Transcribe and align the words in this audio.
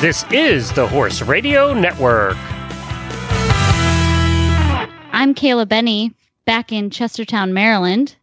This 0.00 0.24
is 0.32 0.72
the 0.72 0.88
Horse 0.88 1.20
Radio 1.20 1.74
Network. 1.74 2.34
I'm 5.12 5.34
Kayla 5.34 5.68
Benney, 5.68 6.14
back 6.46 6.72
in 6.72 6.88
Chestertown, 6.88 7.50
Maryland. 7.52 8.16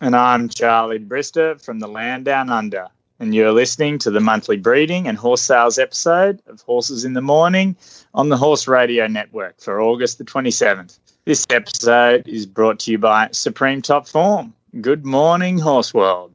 And 0.00 0.16
I'm 0.16 0.48
Charlie 0.48 0.98
Brister 0.98 1.62
from 1.62 1.80
the 1.80 1.88
Land 1.88 2.24
Down 2.24 2.48
Under. 2.48 2.88
And 3.20 3.34
you're 3.34 3.52
listening 3.52 3.98
to 3.98 4.10
the 4.10 4.20
monthly 4.20 4.56
breeding 4.56 5.06
and 5.06 5.18
horse 5.18 5.42
sales 5.42 5.78
episode 5.78 6.40
of 6.46 6.62
Horses 6.62 7.04
in 7.04 7.12
the 7.12 7.20
Morning 7.20 7.76
on 8.14 8.30
the 8.30 8.38
Horse 8.38 8.66
Radio 8.66 9.06
Network 9.06 9.60
for 9.60 9.82
August 9.82 10.16
the 10.16 10.24
27th. 10.24 10.98
This 11.26 11.44
episode 11.50 12.26
is 12.26 12.46
brought 12.46 12.78
to 12.78 12.92
you 12.92 12.96
by 12.96 13.28
Supreme 13.30 13.82
Top 13.82 14.08
Form. 14.08 14.54
Good 14.80 15.04
morning, 15.04 15.58
Horse 15.58 15.92
World. 15.92 16.32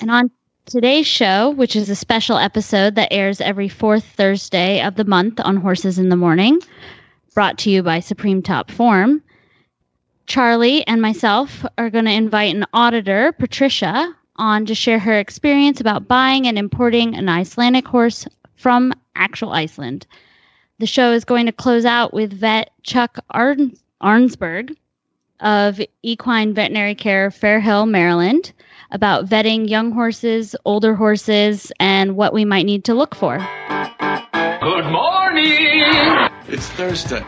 And 0.00 0.10
on 0.10 0.30
today's 0.70 1.06
show, 1.06 1.50
which 1.50 1.74
is 1.74 1.90
a 1.90 1.96
special 1.96 2.38
episode 2.38 2.94
that 2.94 3.12
airs 3.12 3.40
every 3.40 3.68
fourth 3.68 4.04
Thursday 4.04 4.80
of 4.80 4.94
the 4.94 5.04
month 5.04 5.40
on 5.40 5.56
Horses 5.56 5.98
in 5.98 6.10
the 6.10 6.16
Morning, 6.16 6.60
brought 7.34 7.58
to 7.58 7.70
you 7.70 7.82
by 7.82 7.98
Supreme 7.98 8.40
Top 8.40 8.70
Form, 8.70 9.20
Charlie 10.26 10.86
and 10.86 11.02
myself 11.02 11.66
are 11.76 11.90
going 11.90 12.04
to 12.04 12.12
invite 12.12 12.54
an 12.54 12.66
auditor, 12.72 13.32
Patricia, 13.32 14.14
on 14.36 14.64
to 14.66 14.76
share 14.76 15.00
her 15.00 15.18
experience 15.18 15.80
about 15.80 16.06
buying 16.06 16.46
and 16.46 16.56
importing 16.56 17.16
an 17.16 17.28
Icelandic 17.28 17.88
horse 17.88 18.28
from 18.54 18.94
actual 19.16 19.52
Iceland. 19.52 20.06
The 20.78 20.86
show 20.86 21.10
is 21.10 21.24
going 21.24 21.46
to 21.46 21.52
close 21.52 21.84
out 21.84 22.14
with 22.14 22.32
vet 22.32 22.70
Chuck 22.84 23.18
Arn- 23.30 23.76
Arensberg 24.00 24.76
of 25.40 25.80
Equine 26.04 26.54
Veterinary 26.54 26.94
Care, 26.94 27.30
Fairhill, 27.30 27.90
Maryland 27.90 28.52
about 28.92 29.26
vetting 29.26 29.68
young 29.68 29.92
horses, 29.92 30.56
older 30.64 30.94
horses, 30.94 31.72
and 31.78 32.16
what 32.16 32.32
we 32.32 32.44
might 32.44 32.66
need 32.66 32.84
to 32.84 32.94
look 32.94 33.14
for. 33.14 33.38
Good 33.38 34.86
morning! 34.90 36.28
It's 36.48 36.68
Thursday. 36.70 37.24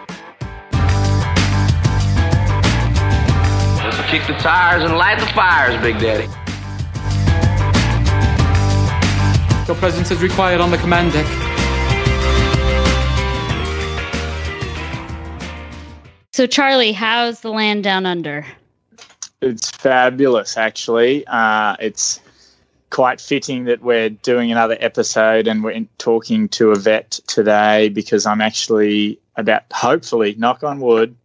Let's 3.82 4.10
kick 4.10 4.26
the 4.26 4.34
tires 4.40 4.82
and 4.82 4.96
light 4.96 5.18
the 5.18 5.26
fires, 5.26 5.80
Big 5.82 5.98
Daddy. 5.98 6.28
Your 9.66 9.76
presence 9.76 10.10
is 10.10 10.20
required 10.20 10.60
on 10.60 10.70
the 10.70 10.78
command 10.78 11.12
deck. 11.12 11.26
So, 16.32 16.46
Charlie, 16.46 16.92
how's 16.92 17.40
the 17.40 17.50
land 17.50 17.84
down 17.84 18.06
under? 18.06 18.44
It's 19.42 19.70
fabulous, 19.70 20.56
actually. 20.56 21.26
Uh, 21.26 21.74
it's 21.80 22.20
quite 22.90 23.20
fitting 23.20 23.64
that 23.64 23.82
we're 23.82 24.08
doing 24.08 24.52
another 24.52 24.76
episode 24.78 25.48
and 25.48 25.64
we're 25.64 25.84
talking 25.98 26.48
to 26.50 26.70
a 26.70 26.76
vet 26.76 27.18
today 27.26 27.88
because 27.88 28.24
I'm 28.24 28.40
actually 28.40 29.18
about, 29.34 29.64
hopefully, 29.72 30.36
knock 30.38 30.62
on 30.62 30.78
wood, 30.78 31.16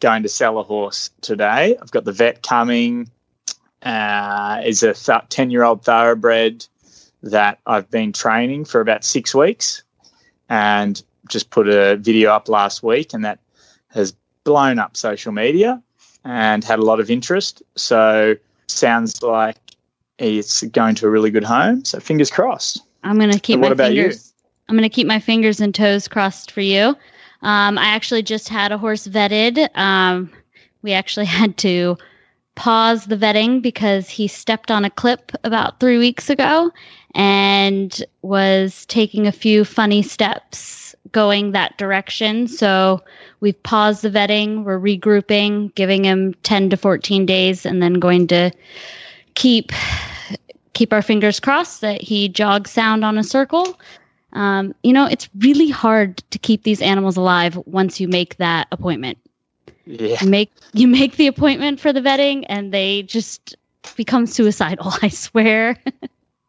going 0.00 0.22
to 0.22 0.28
sell 0.30 0.58
a 0.58 0.62
horse 0.62 1.10
today. 1.20 1.76
I've 1.82 1.90
got 1.90 2.06
the 2.06 2.12
vet 2.12 2.42
coming. 2.42 3.10
Uh, 3.82 4.62
is 4.64 4.82
a 4.82 4.94
10 4.94 5.50
year 5.50 5.64
old 5.64 5.84
thoroughbred 5.84 6.64
that 7.22 7.58
I've 7.66 7.90
been 7.90 8.12
training 8.12 8.64
for 8.64 8.80
about 8.80 9.04
six 9.04 9.34
weeks 9.34 9.82
and 10.48 11.02
just 11.28 11.50
put 11.50 11.68
a 11.68 11.96
video 11.96 12.32
up 12.32 12.48
last 12.48 12.82
week, 12.82 13.12
and 13.12 13.22
that 13.26 13.38
has 13.88 14.14
blown 14.44 14.78
up 14.78 14.96
social 14.96 15.32
media 15.32 15.82
and 16.24 16.64
had 16.64 16.78
a 16.78 16.82
lot 16.82 17.00
of 17.00 17.10
interest. 17.10 17.62
So 17.76 18.36
sounds 18.66 19.22
like 19.22 19.56
it's 20.18 20.62
going 20.64 20.94
to 20.96 21.06
a 21.06 21.10
really 21.10 21.30
good 21.30 21.44
home. 21.44 21.84
So 21.84 22.00
fingers 22.00 22.30
crossed. 22.30 22.82
I'm 23.02 23.18
gonna 23.18 23.38
keep 23.38 23.54
And 23.54 23.62
what 23.62 23.70
my 23.70 23.72
about 23.72 23.94
you? 23.94 24.12
I'm 24.68 24.76
gonna 24.76 24.88
keep 24.88 25.06
my 25.06 25.20
fingers 25.20 25.60
and 25.60 25.74
toes 25.74 26.08
crossed 26.08 26.50
for 26.50 26.60
you. 26.60 26.96
Um, 27.42 27.76
I 27.76 27.86
actually 27.86 28.22
just 28.22 28.48
had 28.48 28.70
a 28.70 28.78
horse 28.78 29.06
vetted. 29.06 29.68
Um, 29.76 30.30
we 30.82 30.92
actually 30.92 31.26
had 31.40 31.56
to 31.58 31.96
pause 32.54 33.06
the 33.06 33.16
vetting 33.16 33.62
because 33.62 34.08
he 34.08 34.28
stepped 34.28 34.70
on 34.70 34.84
a 34.84 34.90
clip 34.90 35.32
about 35.42 35.80
three 35.80 35.98
weeks 35.98 36.28
ago 36.28 36.70
and 37.14 38.04
was 38.20 38.86
taking 38.86 39.26
a 39.26 39.32
few 39.32 39.64
funny 39.64 40.02
steps 40.02 40.81
going 41.12 41.52
that 41.52 41.76
direction. 41.78 42.48
So 42.48 43.02
we've 43.40 43.60
paused 43.62 44.02
the 44.02 44.10
vetting. 44.10 44.64
We're 44.64 44.80
regrouping, 44.80 45.74
giving 45.74 46.04
him 46.04 46.34
10 46.42 46.70
to 46.70 46.76
14 46.76 47.26
days, 47.26 47.64
and 47.64 47.82
then 47.82 47.94
going 47.94 48.26
to 48.28 48.50
keep 49.34 49.72
keep 50.72 50.92
our 50.92 51.02
fingers 51.02 51.38
crossed 51.38 51.82
that 51.82 52.00
he 52.00 52.28
jogs 52.28 52.70
sound 52.70 53.04
on 53.04 53.18
a 53.18 53.22
circle. 53.22 53.78
Um, 54.32 54.74
you 54.82 54.92
know, 54.92 55.06
it's 55.06 55.28
really 55.38 55.68
hard 55.68 56.18
to 56.30 56.38
keep 56.38 56.62
these 56.62 56.80
animals 56.80 57.16
alive 57.16 57.58
once 57.66 58.00
you 58.00 58.08
make 58.08 58.36
that 58.36 58.66
appointment. 58.72 59.18
Yeah. 59.84 60.16
You 60.20 60.30
make 60.30 60.52
you 60.72 60.88
make 60.88 61.16
the 61.16 61.26
appointment 61.26 61.80
for 61.80 61.92
the 61.92 62.00
vetting, 62.00 62.46
and 62.48 62.72
they 62.72 63.02
just 63.02 63.56
become 63.96 64.26
suicidal. 64.26 64.92
I 65.02 65.08
swear. 65.08 65.76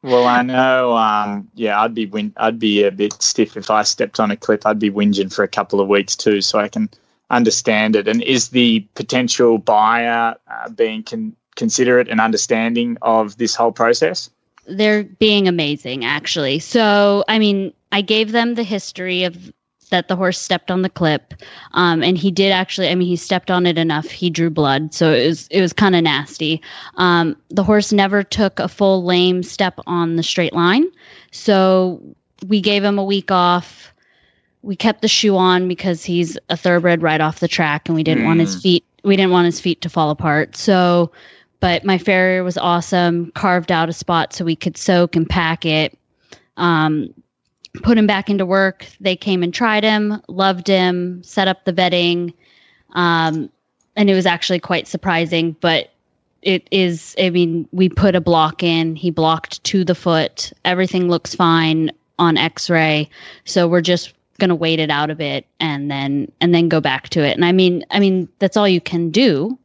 Well, 0.03 0.27
I 0.27 0.41
know. 0.41 0.97
Um, 0.97 1.49
yeah, 1.55 1.81
I'd 1.81 1.95
be 1.95 2.05
win- 2.05 2.33
I'd 2.37 2.59
be 2.59 2.83
a 2.83 2.91
bit 2.91 3.13
stiff 3.21 3.57
if 3.57 3.71
I 3.71 3.83
stepped 3.83 4.19
on 4.19 4.31
a 4.31 4.37
clip. 4.37 4.65
I'd 4.65 4.77
be 4.79 4.91
whinging 4.91 5.33
for 5.33 5.43
a 5.43 5.47
couple 5.47 5.79
of 5.79 5.87
weeks 5.87 6.15
too, 6.15 6.41
so 6.41 6.59
I 6.59 6.67
can 6.67 6.89
understand 7.29 7.95
it. 7.95 8.07
And 8.07 8.21
is 8.21 8.49
the 8.49 8.81
potential 8.95 9.57
buyer 9.57 10.35
uh, 10.47 10.69
being 10.69 11.03
con- 11.03 11.35
considerate 11.55 12.09
and 12.09 12.19
understanding 12.19 12.97
of 13.01 13.37
this 13.37 13.55
whole 13.55 13.71
process? 13.71 14.29
they're 14.65 15.03
being 15.03 15.47
amazing 15.47 16.05
actually 16.05 16.57
so 16.57 17.23
i 17.27 17.37
mean 17.37 17.73
i 17.91 18.01
gave 18.01 18.31
them 18.31 18.55
the 18.55 18.63
history 18.63 19.25
of 19.25 19.51
that 19.89 20.07
the 20.07 20.15
horse 20.15 20.39
stepped 20.39 20.71
on 20.71 20.81
the 20.81 20.89
clip. 20.89 21.33
Um, 21.73 22.03
and 22.03 22.17
he 22.17 22.31
did 22.31 22.51
actually 22.51 22.89
i 22.89 22.95
mean 22.95 23.07
he 23.07 23.15
stepped 23.15 23.51
on 23.51 23.65
it 23.65 23.77
enough 23.77 24.07
he 24.09 24.29
drew 24.29 24.49
blood. 24.49 24.93
So 24.93 25.11
it 25.11 25.27
was 25.27 25.47
it 25.49 25.61
was 25.61 25.73
kind 25.73 25.95
of 25.95 26.03
nasty. 26.03 26.61
Um, 26.95 27.35
the 27.49 27.63
horse 27.63 27.91
never 27.91 28.23
took 28.23 28.59
a 28.59 28.67
full 28.67 29.03
lame 29.03 29.43
step 29.43 29.79
on 29.87 30.15
the 30.15 30.23
straight 30.23 30.53
line. 30.53 30.85
So 31.31 32.01
we 32.47 32.61
gave 32.61 32.83
him 32.83 32.97
a 32.97 33.03
week 33.03 33.31
off. 33.31 33.93
We 34.61 34.75
kept 34.75 35.01
the 35.01 35.07
shoe 35.07 35.35
on 35.35 35.67
because 35.67 36.03
he's 36.03 36.37
a 36.49 36.55
thoroughbred 36.55 37.01
right 37.01 37.19
off 37.21 37.39
the 37.39 37.47
track 37.47 37.87
and 37.87 37.95
we 37.95 38.03
didn't 38.03 38.25
want 38.25 38.39
his 38.39 38.61
feet 38.61 38.85
we 39.03 39.17
didn't 39.17 39.31
want 39.31 39.45
his 39.45 39.59
feet 39.59 39.81
to 39.81 39.89
fall 39.89 40.09
apart. 40.09 40.55
So 40.55 41.11
but 41.59 41.85
my 41.85 41.97
farrier 41.97 42.43
was 42.43 42.57
awesome 42.57 43.31
carved 43.35 43.71
out 43.71 43.87
a 43.87 43.93
spot 43.93 44.33
so 44.33 44.43
we 44.43 44.55
could 44.55 44.77
soak 44.77 45.15
and 45.15 45.29
pack 45.29 45.65
it. 45.65 45.97
Um, 46.57 47.13
put 47.81 47.97
him 47.97 48.05
back 48.05 48.29
into 48.29 48.45
work. 48.45 48.85
They 48.99 49.15
came 49.15 49.41
and 49.41 49.53
tried 49.53 49.83
him 49.83 50.21
loved 50.27 50.67
him 50.67 51.23
set 51.23 51.47
up 51.47 51.65
the 51.65 51.73
vetting. 51.73 52.33
Um, 52.93 53.49
and 53.95 54.09
it 54.09 54.13
was 54.13 54.25
actually 54.25 54.59
quite 54.59 54.87
surprising 54.87 55.55
but 55.59 55.89
it 56.41 56.67
is 56.71 57.15
i 57.19 57.29
mean 57.29 57.67
we 57.71 57.89
put 57.89 58.15
a 58.15 58.21
block 58.21 58.61
in. 58.63 58.95
He 58.95 59.09
blocked 59.09 59.63
to 59.65 59.83
the 59.83 59.95
foot. 59.95 60.53
Everything 60.65 61.09
looks 61.09 61.33
fine 61.33 61.91
on 62.19 62.37
x-ray. 62.37 63.09
So 63.45 63.67
we're 63.67 63.81
just 63.81 64.13
going 64.39 64.49
to 64.49 64.55
wait 64.55 64.79
it 64.79 64.89
out 64.89 65.09
a 65.09 65.15
bit 65.15 65.45
and 65.59 65.89
then 65.89 66.31
and 66.41 66.53
then 66.53 66.69
go 66.69 66.81
back 66.81 67.09
to 67.09 67.23
it. 67.23 67.35
And 67.35 67.45
i 67.45 67.51
mean 67.51 67.83
i 67.89 67.99
mean 67.99 68.29
that's 68.39 68.57
all 68.57 68.67
you 68.67 68.81
can 68.81 69.09
do. 69.09 69.57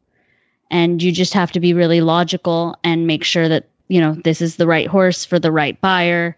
And 0.71 1.01
you 1.01 1.11
just 1.11 1.33
have 1.33 1.51
to 1.53 1.59
be 1.59 1.73
really 1.73 2.01
logical 2.01 2.75
and 2.83 3.07
make 3.07 3.23
sure 3.23 3.47
that 3.49 3.67
you 3.87 4.01
know 4.01 4.15
this 4.23 4.41
is 4.41 4.55
the 4.55 4.67
right 4.67 4.87
horse 4.87 5.25
for 5.25 5.37
the 5.37 5.51
right 5.51 5.79
buyer 5.81 6.35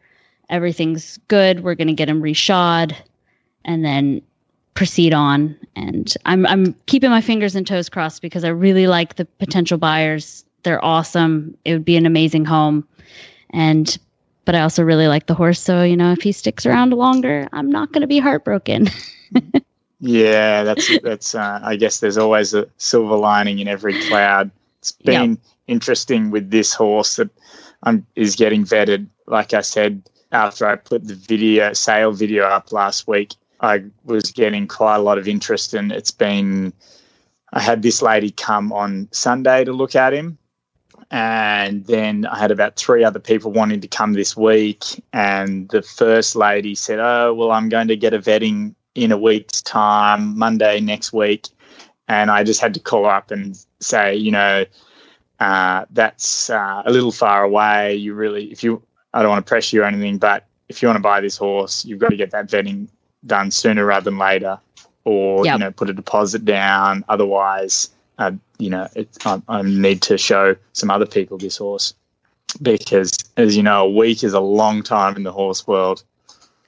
everything's 0.51 1.17
good 1.27 1.63
we're 1.63 1.75
going 1.75 1.87
to 1.87 1.93
get 1.93 2.09
him 2.09 2.21
reshod 2.21 2.95
and 3.65 3.83
then 3.83 4.21
proceed 4.73 5.13
on 5.13 5.55
and 5.75 6.15
i'm 6.25 6.45
i'm 6.47 6.73
keeping 6.85 7.09
my 7.09 7.21
fingers 7.21 7.55
and 7.55 7.67
toes 7.67 7.89
crossed 7.89 8.21
because 8.21 8.43
i 8.43 8.49
really 8.49 8.87
like 8.87 9.15
the 9.15 9.25
potential 9.25 9.77
buyers 9.77 10.45
they're 10.63 10.83
awesome 10.83 11.57
it 11.65 11.73
would 11.73 11.85
be 11.85 11.97
an 11.97 12.05
amazing 12.05 12.45
home 12.45 12.87
and 13.51 13.97
but 14.45 14.55
i 14.55 14.61
also 14.61 14.83
really 14.83 15.07
like 15.07 15.25
the 15.25 15.33
horse 15.33 15.59
so 15.59 15.83
you 15.83 15.97
know 15.97 16.11
if 16.11 16.21
he 16.21 16.31
sticks 16.31 16.65
around 16.65 16.91
longer 16.91 17.47
i'm 17.51 17.69
not 17.69 17.91
going 17.91 18.01
to 18.01 18.07
be 18.07 18.19
heartbroken 18.19 18.87
Yeah, 20.01 20.63
that's 20.63 20.99
that's. 21.01 21.35
Uh, 21.35 21.59
I 21.61 21.75
guess 21.75 21.99
there's 21.99 22.17
always 22.17 22.55
a 22.55 22.67
silver 22.77 23.15
lining 23.15 23.59
in 23.59 23.67
every 23.67 24.01
cloud. 24.07 24.49
It's 24.79 24.91
been 24.91 25.37
interesting 25.67 26.31
with 26.31 26.49
this 26.49 26.73
horse 26.73 27.17
that 27.17 27.29
um, 27.83 28.05
is 28.15 28.35
getting 28.35 28.65
vetted. 28.65 29.05
Like 29.27 29.53
I 29.53 29.61
said, 29.61 30.01
after 30.31 30.65
I 30.65 30.75
put 30.75 31.07
the 31.07 31.15
video 31.15 31.73
sale 31.73 32.11
video 32.11 32.45
up 32.45 32.71
last 32.71 33.07
week, 33.07 33.35
I 33.59 33.83
was 34.05 34.31
getting 34.31 34.67
quite 34.67 34.95
a 34.97 35.01
lot 35.01 35.17
of 35.17 35.27
interest, 35.27 35.73
and 35.73 35.91
it's 35.91 36.11
been. 36.11 36.73
I 37.53 37.59
had 37.59 37.81
this 37.81 38.01
lady 38.01 38.31
come 38.31 38.71
on 38.71 39.09
Sunday 39.11 39.65
to 39.65 39.73
look 39.73 39.93
at 39.93 40.13
him, 40.13 40.37
and 41.11 41.85
then 41.85 42.25
I 42.25 42.39
had 42.39 42.49
about 42.49 42.77
three 42.77 43.03
other 43.03 43.19
people 43.19 43.51
wanting 43.51 43.81
to 43.81 43.89
come 43.89 44.13
this 44.13 44.37
week. 44.37 44.83
And 45.11 45.67
the 45.69 45.81
first 45.81 46.35
lady 46.35 46.75
said, 46.75 46.99
"Oh, 46.99 47.33
well, 47.33 47.51
I'm 47.51 47.67
going 47.67 47.89
to 47.89 47.97
get 47.97 48.13
a 48.13 48.19
vetting 48.19 48.73
in 48.95 49.11
a 49.11 49.17
week's 49.17 49.61
time, 49.61 50.37
Monday 50.37 50.79
next 50.79 51.13
week. 51.13 51.47
And 52.07 52.29
I 52.29 52.43
just 52.43 52.59
had 52.59 52.73
to 52.73 52.79
call 52.79 53.05
up 53.05 53.31
and 53.31 53.57
say, 53.79 54.15
you 54.15 54.31
know, 54.31 54.65
uh, 55.39 55.85
that's 55.91 56.49
uh, 56.49 56.83
a 56.85 56.91
little 56.91 57.11
far 57.11 57.43
away. 57.43 57.95
You 57.95 58.13
really, 58.13 58.51
if 58.51 58.63
you, 58.63 58.81
I 59.13 59.21
don't 59.21 59.29
want 59.29 59.45
to 59.45 59.49
pressure 59.49 59.77
you 59.77 59.83
or 59.83 59.85
anything, 59.85 60.17
but 60.17 60.45
if 60.69 60.81
you 60.81 60.87
want 60.87 60.97
to 60.97 61.01
buy 61.01 61.19
this 61.21 61.37
horse, 61.37 61.83
you've 61.85 61.99
got 61.99 62.09
to 62.09 62.15
get 62.15 62.31
that 62.31 62.47
vetting 62.47 62.87
done 63.25 63.51
sooner 63.51 63.85
rather 63.85 64.05
than 64.05 64.17
later, 64.17 64.57
or 65.03 65.45
Yep. 65.45 65.53
you 65.53 65.59
know, 65.59 65.71
put 65.71 65.89
a 65.89 65.93
deposit 65.93 66.45
down. 66.45 67.03
Otherwise, 67.09 67.89
uh, 68.17 68.31
you 68.57 68.69
know, 68.69 68.87
it, 68.95 69.09
I, 69.25 69.41
I 69.49 69.61
need 69.63 70.01
to 70.03 70.17
show 70.17 70.55
some 70.73 70.89
other 70.89 71.05
people 71.05 71.37
this 71.37 71.57
horse 71.57 71.93
because, 72.61 73.11
as 73.37 73.57
you 73.57 73.63
know, 73.63 73.85
a 73.85 73.89
week 73.89 74.23
is 74.23 74.33
a 74.33 74.39
long 74.39 74.83
time 74.83 75.15
in 75.15 75.23
the 75.23 75.31
horse 75.31 75.67
world. 75.67 76.03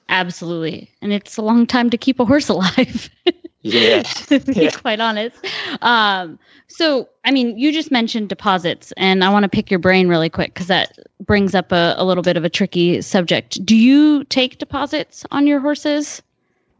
Absolutely. 0.08 0.90
And 1.02 1.12
it's 1.12 1.36
a 1.36 1.42
long 1.42 1.66
time 1.66 1.90
to 1.90 1.98
keep 1.98 2.20
a 2.20 2.24
horse 2.24 2.48
alive. 2.48 3.10
Yeah, 3.66 4.02
to 4.28 4.40
be 4.40 4.64
Yeah. 4.64 4.70
quite 4.72 5.00
honest. 5.00 5.36
Um, 5.80 6.38
so, 6.68 7.08
I 7.24 7.30
mean, 7.30 7.56
you 7.58 7.72
just 7.72 7.90
mentioned 7.90 8.28
deposits, 8.28 8.92
and 8.98 9.24
I 9.24 9.30
want 9.30 9.44
to 9.44 9.48
pick 9.48 9.70
your 9.70 9.80
brain 9.80 10.06
really 10.06 10.28
quick 10.28 10.52
because 10.52 10.66
that 10.66 10.98
brings 11.24 11.54
up 11.54 11.72
a, 11.72 11.94
a 11.96 12.04
little 12.04 12.22
bit 12.22 12.36
of 12.36 12.44
a 12.44 12.50
tricky 12.50 13.00
subject. 13.00 13.64
Do 13.64 13.74
you 13.74 14.24
take 14.24 14.58
deposits 14.58 15.24
on 15.30 15.46
your 15.46 15.60
horses? 15.60 16.20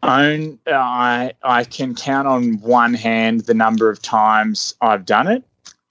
own. 0.03 0.59
I 0.67 1.33
I 1.43 1.65
can 1.65 1.95
count 1.95 2.29
on 2.29 2.59
one 2.61 2.93
hand 2.93 3.47
the 3.47 3.55
number 3.55 3.89
of 3.89 4.03
times 4.03 4.75
I've 4.83 5.07
done 5.07 5.27
it. 5.27 5.43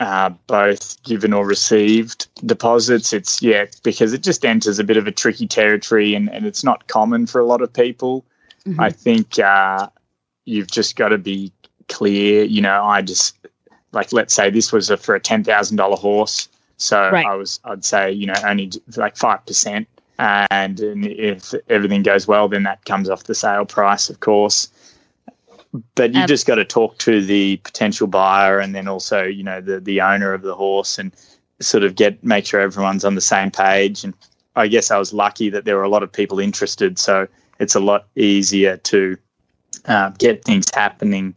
Uh, 0.03 0.29
both 0.47 1.01
given 1.03 1.31
or 1.31 1.45
received 1.45 2.27
deposits. 2.45 3.13
It's 3.13 3.41
yeah, 3.41 3.67
because 3.83 4.11
it 4.11 4.21
just 4.21 4.43
enters 4.43 4.77
a 4.77 4.83
bit 4.83 4.97
of 4.97 5.07
a 5.07 5.13
tricky 5.13 5.47
territory 5.47 6.13
and, 6.13 6.29
and 6.29 6.45
it's 6.45 6.61
not 6.61 6.87
common 6.89 7.25
for 7.25 7.39
a 7.39 7.45
lot 7.45 7.61
of 7.61 7.71
people. 7.71 8.25
Mhm. 8.65 8.81
I 8.83 8.89
think 8.89 9.39
uh, 9.39 9.87
you've 10.43 10.67
just 10.69 10.97
got 10.97 11.09
to 11.09 11.17
be 11.17 11.53
clear. 11.87 12.43
You 12.43 12.59
know, 12.59 12.83
I 12.83 13.01
just 13.01 13.37
like 13.93 14.11
let's 14.11 14.33
say 14.33 14.49
this 14.49 14.73
was 14.73 14.89
a, 14.89 14.97
for 14.97 15.15
a 15.15 15.21
ten 15.21 15.41
thousand 15.41 15.77
dollar 15.77 15.95
horse, 15.95 16.49
so 16.75 17.09
Right. 17.09 17.25
I 17.25 17.35
was 17.35 17.61
I'd 17.63 17.85
say 17.85 18.11
you 18.11 18.27
know 18.27 18.35
only 18.43 18.71
like 18.97 19.15
five 19.15 19.45
percent, 19.45 19.87
and, 20.19 20.81
and 20.81 21.05
if 21.05 21.53
everything 21.69 22.03
goes 22.03 22.27
well, 22.27 22.49
then 22.49 22.63
that 22.63 22.83
comes 22.83 23.09
off 23.09 23.23
the 23.23 23.35
sale 23.35 23.65
price, 23.65 24.09
of 24.09 24.19
course. 24.19 24.67
But 25.95 26.13
you 26.13 26.21
Ab- 26.21 26.27
just 26.27 26.45
got 26.45 26.55
to 26.55 26.65
talk 26.65 26.97
to 26.99 27.23
the 27.23 27.57
potential 27.57 28.07
buyer 28.07 28.59
and 28.59 28.75
then 28.75 28.87
also 28.87 29.23
you 29.23 29.43
know 29.43 29.61
the 29.61 29.79
the 29.79 30.01
owner 30.01 30.33
of 30.33 30.41
the 30.41 30.55
horse 30.55 30.99
and 30.99 31.11
sort 31.59 31.83
of 31.83 31.95
get 31.95 32.23
make 32.23 32.45
sure 32.45 32.59
everyone's 32.59 33.05
on 33.05 33.15
the 33.15 33.21
same 33.21 33.51
page. 33.51 34.03
And 34.03 34.13
I 34.55 34.67
guess 34.67 34.91
I 34.91 34.97
was 34.97 35.13
lucky 35.13 35.49
that 35.49 35.65
there 35.65 35.75
were 35.75 35.83
a 35.83 35.89
lot 35.89 36.03
of 36.03 36.11
people 36.11 36.39
interested, 36.39 36.99
so 36.99 37.27
it's 37.59 37.75
a 37.75 37.79
lot 37.79 38.07
easier 38.15 38.77
to 38.77 39.17
uh, 39.85 40.09
get 40.17 40.43
things 40.43 40.65
happening 40.73 41.35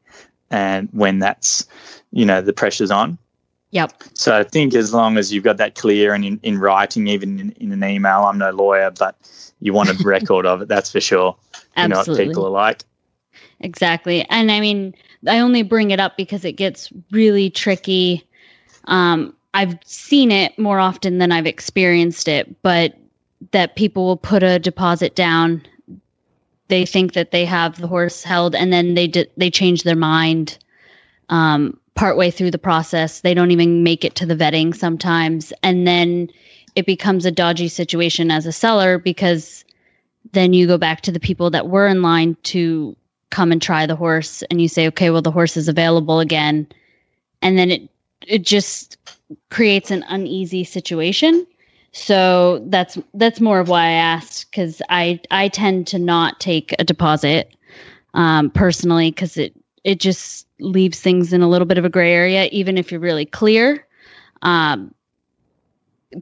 and 0.51 0.89
when 0.93 1.19
that's 1.19 1.67
you 2.13 2.25
know 2.25 2.41
the 2.41 2.53
pressure's 2.53 2.91
on 2.91 3.19
Yep. 3.71 3.93
so 4.15 4.37
i 4.37 4.45
think 4.45 4.75
as 4.75 4.95
long 4.95 5.19
as 5.19 5.33
you've 5.33 5.45
got 5.45 5.57
that 5.57 5.75
clear 5.75 6.15
and 6.15 6.25
in, 6.25 6.41
in 6.43 6.59
writing 6.59 7.09
even 7.09 7.39
in, 7.41 7.51
in 7.53 7.73
an 7.73 7.85
email 7.85 8.25
i'm 8.25 8.39
no 8.39 8.51
lawyer 8.51 8.91
but 8.97 9.17
you 9.61 9.73
want 9.73 9.89
a 9.89 9.95
record 10.05 10.47
of 10.47 10.63
it 10.63 10.69
that's 10.69 10.93
for 10.93 11.01
sure 11.01 11.37
Absolutely. 11.77 11.83
you 11.83 11.89
know 11.89 11.99
what 11.99 12.29
people 12.29 12.47
are 12.47 12.51
like 12.51 12.85
Exactly. 13.61 14.25
And 14.29 14.51
I 14.51 14.61
mean, 14.61 14.95
I 15.27 15.39
only 15.39 15.63
bring 15.63 15.91
it 15.91 16.01
up 16.01 16.17
because 16.17 16.45
it 16.45 16.53
gets 16.53 16.93
really 17.11 17.51
tricky. 17.51 18.27
Um, 18.85 19.35
I've 19.55 19.79
seen 19.85 20.31
it 20.31 20.59
more 20.59 20.79
often 20.79 21.19
than 21.19 21.33
I've 21.33 21.47
experienced 21.47 22.29
it, 22.29 22.63
but 22.63 22.95
that 23.53 23.77
people 23.77 24.05
will 24.05 24.17
put 24.17 24.43
a 24.43 24.59
deposit 24.59 25.15
down. 25.15 25.63
They 26.69 26.85
think 26.85 27.15
that 27.15 27.31
they 27.31 27.45
have 27.45 27.81
the 27.81 27.87
horse 27.87 28.23
held, 28.23 28.55
and 28.55 28.73
then 28.73 28.95
they 28.95 29.11
they 29.37 29.51
change 29.51 29.83
their 29.85 29.97
mind 29.97 30.59
um, 31.29 31.79
partway 31.95 32.31
through 32.31 32.51
the 32.51 32.59
process. 32.59 33.21
They 33.21 33.35
don't 33.35 33.53
even 33.53 33.83
make 33.83 34.05
it 34.05 34.17
to 34.17 34.27
the 34.27 34.37
vetting 34.37 34.75
sometimes, 34.75 35.53
and 35.63 35.87
then 35.87 36.29
it 36.75 36.85
becomes 36.85 37.25
a 37.25 37.31
dodgy 37.31 37.69
situation 37.69 38.31
as 38.31 38.45
a 38.45 38.53
seller 38.53 38.99
because 38.99 39.65
then 40.33 40.53
you 40.53 40.67
go 40.67 40.77
back 40.77 41.01
to 41.03 41.13
the 41.13 41.21
people 41.21 41.51
that 41.51 41.69
were 41.69 41.87
in 41.87 42.03
line 42.03 42.37
to 42.43 42.95
come 43.31 43.53
and 43.53 43.61
try 43.61 43.87
the 43.87 43.97
horse 43.97 44.43
and 44.51 44.61
you 44.61 44.69
say 44.69 44.87
okay 44.89 45.11
well 45.11 45.23
the 45.23 45.31
horse 45.31 45.57
is 45.57 45.69
available 45.69 46.21
again. 46.21 46.67
And 47.43 47.59
then 47.59 47.71
it 47.71 47.91
it 48.27 48.43
just 48.43 48.97
creates 49.51 49.91
an 49.91 50.05
uneasy 50.09 50.65
situation. 50.65 51.47
So 51.93 52.65
that's 52.67 52.99
that's 53.15 53.41
more 53.41 53.59
of 53.59 53.69
why 53.69 53.85
i 53.85 53.93
asked 53.93 54.51
because 54.51 54.83
i 54.91 55.19
i 55.31 55.49
tend 55.49 55.87
to 55.89 55.99
not 55.99 56.41
take 56.41 56.75
a 56.79 56.85
deposit 56.85 57.55
um, 58.15 58.51
personally 58.51 59.11
because 59.11 59.37
it 59.37 59.55
it 59.85 60.01
just 60.01 60.47
leaves 60.61 61.01
things 61.01 61.33
in 61.33 61.43
a 61.43 61.49
little 61.49 61.67
bit 61.67 61.79
of 61.79 61.85
a 61.85 61.91
gray 61.91 62.13
area 62.13 62.49
even 62.53 62.77
if 62.79 62.91
you're 62.91 63.01
really 63.01 63.27
clear. 63.27 63.87
Um, 64.43 64.95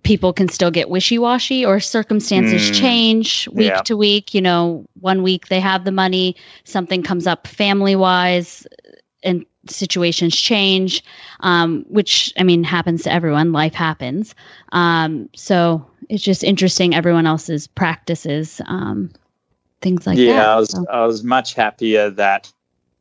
people 0.02 0.32
can 0.32 0.48
still 0.48 0.70
get 0.70 0.88
wishy-washy 0.90 1.64
or 1.64 1.78
circumstances 1.80 2.60
Mm. 2.62 2.74
change 2.74 3.48
week 3.48 3.68
Yeah. 3.68 3.80
to 3.82 3.96
week 3.96 4.34
you 4.34 4.40
know 4.40 4.84
one 5.00 5.22
week 5.22 5.48
they 5.48 5.60
have 5.60 5.84
the 5.84 5.92
money 5.92 6.36
something 6.64 7.02
comes 7.02 7.26
up 7.26 7.46
family 7.46 7.94
wise 7.94 8.66
and 9.22 9.44
situations 9.68 10.34
change 10.36 11.02
um, 11.40 11.84
which 11.88 12.32
i 12.38 12.42
mean 12.42 12.64
happens 12.64 13.02
to 13.04 13.12
everyone 13.12 13.52
life 13.52 13.74
happens 13.74 14.34
um, 14.72 15.28
so 15.34 15.86
it's 16.08 16.22
just 16.22 16.42
interesting 16.44 16.94
everyone 16.94 17.26
else's 17.26 17.66
practices 17.66 18.60
um, 18.66 19.10
things 19.80 20.06
like 20.06 20.18
yeah 20.18 20.34
that 20.34 20.48
i 20.48 20.56
was 20.56 20.68
So, 20.70 20.84
i 20.90 21.06
was 21.06 21.22
much 21.24 21.54
happier 21.54 22.10
that 22.10 22.52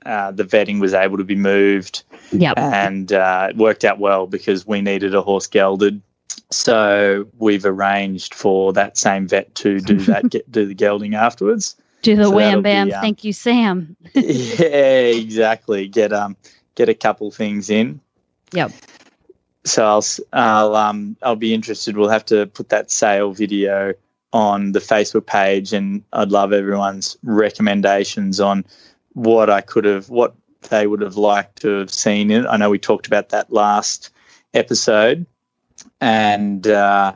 uh, 0.06 0.32
the 0.32 0.44
vetting 0.44 0.80
was 0.80 0.94
able 0.94 1.18
to 1.18 1.24
be 1.24 1.36
moved 1.36 2.04
yep 2.32 2.58
and 2.58 3.12
uh, 3.14 3.48
it 3.50 3.58
worked 3.58 3.84
out 3.84 4.00
well 4.00 4.28
because 4.28 4.66
we 4.68 4.82
needed 4.82 5.16
a 5.16 5.22
horse 5.22 5.48
gelded. 5.48 6.02
So 6.56 7.28
we've 7.38 7.66
arranged 7.66 8.34
for 8.34 8.74
that 8.74 8.98
same 8.98 9.28
vet 9.28 9.54
to 9.56 9.80
do 9.80 9.98
that, 10.06 10.30
get, 10.30 10.52
do 10.52 10.66
the 10.66 10.74
gelding 10.74 11.16
afterwards. 11.16 11.76
do 12.02 12.16
the 12.16 12.26
so 12.26 12.32
wham 12.32 12.60
be, 12.60 12.64
bam 12.64 12.92
um, 12.92 13.02
thank 13.02 13.24
you 13.24 13.34
sam 13.34 13.96
yeah, 14.14 14.66
exactly. 14.66 15.88
Get 15.88 16.14
um, 16.14 16.36
get 16.76 16.90
a 16.90 16.94
couple 16.94 17.32
things 17.32 17.70
in. 17.70 18.00
Yep. 18.54 18.72
So 19.66 19.86
I'll 19.86 20.06
I'll 20.34 20.76
um 20.76 21.18
I'll 21.24 21.36
be 21.36 21.54
interested. 21.54 21.98
We'll 21.98 22.10
have 22.10 22.26
to 22.26 22.48
put 22.48 22.70
that 22.70 22.92
sale 22.92 23.32
video 23.32 23.94
on 24.34 24.72
the 24.72 24.80
Facebook 24.80 25.26
page, 25.26 25.74
and 25.74 26.04
I'd 26.14 26.32
love 26.32 26.54
everyone's 26.54 27.18
recommendations 27.24 28.40
on 28.40 28.66
what 29.14 29.50
I 29.50 29.62
could 29.62 29.86
have, 29.86 30.10
what 30.10 30.36
they 30.70 30.88
would 30.88 31.02
have 31.02 31.18
liked 31.18 31.62
to 31.62 31.80
have 31.80 31.92
seen 31.92 32.32
in 32.32 32.46
it. 32.46 32.48
I 32.48 32.58
know 32.58 32.70
we 32.70 32.80
talked 32.80 33.08
about 33.08 33.30
that 33.30 33.54
last 33.54 34.10
episode, 34.54 35.26
and 36.04 36.68
uh, 36.68 37.16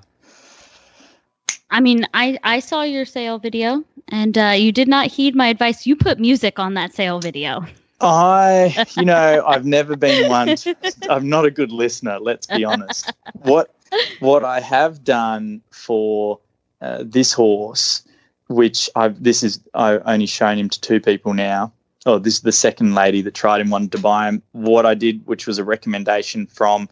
I 1.69 1.81
mean, 1.81 2.07
I 2.13 2.39
I 2.43 2.59
saw 2.59 2.83
your 2.83 3.05
sale 3.05 3.37
video, 3.37 3.83
and 4.07 4.37
uh, 4.37 4.55
you 4.57 4.71
did 4.71 4.87
not 4.87 5.07
heed 5.07 5.35
my 5.35 5.47
advice. 5.47 5.85
You 5.85 5.95
put 5.97 6.19
music 6.19 6.57
on 6.57 6.73
that 6.75 6.93
sale 6.95 7.19
video. 7.19 7.65
I, 7.99 8.85
you 8.95 9.03
know, 9.03 9.43
I've 9.47 9.65
never 9.65 9.97
been 9.97 10.29
one. 10.29 10.55
To, 10.55 10.75
I'm 11.09 11.27
not 11.27 11.45
a 11.45 11.51
good 11.51 11.71
listener. 11.71 12.19
Let's 12.19 12.47
be 12.47 12.63
honest. 12.63 13.11
What 13.41 13.75
what 14.19 14.45
I 14.45 14.61
have 14.61 15.03
done 15.03 15.61
for 15.71 16.39
uh, 16.79 17.03
this 17.05 17.33
horse, 17.33 18.03
which 18.47 18.89
I've 18.95 19.21
this 19.21 19.43
is 19.43 19.59
I've 19.73 20.01
only 20.05 20.27
shown 20.27 20.57
him 20.57 20.69
to 20.69 20.79
two 20.79 21.01
people 21.01 21.33
now. 21.33 21.73
Oh, 22.05 22.19
this 22.19 22.35
is 22.35 22.41
the 22.41 22.53
second 22.53 22.95
lady 22.95 23.21
that 23.23 23.33
tried 23.33 23.59
him, 23.59 23.69
wanted 23.69 23.91
to 23.91 23.99
buy 23.99 24.29
him. 24.29 24.41
What 24.53 24.85
I 24.85 24.93
did, 24.93 25.27
which 25.27 25.45
was 25.45 25.57
a 25.57 25.65
recommendation 25.65 26.47
from 26.47 26.87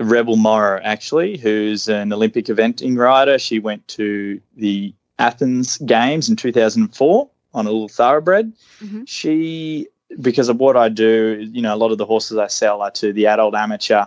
Rebel 0.00 0.36
Morrow, 0.36 0.80
actually, 0.82 1.36
who's 1.38 1.88
an 1.88 2.12
Olympic 2.12 2.46
eventing 2.46 2.96
rider. 2.96 3.38
She 3.38 3.58
went 3.58 3.86
to 3.88 4.40
the 4.56 4.94
Athens 5.18 5.78
Games 5.78 6.28
in 6.28 6.36
2004 6.36 7.28
on 7.54 7.66
a 7.66 7.70
little 7.70 7.88
thoroughbred. 7.88 8.52
Mhm. 8.80 9.08
She 9.08 9.88
because 10.22 10.48
of 10.48 10.58
what 10.58 10.76
I 10.76 10.88
do, 10.88 11.46
you 11.52 11.60
know, 11.60 11.74
a 11.74 11.76
lot 11.76 11.92
of 11.92 11.98
the 11.98 12.06
horses 12.06 12.38
I 12.38 12.46
sell 12.46 12.80
are 12.80 12.90
to 12.92 13.12
the 13.12 13.26
adult 13.26 13.54
amateur, 13.54 14.04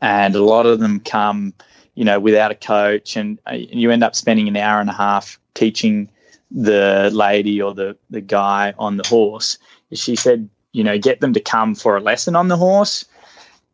and 0.00 0.34
a 0.36 0.42
lot 0.42 0.66
of 0.66 0.78
them 0.78 1.00
come, 1.00 1.52
you 1.96 2.04
know, 2.04 2.20
without 2.20 2.52
a 2.52 2.54
coach, 2.54 3.16
and 3.16 3.38
uh, 3.50 3.54
you 3.54 3.90
end 3.90 4.04
up 4.04 4.14
spending 4.14 4.46
an 4.46 4.56
hour 4.56 4.80
and 4.80 4.88
a 4.88 4.94
half 4.94 5.40
teaching 5.54 6.08
the 6.50 7.10
lady 7.12 7.60
or 7.60 7.74
the 7.74 7.96
the 8.10 8.20
guy 8.20 8.74
on 8.78 8.98
the 8.98 9.06
horse. 9.06 9.58
She 9.92 10.14
said, 10.14 10.48
you 10.72 10.84
know, 10.84 10.96
get 10.98 11.20
them 11.20 11.32
to 11.32 11.40
come 11.40 11.74
for 11.74 11.96
a 11.96 12.00
lesson 12.00 12.36
on 12.36 12.48
the 12.48 12.56
horse, 12.56 13.04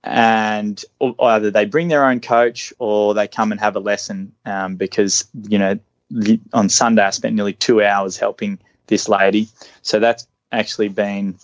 and 0.05 0.85
either 1.21 1.51
they 1.51 1.65
bring 1.65 1.89
their 1.89 2.07
own 2.07 2.21
coach 2.21 2.73
or 2.79 3.15
they 3.15 3.29
come 3.29 3.53
and 3.53 3.61
have 3.61 3.77
a 3.77 3.81
lesson 3.81 4.33
um, 4.47 4.77
because 4.77 5.25
you 5.49 5.59
know 5.59 5.79
on 6.53 6.69
Sunday 6.69 7.03
I 7.03 7.11
spent 7.11 7.35
nearly 7.35 7.53
two 7.53 7.83
hours 7.83 8.17
helping 8.17 8.59
this 8.87 9.09
lady, 9.09 9.49
so 9.83 9.99
that's 9.99 10.27
actually 10.53 10.89
been 10.89 11.37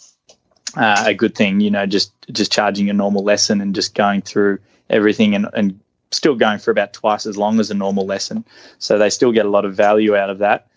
uh, 0.76 1.04
a 1.06 1.14
good 1.14 1.34
thing. 1.34 1.61
You 1.61 1.70
know, 1.70 1.87
just 1.87 2.12
just 2.30 2.52
charging 2.52 2.88
a 2.88 2.94
normal 2.94 3.23
lesson 3.23 3.61
and 3.61 3.75
just 3.75 3.94
going 3.94 4.23
through 4.23 4.58
everything 4.90 5.34
and, 5.34 5.46
and 5.54 5.78
still 6.11 6.34
going 6.34 6.58
for 6.58 6.70
about 6.70 6.92
twice 6.92 7.26
as 7.26 7.37
long 7.37 7.61
as 7.61 7.70
a 7.70 7.75
normal 7.75 8.06
lesson. 8.06 8.44
So 8.78 8.99
they 8.99 9.11
still 9.11 9.32
get 9.32 9.46
a 9.46 9.50
lot 9.50 9.64
of 9.64 9.75
value 9.75 10.16
out 10.16 10.30
of 10.30 10.38
that. 10.38 10.68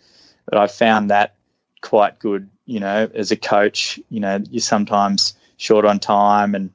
But 0.45 0.57
I 0.57 0.67
found 0.67 1.09
that 1.09 1.35
quite 1.81 2.19
good. 2.19 2.49
You 2.65 2.79
know, 2.79 3.09
as 3.13 3.31
a 3.31 3.37
coach, 3.37 3.99
you 4.09 4.19
know, 4.19 4.39
you're 4.49 4.61
sometimes 4.61 5.33
short 5.57 5.85
on 5.85 5.99
time 5.99 6.53
and 6.55 6.71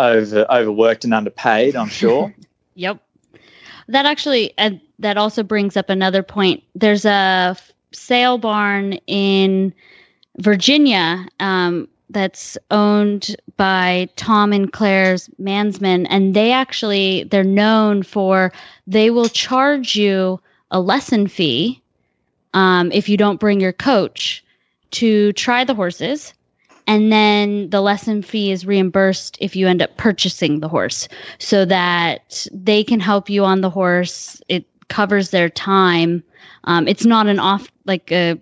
over 0.00 0.46
overworked 0.50 1.04
and 1.04 1.14
underpaid. 1.14 1.76
I'm 1.76 1.88
sure. 1.88 2.34
Yep. 2.76 3.02
That 3.88 4.06
actually, 4.06 4.54
and 4.56 4.80
that 5.00 5.18
also 5.18 5.42
brings 5.42 5.76
up 5.76 5.90
another 5.90 6.22
point. 6.22 6.62
There's 6.74 7.04
a 7.04 7.50
f- 7.50 7.72
sale 7.92 8.38
barn 8.38 8.94
in 9.06 9.74
Virginia 10.38 11.26
um, 11.40 11.88
that's 12.08 12.56
owned 12.70 13.36
by 13.56 14.08
Tom 14.16 14.52
and 14.52 14.72
Claire's 14.72 15.28
Mansman, 15.40 16.06
and 16.08 16.34
they 16.34 16.52
actually 16.52 17.24
they're 17.24 17.44
known 17.44 18.02
for 18.02 18.52
they 18.86 19.10
will 19.10 19.28
charge 19.28 19.96
you 19.96 20.40
a 20.70 20.80
lesson 20.80 21.26
fee 21.26 21.82
um, 22.54 22.90
if 22.92 23.08
you 23.08 23.16
don't 23.16 23.40
bring 23.40 23.60
your 23.60 23.72
coach 23.72 24.44
to 24.92 25.32
try 25.34 25.64
the 25.64 25.74
horses. 25.74 26.32
And 26.90 27.12
then 27.12 27.70
the 27.70 27.80
lesson 27.80 28.20
fee 28.20 28.50
is 28.50 28.66
reimbursed 28.66 29.38
if 29.40 29.54
you 29.54 29.68
end 29.68 29.80
up 29.80 29.96
purchasing 29.96 30.58
the 30.58 30.66
horse 30.66 31.06
so 31.38 31.64
that 31.66 32.48
they 32.52 32.82
can 32.82 32.98
help 32.98 33.30
you 33.30 33.44
on 33.44 33.60
the 33.60 33.70
horse. 33.70 34.42
It 34.48 34.66
covers 34.88 35.30
their 35.30 35.48
time. 35.48 36.20
Um, 36.64 36.88
it's 36.88 37.04
not 37.06 37.28
an 37.28 37.38
off, 37.38 37.70
like 37.84 38.10
a, 38.10 38.36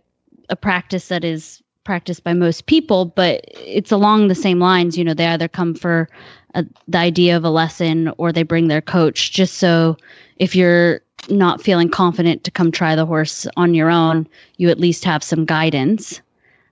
a 0.49 0.57
practice 0.57 1.09
that 1.09 1.25
is 1.25 1.63
practiced 1.85 2.25
by 2.25 2.33
most 2.33 2.65
people, 2.65 3.05
but 3.05 3.45
it's 3.53 3.93
along 3.93 4.29
the 4.29 4.35
same 4.35 4.61
lines. 4.61 4.97
You 4.97 5.05
know, 5.05 5.13
they 5.13 5.27
either 5.27 5.49
come 5.49 5.75
for 5.75 6.09
a, 6.55 6.65
the 6.89 6.97
idea 6.97 7.37
of 7.37 7.45
a 7.45 7.51
lesson 7.51 8.11
or 8.17 8.33
they 8.33 8.45
bring 8.45 8.69
their 8.69 8.81
coach 8.81 9.31
just 9.31 9.59
so 9.59 9.95
if 10.39 10.57
you're 10.57 11.03
not 11.29 11.61
feeling 11.61 11.91
confident 11.91 12.45
to 12.45 12.51
come 12.51 12.73
try 12.73 12.97
the 12.97 13.05
horse 13.05 13.47
on 13.59 13.75
your 13.75 13.91
own, 13.91 14.27
you 14.57 14.71
at 14.71 14.81
least 14.81 15.05
have 15.05 15.23
some 15.23 15.45
guidance. 15.45 16.23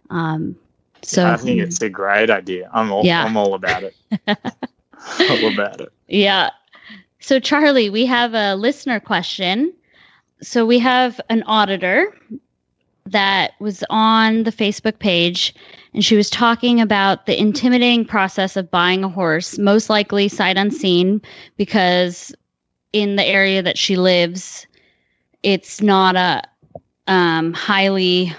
Um, 0.09 0.56
so 1.06 1.26
I 1.26 1.36
think 1.36 1.60
it's 1.60 1.80
a 1.80 1.88
great 1.88 2.30
idea. 2.30 2.68
I'm 2.72 2.90
all 2.90 3.04
Yeah. 3.04 3.25
I'm 3.25 3.36
all 3.36 3.54
about 3.54 3.84
it. 3.84 3.94
all 4.28 5.52
about 5.52 5.80
it. 5.80 5.92
Yeah. 6.08 6.50
So, 7.20 7.38
Charlie, 7.40 7.90
we 7.90 8.06
have 8.06 8.34
a 8.34 8.54
listener 8.56 9.00
question. 9.00 9.72
So, 10.42 10.66
we 10.66 10.78
have 10.80 11.20
an 11.28 11.42
auditor 11.44 12.16
that 13.06 13.52
was 13.60 13.84
on 13.88 14.42
the 14.42 14.52
Facebook 14.52 14.98
page, 14.98 15.54
and 15.94 16.04
she 16.04 16.16
was 16.16 16.28
talking 16.28 16.80
about 16.80 17.26
the 17.26 17.38
intimidating 17.38 18.04
process 18.04 18.56
of 18.56 18.70
buying 18.70 19.04
a 19.04 19.08
horse, 19.08 19.58
most 19.58 19.88
likely 19.88 20.28
sight 20.28 20.56
unseen, 20.56 21.22
because 21.56 22.34
in 22.92 23.16
the 23.16 23.25
area 23.25 23.62
that 23.62 23.78
she 23.78 23.96
lives, 23.96 24.66
it's 25.42 25.80
not 25.80 26.16
a 26.16 26.42
um, 27.06 27.52
highly 27.52 28.34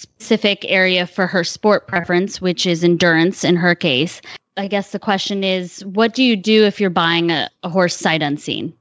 specific 0.00 0.64
area 0.68 1.06
for 1.06 1.26
her 1.26 1.44
sport 1.44 1.86
preference, 1.86 2.40
which 2.40 2.66
is 2.66 2.82
endurance 2.82 3.44
in 3.44 3.56
her 3.56 3.74
case. 3.74 4.20
I 4.56 4.66
guess 4.66 4.92
the 4.92 4.98
question 4.98 5.44
is 5.44 5.84
what 5.84 6.14
do 6.14 6.22
you 6.22 6.36
do 6.36 6.64
if 6.64 6.80
you're 6.80 6.90
buying 6.90 7.30
a, 7.30 7.50
a 7.62 7.68
horse 7.68 7.96
sight 7.96 8.22
unseen? 8.22 8.72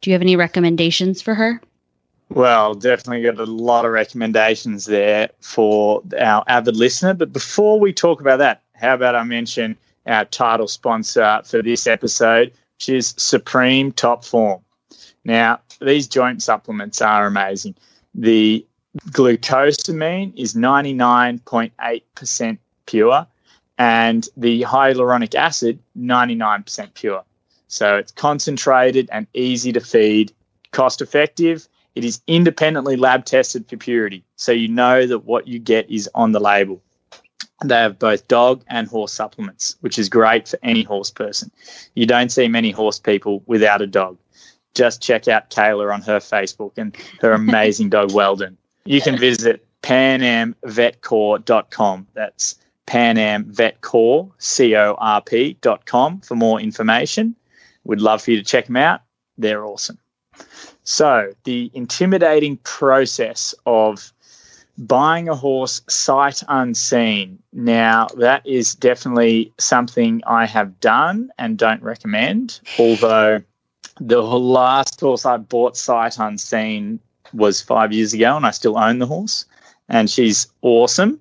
Do 0.00 0.10
you 0.10 0.14
have 0.14 0.22
any 0.22 0.36
recommendations 0.36 1.22
for 1.22 1.34
her? 1.34 1.60
Well, 2.30 2.74
definitely 2.74 3.22
got 3.22 3.38
a 3.38 3.50
lot 3.50 3.84
of 3.84 3.92
recommendations 3.92 4.86
there 4.86 5.30
for 5.40 6.02
our 6.18 6.42
avid 6.46 6.76
listener. 6.76 7.14
But 7.14 7.32
before 7.32 7.78
we 7.78 7.92
talk 7.92 8.20
about 8.20 8.38
that, 8.38 8.62
how 8.74 8.94
about 8.94 9.14
I 9.14 9.22
mention 9.24 9.76
our 10.06 10.24
title 10.24 10.68
sponsor 10.68 11.42
for 11.44 11.62
this 11.62 11.86
episode, 11.86 12.52
which 12.76 12.88
is 12.88 13.14
Supreme 13.16 13.92
Top 13.92 14.24
Form. 14.24 14.60
Now, 15.24 15.60
these 15.80 16.06
joint 16.06 16.42
supplements 16.42 17.00
are 17.00 17.26
amazing. 17.26 17.74
The 18.14 18.66
glucosamine 19.10 20.32
is 20.36 20.54
99.8% 20.54 22.58
pure, 22.86 23.26
and 23.78 24.28
the 24.36 24.62
hyaluronic 24.62 25.34
acid, 25.34 25.78
99% 25.98 26.94
pure. 26.94 27.24
So 27.68 27.96
it's 27.96 28.12
concentrated 28.12 29.08
and 29.10 29.26
easy 29.34 29.72
to 29.72 29.80
feed, 29.80 30.32
cost 30.70 31.00
effective. 31.00 31.66
It 31.94 32.04
is 32.04 32.20
independently 32.26 32.96
lab 32.96 33.24
tested 33.24 33.68
for 33.68 33.76
purity, 33.76 34.24
so 34.36 34.52
you 34.52 34.68
know 34.68 35.06
that 35.06 35.24
what 35.24 35.48
you 35.48 35.58
get 35.58 35.90
is 35.90 36.08
on 36.14 36.32
the 36.32 36.40
label. 36.40 36.80
They 37.64 37.76
have 37.76 37.98
both 37.98 38.28
dog 38.28 38.62
and 38.68 38.86
horse 38.86 39.12
supplements, 39.12 39.76
which 39.80 39.98
is 39.98 40.08
great 40.08 40.48
for 40.48 40.58
any 40.62 40.82
horse 40.82 41.10
person. 41.10 41.50
You 41.94 42.06
don't 42.06 42.30
see 42.30 42.48
many 42.48 42.70
horse 42.70 42.98
people 42.98 43.42
without 43.46 43.80
a 43.80 43.86
dog. 43.86 44.18
Just 44.74 45.00
check 45.00 45.28
out 45.28 45.50
Kayla 45.50 45.92
on 45.92 46.02
her 46.02 46.18
Facebook 46.18 46.72
and 46.76 46.96
her 47.20 47.32
amazing 47.32 47.90
dog 47.90 48.12
Weldon. 48.12 48.58
You 48.86 49.00
can 49.00 49.18
visit 49.18 49.66
panamvetcorp.com. 49.82 52.06
That's 52.14 52.56
panamvetcore, 52.86 54.30
C-O-R-P 54.38 55.56
dot 55.60 55.86
com 55.86 56.20
for 56.20 56.34
more 56.34 56.60
information. 56.60 57.36
We'd 57.84 58.00
love 58.00 58.22
for 58.22 58.32
you 58.32 58.38
to 58.38 58.44
check 58.44 58.66
them 58.66 58.76
out. 58.76 59.02
They're 59.38 59.64
awesome. 59.64 59.98
So, 60.84 61.32
the 61.44 61.70
intimidating 61.72 62.58
process 62.58 63.54
of 63.64 64.12
buying 64.76 65.28
a 65.28 65.34
horse 65.34 65.82
sight 65.88 66.42
unseen. 66.48 67.38
Now, 67.52 68.08
that 68.16 68.46
is 68.46 68.74
definitely 68.74 69.52
something 69.58 70.22
I 70.26 70.46
have 70.46 70.80
done 70.80 71.30
and 71.38 71.56
don't 71.56 71.82
recommend. 71.82 72.60
Although 72.78 73.42
the 74.00 74.22
last 74.22 75.00
horse 75.00 75.24
I 75.24 75.36
bought 75.36 75.76
sight 75.76 76.18
unseen 76.18 77.00
was 77.34 77.60
five 77.60 77.92
years 77.92 78.12
ago, 78.12 78.36
and 78.36 78.46
I 78.46 78.50
still 78.50 78.78
own 78.78 78.98
the 78.98 79.06
horse, 79.06 79.44
and 79.88 80.08
she's 80.08 80.46
awesome. 80.62 81.20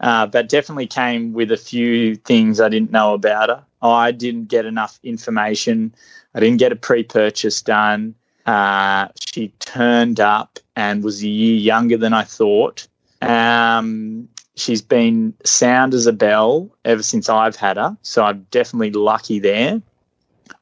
Uh, 0.00 0.26
but 0.26 0.48
definitely 0.48 0.86
came 0.86 1.34
with 1.34 1.52
a 1.52 1.56
few 1.58 2.16
things 2.16 2.60
I 2.60 2.70
didn't 2.70 2.90
know 2.90 3.12
about 3.12 3.50
her. 3.50 3.64
I 3.82 4.12
didn't 4.12 4.46
get 4.46 4.64
enough 4.64 4.98
information. 5.02 5.94
I 6.34 6.40
didn't 6.40 6.58
get 6.58 6.72
a 6.72 6.76
pre-purchase 6.76 7.60
done. 7.60 8.14
Uh, 8.46 9.08
she 9.20 9.48
turned 9.58 10.18
up 10.18 10.58
and 10.74 11.04
was 11.04 11.22
a 11.22 11.28
year 11.28 11.56
younger 11.56 11.98
than 11.98 12.14
I 12.14 12.24
thought. 12.24 12.88
Um, 13.20 14.28
she's 14.56 14.80
been 14.80 15.34
sound 15.44 15.92
as 15.92 16.06
a 16.06 16.12
bell 16.12 16.70
ever 16.84 17.02
since 17.02 17.28
I've 17.28 17.56
had 17.56 17.76
her, 17.76 17.96
so 18.02 18.24
I'm 18.24 18.46
definitely 18.50 18.92
lucky 18.92 19.38
there. 19.38 19.82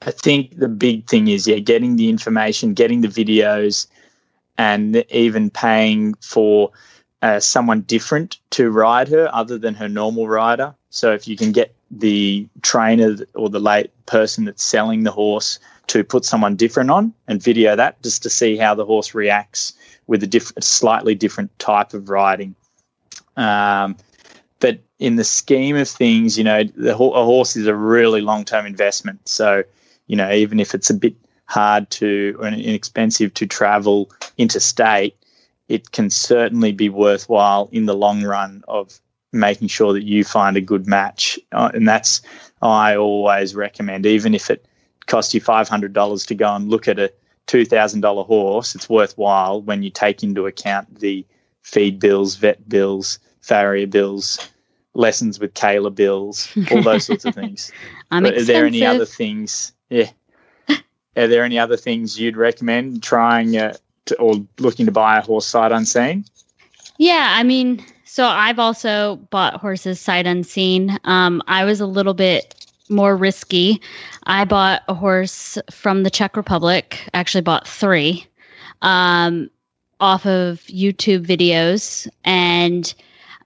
I 0.02 0.10
think 0.10 0.58
the 0.58 0.68
big 0.68 1.06
thing 1.08 1.28
is, 1.28 1.46
yeah, 1.46 1.58
getting 1.58 1.96
the 1.96 2.08
information, 2.08 2.74
getting 2.74 3.00
the 3.00 3.08
videos, 3.08 3.86
and 4.58 5.04
even 5.10 5.50
paying 5.50 6.14
for 6.14 6.70
uh, 7.22 7.40
someone 7.40 7.80
different 7.82 8.38
to 8.50 8.70
ride 8.70 9.08
her 9.08 9.32
other 9.34 9.56
than 9.56 9.74
her 9.74 9.88
normal 9.88 10.28
rider. 10.28 10.74
So 10.90 11.12
if 11.12 11.26
you 11.26 11.36
can 11.36 11.52
get 11.52 11.74
the 11.90 12.46
trainer 12.62 13.16
or 13.34 13.48
the 13.48 13.60
late 13.60 13.90
person 14.06 14.44
that's 14.44 14.62
selling 14.62 15.04
the 15.04 15.10
horse 15.10 15.58
to 15.86 16.04
put 16.04 16.24
someone 16.24 16.54
different 16.54 16.90
on 16.90 17.14
and 17.28 17.42
video 17.42 17.74
that 17.76 18.02
just 18.02 18.22
to 18.24 18.30
see 18.30 18.56
how 18.56 18.74
the 18.74 18.84
horse 18.84 19.14
reacts 19.14 19.72
with 20.06 20.22
a 20.22 20.62
slightly 20.62 21.14
different 21.14 21.56
type 21.58 21.94
of 21.94 22.10
riding. 22.10 22.54
Um, 23.36 23.96
but 24.60 24.80
in 24.98 25.16
the 25.16 25.24
scheme 25.24 25.76
of 25.76 25.88
things, 25.88 26.36
you 26.36 26.44
know, 26.44 26.64
the 26.64 26.92
a 26.92 27.24
horse 27.24 27.56
is 27.56 27.66
a 27.66 27.74
really 27.74 28.20
long-term 28.20 28.66
investment. 28.66 29.26
So, 29.28 29.62
you 30.08 30.16
know, 30.16 30.30
even 30.32 30.60
if 30.60 30.74
it's 30.74 30.90
a 30.90 30.94
bit 30.94 31.14
hard 31.48 31.90
to 31.90 32.36
or 32.38 32.46
inexpensive 32.46 33.34
to 33.34 33.46
travel 33.46 34.10
interstate, 34.36 35.16
it 35.68 35.90
can 35.92 36.10
certainly 36.10 36.72
be 36.72 36.88
worthwhile 36.88 37.68
in 37.72 37.86
the 37.86 37.96
long 37.96 38.22
run 38.22 38.62
of 38.68 39.00
making 39.32 39.68
sure 39.68 39.92
that 39.92 40.04
you 40.04 40.24
find 40.24 40.56
a 40.56 40.60
good 40.60 40.86
match. 40.86 41.38
Uh, 41.52 41.70
and 41.74 41.88
that's 41.88 42.22
I 42.62 42.96
always 42.96 43.54
recommend, 43.54 44.06
even 44.06 44.34
if 44.34 44.50
it 44.50 44.66
costs 45.06 45.34
you 45.34 45.40
five 45.40 45.68
hundred 45.68 45.92
dollars 45.92 46.24
to 46.26 46.34
go 46.34 46.54
and 46.54 46.68
look 46.68 46.86
at 46.86 46.98
a 46.98 47.12
two 47.46 47.64
thousand 47.64 48.02
dollar 48.02 48.24
horse, 48.24 48.74
it's 48.74 48.88
worthwhile 48.88 49.62
when 49.62 49.82
you 49.82 49.90
take 49.90 50.22
into 50.22 50.46
account 50.46 51.00
the 51.00 51.26
feed 51.62 51.98
bills, 51.98 52.36
vet 52.36 52.68
bills, 52.68 53.18
farrier 53.40 53.86
bills, 53.86 54.38
lessons 54.94 55.38
with 55.38 55.54
Kayla 55.54 55.94
bills, 55.94 56.54
all 56.70 56.82
those 56.82 57.06
sorts 57.06 57.24
of 57.24 57.34
things. 57.34 57.72
I'm 58.10 58.22
But 58.22 58.34
are 58.34 58.44
there 58.44 58.66
any 58.66 58.84
other 58.84 59.06
things? 59.06 59.72
Yeah. 59.88 60.10
Are 61.16 61.26
there 61.26 61.44
any 61.44 61.58
other 61.58 61.76
things 61.76 62.18
you'd 62.18 62.36
recommend 62.36 63.02
trying 63.02 63.56
uh, 63.56 63.76
to, 64.06 64.16
or 64.18 64.34
looking 64.58 64.86
to 64.86 64.92
buy 64.92 65.18
a 65.18 65.22
horse 65.22 65.46
sight 65.46 65.72
unseen? 65.72 66.24
Yeah, 66.98 67.34
I 67.36 67.42
mean, 67.42 67.84
so 68.04 68.26
I've 68.26 68.58
also 68.58 69.16
bought 69.30 69.54
horses 69.60 70.00
sight 70.00 70.26
unseen. 70.26 70.98
Um, 71.04 71.42
I 71.46 71.64
was 71.64 71.80
a 71.80 71.86
little 71.86 72.14
bit 72.14 72.54
more 72.88 73.16
risky. 73.16 73.80
I 74.24 74.44
bought 74.44 74.82
a 74.88 74.94
horse 74.94 75.58
from 75.70 76.02
the 76.02 76.10
Czech 76.10 76.36
Republic. 76.36 77.08
Actually, 77.14 77.42
bought 77.42 77.68
three 77.68 78.26
um, 78.82 79.50
off 80.00 80.26
of 80.26 80.58
YouTube 80.62 81.26
videos, 81.26 82.08
and 82.24 82.92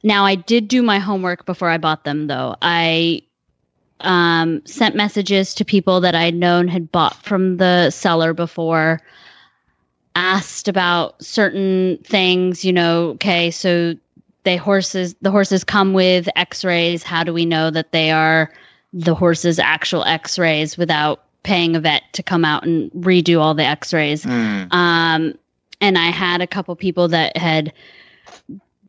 now 0.03 0.25
I 0.25 0.35
did 0.35 0.69
do 0.69 0.83
my 0.83 0.99
homework 0.99 1.45
before 1.45 1.69
I 1.69 1.79
bought 1.79 2.05
them. 2.05 2.27
Though 2.27 2.57
I 2.63 3.23
um, 4.03 4.65
sent 4.67 4.95
messages 4.95 5.55
to 5.55 5.65
people 5.65 6.01
that 6.01 6.15
I'd 6.15 6.35
known 6.35 6.69
had 6.69 6.93
bought 6.93 7.17
from 7.23 7.57
the 7.57 7.91
seller 7.91 8.33
before 8.35 9.01
asked 10.15 10.69
about 10.69 11.23
certain 11.25 11.97
things 12.05 12.67
you 12.67 12.73
know 12.73 13.11
okay 13.13 13.51
so 13.51 13.95
they 14.45 14.57
horses 14.57 15.15
the 15.21 15.31
horses 15.31 15.65
come 15.65 15.93
with 15.93 16.29
x-rays. 16.37 17.03
How 17.03 17.25
do 17.25 17.33
we 17.33 17.47
know 17.47 17.71
that 17.71 17.93
they 17.93 18.11
are 18.11 18.51
the 18.93 19.15
horse's 19.15 19.59
actual 19.59 20.05
x-rays 20.05 20.77
without 20.77 21.25
paying 21.43 21.77
a 21.77 21.81
vet 21.81 22.03
to 22.13 22.23
come 22.23 22.45
out 22.45 22.65
and 22.65 22.91
redo 22.93 23.41
all 23.41 23.55
the 23.55 23.65
x-rays? 23.65 24.25
Um, 24.71 25.39
and 25.81 25.99
I 25.99 26.11
had 26.11 26.41
a 26.41 26.47
couple 26.47 26.75
people 26.77 27.09
that 27.09 27.37
had 27.37 27.73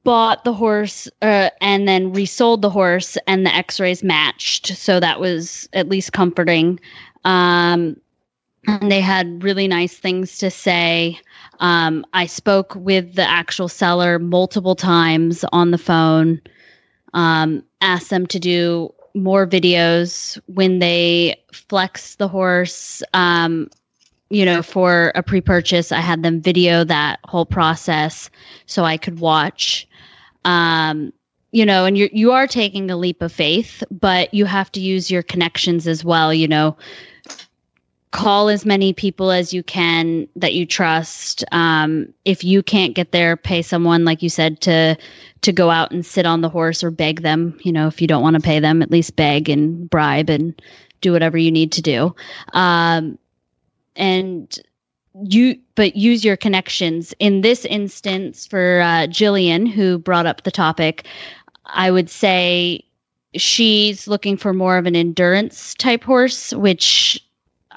bought 0.04 0.44
the 0.44 0.54
horse 0.54 1.08
uh, 1.22 1.50
and 1.62 1.88
then 1.88 2.14
resold 2.14 2.62
the 2.62 2.70
horse, 2.70 3.18
and 3.28 3.46
the 3.46 3.54
X-rays 3.54 4.04
matched, 4.04 4.68
so 4.78 5.00
that 5.00 5.20
was 5.20 5.68
at 5.74 5.90
least 5.90 6.14
comforting. 6.14 6.80
Um, 7.24 7.98
and 8.68 8.92
they 8.92 9.02
had 9.02 9.44
really 9.44 9.68
nice 9.68 9.98
things 9.98 10.38
to 10.38 10.50
say. 10.50 11.20
Um, 11.60 12.06
I 12.14 12.26
spoke 12.26 12.76
with 12.76 13.16
the 13.16 13.30
actual 13.30 13.68
seller 13.68 14.20
multiple 14.20 14.76
times 14.76 15.44
on 15.52 15.72
the 15.72 15.78
phone, 15.78 16.42
um, 17.14 17.64
asked 17.82 18.10
them 18.10 18.26
to 18.28 18.40
do 18.40 18.94
more 19.14 19.46
videos 19.46 20.40
when 20.48 20.80
they 20.80 21.36
flex 21.52 22.16
the 22.16 22.28
horse. 22.28 23.04
Um, 23.14 23.70
you 24.30 24.46
know, 24.46 24.64
for 24.64 25.12
a 25.14 25.22
pre 25.22 25.42
purchase, 25.42 25.92
I 25.92 26.00
had 26.00 26.24
them 26.24 26.42
video 26.42 26.84
that 26.84 27.20
whole 27.26 27.46
process 27.46 28.30
so 28.66 28.84
I 28.84 28.98
could 28.98 29.20
watch. 29.20 29.88
Um, 30.46 31.14
you 31.52 31.66
know, 31.66 31.86
and 31.86 31.98
you 31.98 32.10
you 32.12 32.32
are 32.32 32.48
taking 32.48 32.90
a 32.90 32.98
leap 32.98 33.22
of 33.22 33.32
faith, 33.32 33.84
but 33.92 34.34
you 34.34 34.46
have 34.46 34.72
to 34.72 34.80
use 34.80 35.12
your 35.12 35.22
connections 35.22 35.88
as 35.88 36.04
well. 36.04 36.34
You 36.34 36.48
know, 36.48 36.76
call 38.10 38.50
as 38.50 38.66
many 38.66 38.94
people 38.94 39.32
as 39.32 39.54
you 39.54 39.64
can 39.64 40.28
that 40.36 40.54
you 40.54 40.66
trust. 40.66 41.44
Um, 41.52 42.14
if 42.26 42.44
you 42.44 42.64
can't 42.64 42.96
get 42.96 43.12
there, 43.12 43.38
pay 43.38 43.62
someone, 43.62 44.06
like 44.06 44.24
you 44.24 44.30
said, 44.30 44.62
to 44.62 44.98
to 45.42 45.52
go 45.52 45.70
out 45.70 45.92
and 45.92 46.06
sit 46.06 46.26
on 46.26 46.42
the 46.42 46.50
horse 46.50 46.84
or 46.84 46.90
beg 46.90 47.22
them. 47.22 47.58
You 47.62 47.72
know, 47.72 47.88
if 47.88 48.02
you 48.02 48.08
don't 48.08 48.24
want 48.24 48.36
to 48.36 48.42
pay 48.42 48.60
them, 48.60 48.82
at 48.82 48.92
least 48.92 49.16
beg 49.16 49.50
and 49.50 49.90
bribe 49.90 50.30
and 50.30 50.60
do 51.02 51.12
whatever 51.12 51.38
you 51.38 51.52
need 51.52 51.72
to 51.74 51.82
do. 51.82 52.16
Um, 52.54 53.20
and 53.96 54.58
you, 55.22 55.58
but 55.76 55.96
use 55.96 56.26
your 56.26 56.38
connections. 56.38 57.14
In 57.20 57.42
this 57.42 57.66
instance, 57.66 58.48
for 58.48 58.82
uh, 58.82 59.08
Jillian, 59.08 59.68
who 59.70 59.98
brought 59.98 60.26
up 60.26 60.44
the 60.44 60.52
topic, 60.52 61.06
I 61.66 61.92
would 61.92 62.10
say 62.10 62.84
she's 63.36 64.08
looking 64.08 64.38
for 64.38 64.54
more 64.54 64.78
of 64.78 64.86
an 64.86 64.96
endurance 64.96 65.74
type 65.76 66.04
horse, 66.04 66.54
which 66.54 67.24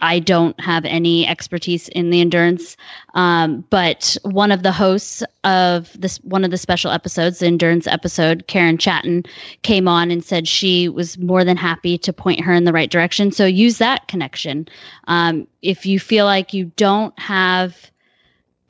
I 0.00 0.18
don't 0.18 0.58
have 0.60 0.84
any 0.84 1.26
expertise 1.26 1.88
in 1.88 2.10
the 2.10 2.20
endurance, 2.20 2.76
um, 3.14 3.64
but 3.70 4.16
one 4.22 4.52
of 4.52 4.62
the 4.62 4.72
hosts 4.72 5.22
of 5.44 5.98
this 6.00 6.18
one 6.18 6.44
of 6.44 6.50
the 6.50 6.58
special 6.58 6.90
episodes, 6.90 7.38
the 7.38 7.46
endurance 7.46 7.86
episode, 7.86 8.46
Karen 8.46 8.78
Chaton, 8.78 9.24
came 9.62 9.88
on 9.88 10.10
and 10.10 10.24
said 10.24 10.48
she 10.48 10.88
was 10.88 11.18
more 11.18 11.44
than 11.44 11.56
happy 11.56 11.98
to 11.98 12.12
point 12.12 12.40
her 12.40 12.52
in 12.52 12.64
the 12.64 12.72
right 12.72 12.90
direction. 12.90 13.30
So 13.32 13.46
use 13.46 13.78
that 13.78 14.08
connection. 14.08 14.68
Um, 15.08 15.46
if 15.62 15.86
you 15.86 15.98
feel 15.98 16.24
like 16.24 16.52
you 16.52 16.66
don't 16.76 17.18
have 17.18 17.90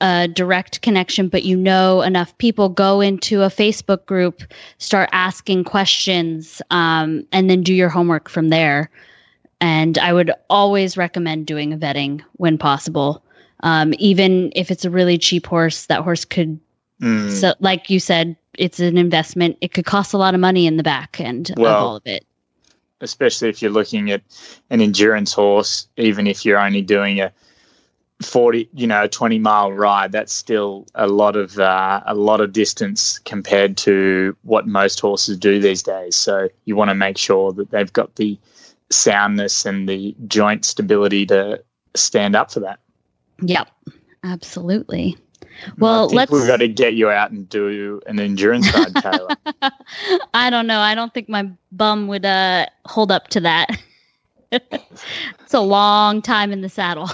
a 0.00 0.28
direct 0.28 0.82
connection, 0.82 1.28
but 1.28 1.44
you 1.44 1.56
know 1.56 2.02
enough 2.02 2.36
people, 2.38 2.68
go 2.68 3.00
into 3.00 3.42
a 3.42 3.48
Facebook 3.48 4.04
group, 4.06 4.42
start 4.78 5.08
asking 5.12 5.64
questions, 5.64 6.60
um, 6.70 7.26
and 7.32 7.48
then 7.48 7.62
do 7.62 7.72
your 7.72 7.88
homework 7.88 8.28
from 8.28 8.50
there 8.50 8.90
and 9.60 9.98
I 9.98 10.12
would 10.12 10.32
always 10.50 10.96
recommend 10.96 11.46
doing 11.46 11.72
a 11.72 11.76
vetting 11.76 12.22
when 12.34 12.58
possible. 12.58 13.22
Um, 13.60 13.94
even 13.98 14.52
if 14.54 14.70
it's 14.70 14.84
a 14.84 14.90
really 14.90 15.18
cheap 15.18 15.46
horse, 15.46 15.86
that 15.86 16.02
horse 16.02 16.24
could, 16.24 16.58
Mm. 17.00 17.30
so 17.30 17.54
like 17.60 17.90
you 17.90 18.00
said, 18.00 18.36
it's 18.56 18.80
an 18.80 18.96
investment. 18.96 19.58
It 19.60 19.74
could 19.74 19.84
cost 19.84 20.14
a 20.14 20.18
lot 20.18 20.32
of 20.34 20.40
money 20.40 20.66
in 20.66 20.78
the 20.78 20.82
back 20.82 21.20
end 21.20 21.50
of 21.50 21.58
all 21.62 21.96
of 21.96 22.02
it. 22.06 22.24
especially 23.02 23.50
if 23.50 23.60
you're 23.60 23.70
looking 23.70 24.10
at 24.10 24.22
an 24.70 24.80
endurance 24.80 25.34
horse, 25.34 25.86
even 25.98 26.26
if 26.26 26.46
you're 26.46 26.58
only 26.58 26.80
doing 26.80 27.20
a 27.20 27.30
40, 28.22 28.66
you 28.72 28.86
know, 28.86 29.06
20 29.06 29.38
mile 29.38 29.70
ride, 29.72 30.12
that's 30.12 30.32
still 30.32 30.86
a 30.94 31.06
lot 31.06 31.36
of 31.36 31.58
uh, 31.58 32.00
a 32.06 32.14
lot 32.14 32.40
of 32.40 32.52
distance 32.54 33.18
compared 33.18 33.76
to 33.76 34.34
what 34.44 34.66
most 34.66 34.98
horses 35.00 35.36
do 35.36 35.60
these 35.60 35.82
days. 35.82 36.16
So 36.16 36.48
you 36.64 36.74
want 36.76 36.88
to 36.88 36.94
make 36.94 37.18
sure 37.18 37.52
that 37.52 37.70
they've 37.70 37.92
got 37.92 38.14
the 38.16 38.38
soundness 38.90 39.66
and 39.66 39.88
the 39.88 40.14
joint 40.26 40.64
stability 40.64 41.26
to 41.26 41.62
stand 41.94 42.36
up 42.36 42.50
for 42.50 42.60
that. 42.60 42.80
Yep, 43.42 43.68
absolutely. 44.24 45.16
Well, 45.78 46.08
let's. 46.08 46.30
we've 46.30 46.46
got 46.46 46.58
to 46.58 46.68
get 46.68 46.94
you 46.94 47.10
out 47.10 47.30
and 47.30 47.48
do 47.48 48.00
an 48.06 48.20
endurance 48.20 48.72
ride, 48.74 48.94
Taylor. 48.96 49.28
I 50.34 50.50
don't 50.50 50.66
know. 50.66 50.80
I 50.80 50.94
don't 50.94 51.12
think 51.14 51.28
my 51.28 51.48
bum 51.72 52.08
would 52.08 52.24
uh, 52.24 52.66
hold 52.84 53.10
up 53.10 53.28
to 53.28 53.40
that. 53.40 53.70
it's 54.52 55.54
a 55.54 55.60
long 55.60 56.22
time 56.22 56.52
in 56.52 56.60
the 56.60 56.68
saddle. 56.68 57.10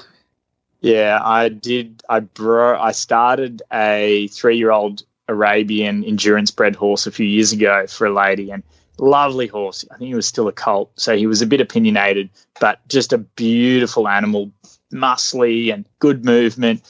Yeah, 0.80 1.20
I 1.22 1.48
did. 1.48 2.02
I 2.08 2.20
bro. 2.20 2.78
I 2.78 2.92
started 2.92 3.62
a 3.72 4.26
three-year-old 4.28 5.04
Arabian 5.28 6.04
endurance 6.04 6.50
bred 6.50 6.74
horse 6.74 7.06
a 7.06 7.12
few 7.12 7.26
years 7.26 7.52
ago 7.52 7.86
for 7.86 8.06
a 8.06 8.12
lady, 8.12 8.50
and 8.50 8.62
lovely 9.04 9.46
horse. 9.46 9.84
I 9.90 9.96
think 9.96 10.08
he 10.08 10.14
was 10.14 10.26
still 10.26 10.48
a 10.48 10.52
colt, 10.52 10.90
so 10.96 11.16
he 11.16 11.26
was 11.26 11.42
a 11.42 11.46
bit 11.46 11.60
opinionated, 11.60 12.30
but 12.60 12.86
just 12.88 13.12
a 13.12 13.18
beautiful 13.18 14.08
animal, 14.08 14.50
muscly 14.92 15.72
and 15.72 15.84
good 15.98 16.24
movement. 16.24 16.82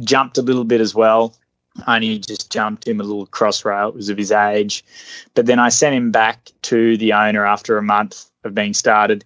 Jumped 0.00 0.38
a 0.38 0.42
little 0.42 0.64
bit 0.64 0.80
as 0.80 0.94
well. 0.94 1.36
Only 1.86 2.18
just 2.18 2.50
jumped 2.50 2.88
him 2.88 3.00
a 3.00 3.04
little 3.04 3.26
cross 3.26 3.64
rail. 3.64 3.88
It 3.88 3.94
was 3.94 4.08
of 4.08 4.16
his 4.16 4.32
age, 4.32 4.84
but 5.34 5.46
then 5.46 5.58
I 5.58 5.68
sent 5.68 5.94
him 5.94 6.10
back 6.10 6.50
to 6.62 6.96
the 6.96 7.12
owner 7.12 7.44
after 7.44 7.76
a 7.76 7.82
month 7.82 8.30
of 8.44 8.54
being 8.54 8.72
started. 8.72 9.24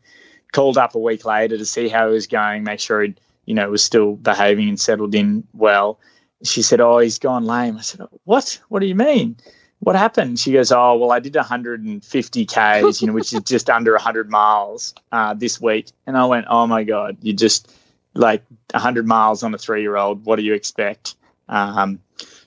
Called 0.53 0.77
up 0.77 0.97
a 0.97 0.99
week 0.99 1.25
later 1.25 1.57
to 1.57 1.65
see 1.65 1.89
how 1.89 2.09
he 2.09 2.15
was 2.15 2.27
going, 2.27 2.65
make 2.65 2.81
sure 2.81 3.03
he'd 3.03 3.21
you 3.51 3.55
know, 3.55 3.69
was 3.69 3.83
still 3.83 4.15
behaving 4.15 4.69
and 4.69 4.79
settled 4.79 5.13
in 5.13 5.43
well. 5.55 5.99
She 6.45 6.63
said, 6.63 6.81
Oh, 6.81 6.99
he's 6.99 7.19
gone 7.19 7.45
lame. 7.45 7.77
I 7.77 7.81
said, 7.81 8.07
What? 8.23 8.61
What 8.69 8.79
do 8.79 8.87
you 8.87 8.95
mean? 8.95 9.37
What 9.81 9.97
happened? 9.97 10.39
She 10.39 10.53
goes, 10.53 10.71
Oh, 10.73 10.97
well, 10.97 11.11
I 11.11 11.21
did 11.21 11.35
150 11.35 12.47
Ks, 12.47 13.01
you 13.01 13.07
know, 13.07 13.13
which 13.13 13.33
is 13.33 13.43
just 13.43 13.69
under 13.79 13.93
100 13.93 14.31
miles 14.31 14.95
uh, 15.13 15.35
this 15.35 15.61
week. 15.61 15.89
And 16.07 16.17
I 16.17 16.27
went, 16.27 16.47
Oh 16.49 16.67
my 16.67 16.85
God, 16.85 17.17
you 17.23 17.33
just 17.33 17.75
like 18.15 18.45
100 18.73 19.07
miles 19.07 19.43
on 19.43 19.55
a 19.55 19.59
three 19.59 19.83
year 19.83 19.97
old. 19.97 20.25
What 20.25 20.37
do 20.37 20.43
you 20.43 20.55
expect? 20.55 21.15
Um, 21.49 22.01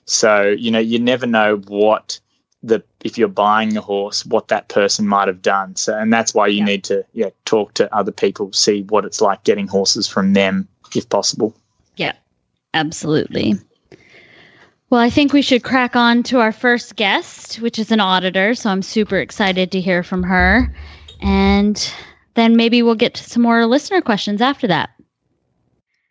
so, 0.06 0.42
you 0.42 0.70
know, 0.70 0.78
you 0.78 0.98
never 0.98 1.26
know 1.26 1.56
what 1.66 2.20
the 2.62 2.82
if 3.04 3.18
you're 3.18 3.28
buying 3.28 3.76
a 3.76 3.80
horse, 3.80 4.24
what 4.24 4.48
that 4.48 4.68
person 4.68 5.06
might 5.06 5.28
have 5.28 5.42
done. 5.42 5.76
So, 5.76 5.96
and 5.98 6.12
that's 6.12 6.34
why 6.34 6.46
you 6.46 6.58
Yeah. 6.60 6.64
need 6.64 6.84
to 6.84 7.04
yeah 7.12 7.30
talk 7.44 7.74
to 7.74 7.94
other 7.94 8.12
people, 8.12 8.52
see 8.52 8.82
what 8.82 9.04
it's 9.04 9.20
like 9.20 9.44
getting 9.44 9.66
horses 9.66 10.08
from 10.08 10.32
them 10.32 10.66
if 10.94 11.08
possible. 11.08 11.54
Yeah, 11.96 12.12
absolutely. 12.72 13.58
Well, 14.94 15.02
I 15.02 15.10
think 15.10 15.32
we 15.32 15.42
should 15.42 15.64
crack 15.64 15.96
on 15.96 16.22
to 16.22 16.38
our 16.38 16.52
first 16.52 16.94
guest, 16.94 17.56
which 17.56 17.80
is 17.80 17.90
an 17.90 17.98
auditor. 17.98 18.54
So 18.54 18.70
I'm 18.70 18.80
super 18.80 19.16
excited 19.16 19.72
to 19.72 19.80
hear 19.80 20.04
from 20.04 20.22
her. 20.22 20.72
And 21.20 21.92
then 22.34 22.54
maybe 22.54 22.80
we'll 22.80 22.94
get 22.94 23.14
to 23.14 23.24
some 23.24 23.42
more 23.42 23.66
listener 23.66 24.02
questions 24.02 24.40
after 24.40 24.68
that. 24.68 24.90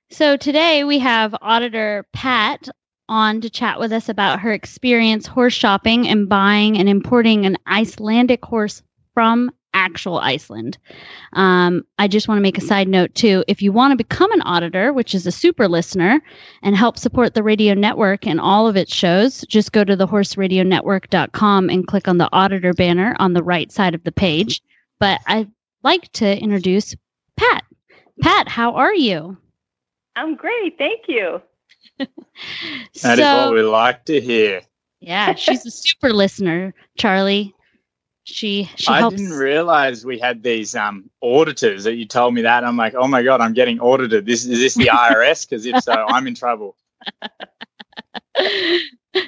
So 0.09 0.35
today 0.35 0.83
we 0.83 0.99
have 0.99 1.33
auditor 1.41 2.05
Pat 2.11 2.67
on 3.07 3.39
to 3.39 3.49
chat 3.49 3.79
with 3.79 3.93
us 3.93 4.09
about 4.09 4.41
her 4.41 4.51
experience 4.51 5.27
horse 5.27 5.53
shopping 5.53 6.09
and 6.09 6.27
buying 6.27 6.77
and 6.77 6.89
importing 6.89 7.45
an 7.45 7.55
Icelandic 7.65 8.43
horse 8.43 8.83
from 9.13 9.49
actual 9.73 10.19
Iceland. 10.19 10.77
Um, 11.33 11.85
I 11.97 12.07
just 12.07 12.27
want 12.27 12.37
to 12.37 12.43
make 12.43 12.57
a 12.57 12.61
side 12.61 12.87
note 12.87 13.13
too. 13.15 13.43
If 13.47 13.61
you 13.61 13.71
want 13.71 13.91
to 13.91 13.97
become 13.97 14.31
an 14.31 14.41
auditor, 14.41 14.93
which 14.93 15.15
is 15.15 15.25
a 15.27 15.31
super 15.31 15.67
listener, 15.67 16.21
and 16.61 16.75
help 16.75 16.97
support 16.97 17.33
the 17.33 17.43
radio 17.43 17.73
network 17.73 18.27
and 18.27 18.39
all 18.39 18.67
of 18.67 18.75
its 18.75 18.93
shows, 18.93 19.43
just 19.47 19.71
go 19.71 19.83
to 19.83 19.97
thehorseradionetwork.com 19.97 21.69
and 21.69 21.87
click 21.87 22.07
on 22.07 22.17
the 22.17 22.29
auditor 22.31 22.73
banner 22.73 23.15
on 23.19 23.33
the 23.33 23.43
right 23.43 23.71
side 23.71 23.95
of 23.95 24.03
the 24.03 24.11
page. 24.11 24.61
But 24.99 25.19
I'd 25.27 25.51
like 25.83 26.11
to 26.13 26.37
introduce 26.37 26.95
Pat. 27.37 27.63
Pat, 28.21 28.47
how 28.47 28.73
are 28.75 28.93
you? 28.93 29.37
I'm 30.15 30.35
great, 30.35 30.77
thank 30.77 31.07
you. 31.07 31.41
That 33.03 33.19
is 33.19 33.25
what 33.25 33.53
we 33.53 33.61
like 33.61 34.05
to 34.05 34.19
hear. 34.19 34.61
yeah, 34.99 35.35
she's 35.35 35.65
a 35.65 35.71
super 35.71 36.11
listener, 36.11 36.73
Charlie. 36.97 37.53
She 38.25 38.69
she 38.75 38.87
I 38.87 38.99
helps. 38.99 39.17
didn't 39.17 39.37
realize 39.37 40.05
we 40.05 40.17
had 40.17 40.43
these 40.43 40.75
um, 40.75 41.09
auditors 41.21 41.83
that 41.83 41.95
you 41.95 42.05
told 42.05 42.33
me 42.33 42.41
that. 42.43 42.63
I'm 42.63 42.77
like, 42.77 42.95
oh 42.95 43.07
my 43.07 43.21
god, 43.21 43.41
I'm 43.41 43.53
getting 43.53 43.79
audited. 43.79 44.25
This 44.25 44.45
is 44.45 44.59
this 44.59 44.75
the 44.75 44.89
IRS? 44.93 45.47
Because 45.47 45.65
if 45.65 45.83
so, 45.83 46.05
I'm 46.07 46.27
in 46.27 46.35
trouble. 46.35 46.75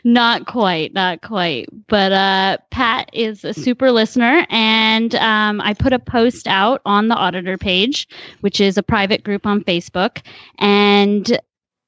not 0.03 0.47
quite, 0.47 0.93
not 0.93 1.21
quite. 1.21 1.67
But 1.87 2.11
uh, 2.13 2.57
Pat 2.71 3.09
is 3.11 3.43
a 3.43 3.53
super 3.53 3.91
listener, 3.91 4.47
and 4.49 5.13
um, 5.15 5.59
I 5.61 5.73
put 5.73 5.91
a 5.91 5.99
post 5.99 6.47
out 6.47 6.81
on 6.85 7.09
the 7.09 7.15
auditor 7.15 7.57
page, 7.57 8.07
which 8.41 8.61
is 8.61 8.77
a 8.77 8.83
private 8.83 9.23
group 9.23 9.45
on 9.45 9.63
Facebook, 9.63 10.21
and 10.59 11.37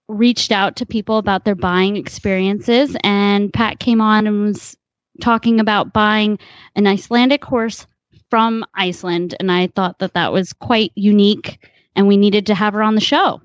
reached 0.10 0.52
out 0.52 0.76
to 0.78 0.86
people 0.86 1.18
about 1.18 1.46
their 1.46 1.56
buying 1.56 1.98
experiences. 1.98 2.96
And 3.04 3.54
Pat 3.54 3.80
came 3.80 4.02
on 4.02 4.28
and 4.28 4.44
was 4.44 4.78
talking 5.22 5.60
about 5.60 5.94
buying 5.94 6.40
an 6.76 6.88
Icelandic 6.88 7.44
horse 7.44 7.86
from 8.30 8.66
Iceland, 8.74 9.36
and 9.40 9.52
I 9.52 9.68
thought 9.68 10.00
that 10.00 10.14
that 10.14 10.34
was 10.34 10.54
quite 10.54 10.92
unique, 10.96 11.60
and 11.96 12.08
we 12.08 12.18
needed 12.18 12.46
to 12.48 12.56
have 12.56 12.74
her 12.74 12.84
on 12.84 12.96
the 12.96 13.02
show. 13.02 13.42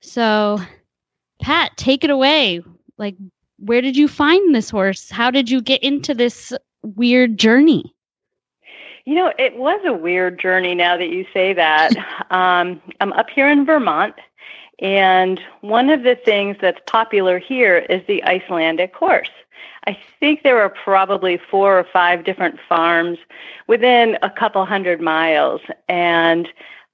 So 0.00 0.60
Pat, 1.40 1.76
take 1.76 2.04
it 2.04 2.10
away. 2.10 2.62
Like, 2.98 3.16
where 3.58 3.80
did 3.80 3.96
you 3.96 4.08
find 4.08 4.54
this 4.54 4.70
horse? 4.70 5.10
How 5.10 5.30
did 5.30 5.50
you 5.50 5.60
get 5.60 5.82
into 5.82 6.14
this 6.14 6.52
weird 6.82 7.38
journey? 7.38 7.94
You 9.06 9.14
know, 9.14 9.32
it 9.38 9.56
was 9.56 9.80
a 9.86 9.92
weird 9.92 10.38
journey 10.38 10.74
now 10.74 10.96
that 10.96 11.08
you 11.08 11.26
say 11.32 11.52
that. 11.54 11.92
Um, 12.30 12.80
I'm 13.00 13.12
up 13.14 13.28
here 13.28 13.50
in 13.50 13.66
Vermont, 13.66 14.14
and 14.80 15.40
one 15.60 15.90
of 15.90 16.02
the 16.02 16.16
things 16.16 16.56
that's 16.60 16.80
popular 16.86 17.38
here 17.38 17.78
is 17.78 18.02
the 18.06 18.24
Icelandic 18.24 18.94
horse. 18.94 19.30
I 19.86 19.96
think 20.18 20.42
there 20.42 20.60
are 20.60 20.70
probably 20.70 21.38
four 21.50 21.78
or 21.78 21.84
five 21.84 22.24
different 22.24 22.58
farms 22.68 23.18
within 23.66 24.18
a 24.22 24.30
couple 24.30 24.64
hundred 24.64 25.00
miles. 25.00 25.60
And 25.88 26.48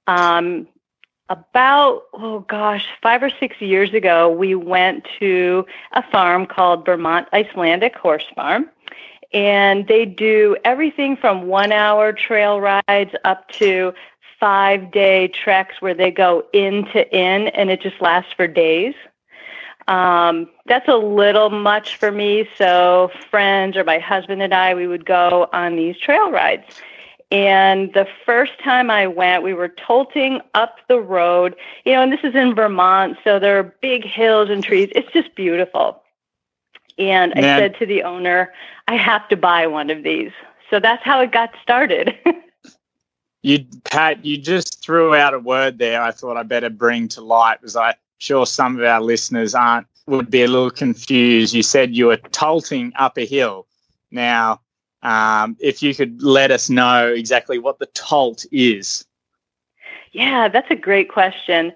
um, 0.07 0.67
about, 1.29 2.03
oh 2.13 2.39
gosh, 2.47 2.87
five 3.01 3.23
or 3.23 3.29
six 3.29 3.59
years 3.61 3.93
ago, 3.93 4.29
we 4.29 4.55
went 4.55 5.05
to 5.19 5.65
a 5.93 6.03
farm 6.11 6.45
called 6.45 6.85
Vermont 6.85 7.27
Icelandic 7.33 7.95
Horse 7.95 8.25
Farm. 8.35 8.69
And 9.33 9.87
they 9.87 10.05
do 10.05 10.55
everything 10.63 11.17
from 11.17 11.47
one 11.47 11.73
hour 11.73 12.13
trail 12.13 12.61
rides 12.61 13.13
up 13.25 13.49
to 13.49 13.93
five 14.39 14.91
day 14.91 15.27
treks 15.27 15.81
where 15.81 15.93
they 15.93 16.11
go 16.11 16.43
in 16.53 16.85
to 16.93 17.15
in 17.15 17.47
and 17.49 17.69
it 17.69 17.81
just 17.81 18.01
lasts 18.01 18.33
for 18.33 18.47
days. 18.47 18.93
Um, 19.87 20.49
that's 20.65 20.87
a 20.89 20.97
little 20.97 21.49
much 21.49 21.95
for 21.95 22.11
me. 22.11 22.47
So, 22.57 23.09
friends 23.29 23.77
or 23.77 23.83
my 23.85 23.99
husband 23.99 24.41
and 24.41 24.53
I, 24.53 24.73
we 24.73 24.87
would 24.87 25.05
go 25.05 25.47
on 25.53 25.75
these 25.77 25.97
trail 25.97 26.29
rides. 26.29 26.65
And 27.31 27.93
the 27.93 28.07
first 28.25 28.57
time 28.63 28.89
I 28.89 29.07
went, 29.07 29.43
we 29.43 29.53
were 29.53 29.69
tolting 29.69 30.41
up 30.53 30.77
the 30.87 30.99
road, 30.99 31.55
you 31.85 31.93
know, 31.93 32.01
and 32.01 32.11
this 32.11 32.21
is 32.23 32.35
in 32.35 32.55
Vermont, 32.55 33.17
so 33.23 33.39
there 33.39 33.59
are 33.59 33.75
big 33.81 34.05
hills 34.05 34.49
and 34.49 34.63
trees. 34.63 34.89
It's 34.95 35.11
just 35.11 35.35
beautiful. 35.35 36.01
And 36.97 37.33
I 37.35 37.41
said 37.57 37.75
to 37.79 37.85
the 37.85 38.03
owner, 38.03 38.53
I 38.87 38.95
have 38.95 39.27
to 39.29 39.37
buy 39.37 39.67
one 39.67 39.89
of 39.89 40.03
these. 40.03 40.31
So 40.69 40.79
that's 40.79 41.03
how 41.03 41.21
it 41.21 41.31
got 41.31 41.51
started. 41.61 42.17
you, 43.47 43.65
Pat, 43.85 44.25
you 44.25 44.37
just 44.37 44.83
threw 44.83 45.15
out 45.15 45.33
a 45.33 45.39
word 45.39 45.77
there. 45.77 46.01
I 46.01 46.11
thought 46.11 46.37
I 46.37 46.43
better 46.43 46.69
bring 46.69 47.07
to 47.09 47.21
light 47.21 47.61
because 47.61 47.75
I'm 47.77 47.93
sure 48.17 48.45
some 48.45 48.77
of 48.77 48.83
our 48.83 49.01
listeners 49.01 49.55
aren't 49.55 49.87
would 50.05 50.29
be 50.29 50.43
a 50.43 50.47
little 50.47 50.71
confused. 50.71 51.53
You 51.53 51.63
said 51.63 51.95
you 51.95 52.07
were 52.07 52.17
tolting 52.17 52.91
up 52.97 53.17
a 53.17 53.25
hill. 53.25 53.65
Now, 54.11 54.61
um, 55.03 55.55
if 55.59 55.81
you 55.81 55.95
could 55.95 56.21
let 56.21 56.51
us 56.51 56.69
know 56.69 57.07
exactly 57.07 57.59
what 57.59 57.79
the 57.79 57.85
tolt 57.87 58.45
is. 58.51 59.05
Yeah, 60.11 60.47
that's 60.47 60.71
a 60.71 60.75
great 60.75 61.09
question. 61.09 61.73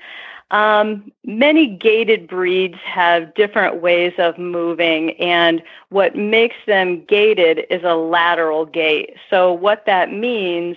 Um, 0.51 1.11
many 1.25 1.67
gaited 1.67 2.27
breeds 2.27 2.77
have 2.83 3.33
different 3.35 3.81
ways 3.81 4.13
of 4.17 4.37
moving, 4.37 5.11
and 5.11 5.61
what 5.89 6.15
makes 6.15 6.57
them 6.67 7.05
gaited 7.05 7.65
is 7.69 7.83
a 7.83 7.95
lateral 7.95 8.65
gait. 8.65 9.15
So, 9.29 9.53
what 9.53 9.85
that 9.85 10.11
means 10.11 10.75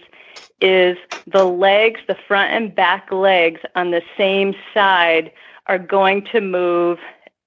is 0.60 0.96
the 1.26 1.44
legs, 1.44 2.00
the 2.06 2.16
front 2.26 2.52
and 2.52 2.74
back 2.74 3.10
legs 3.12 3.60
on 3.74 3.90
the 3.90 4.02
same 4.16 4.54
side 4.72 5.32
are 5.66 5.78
going 5.78 6.24
to 6.32 6.40
move. 6.40 6.98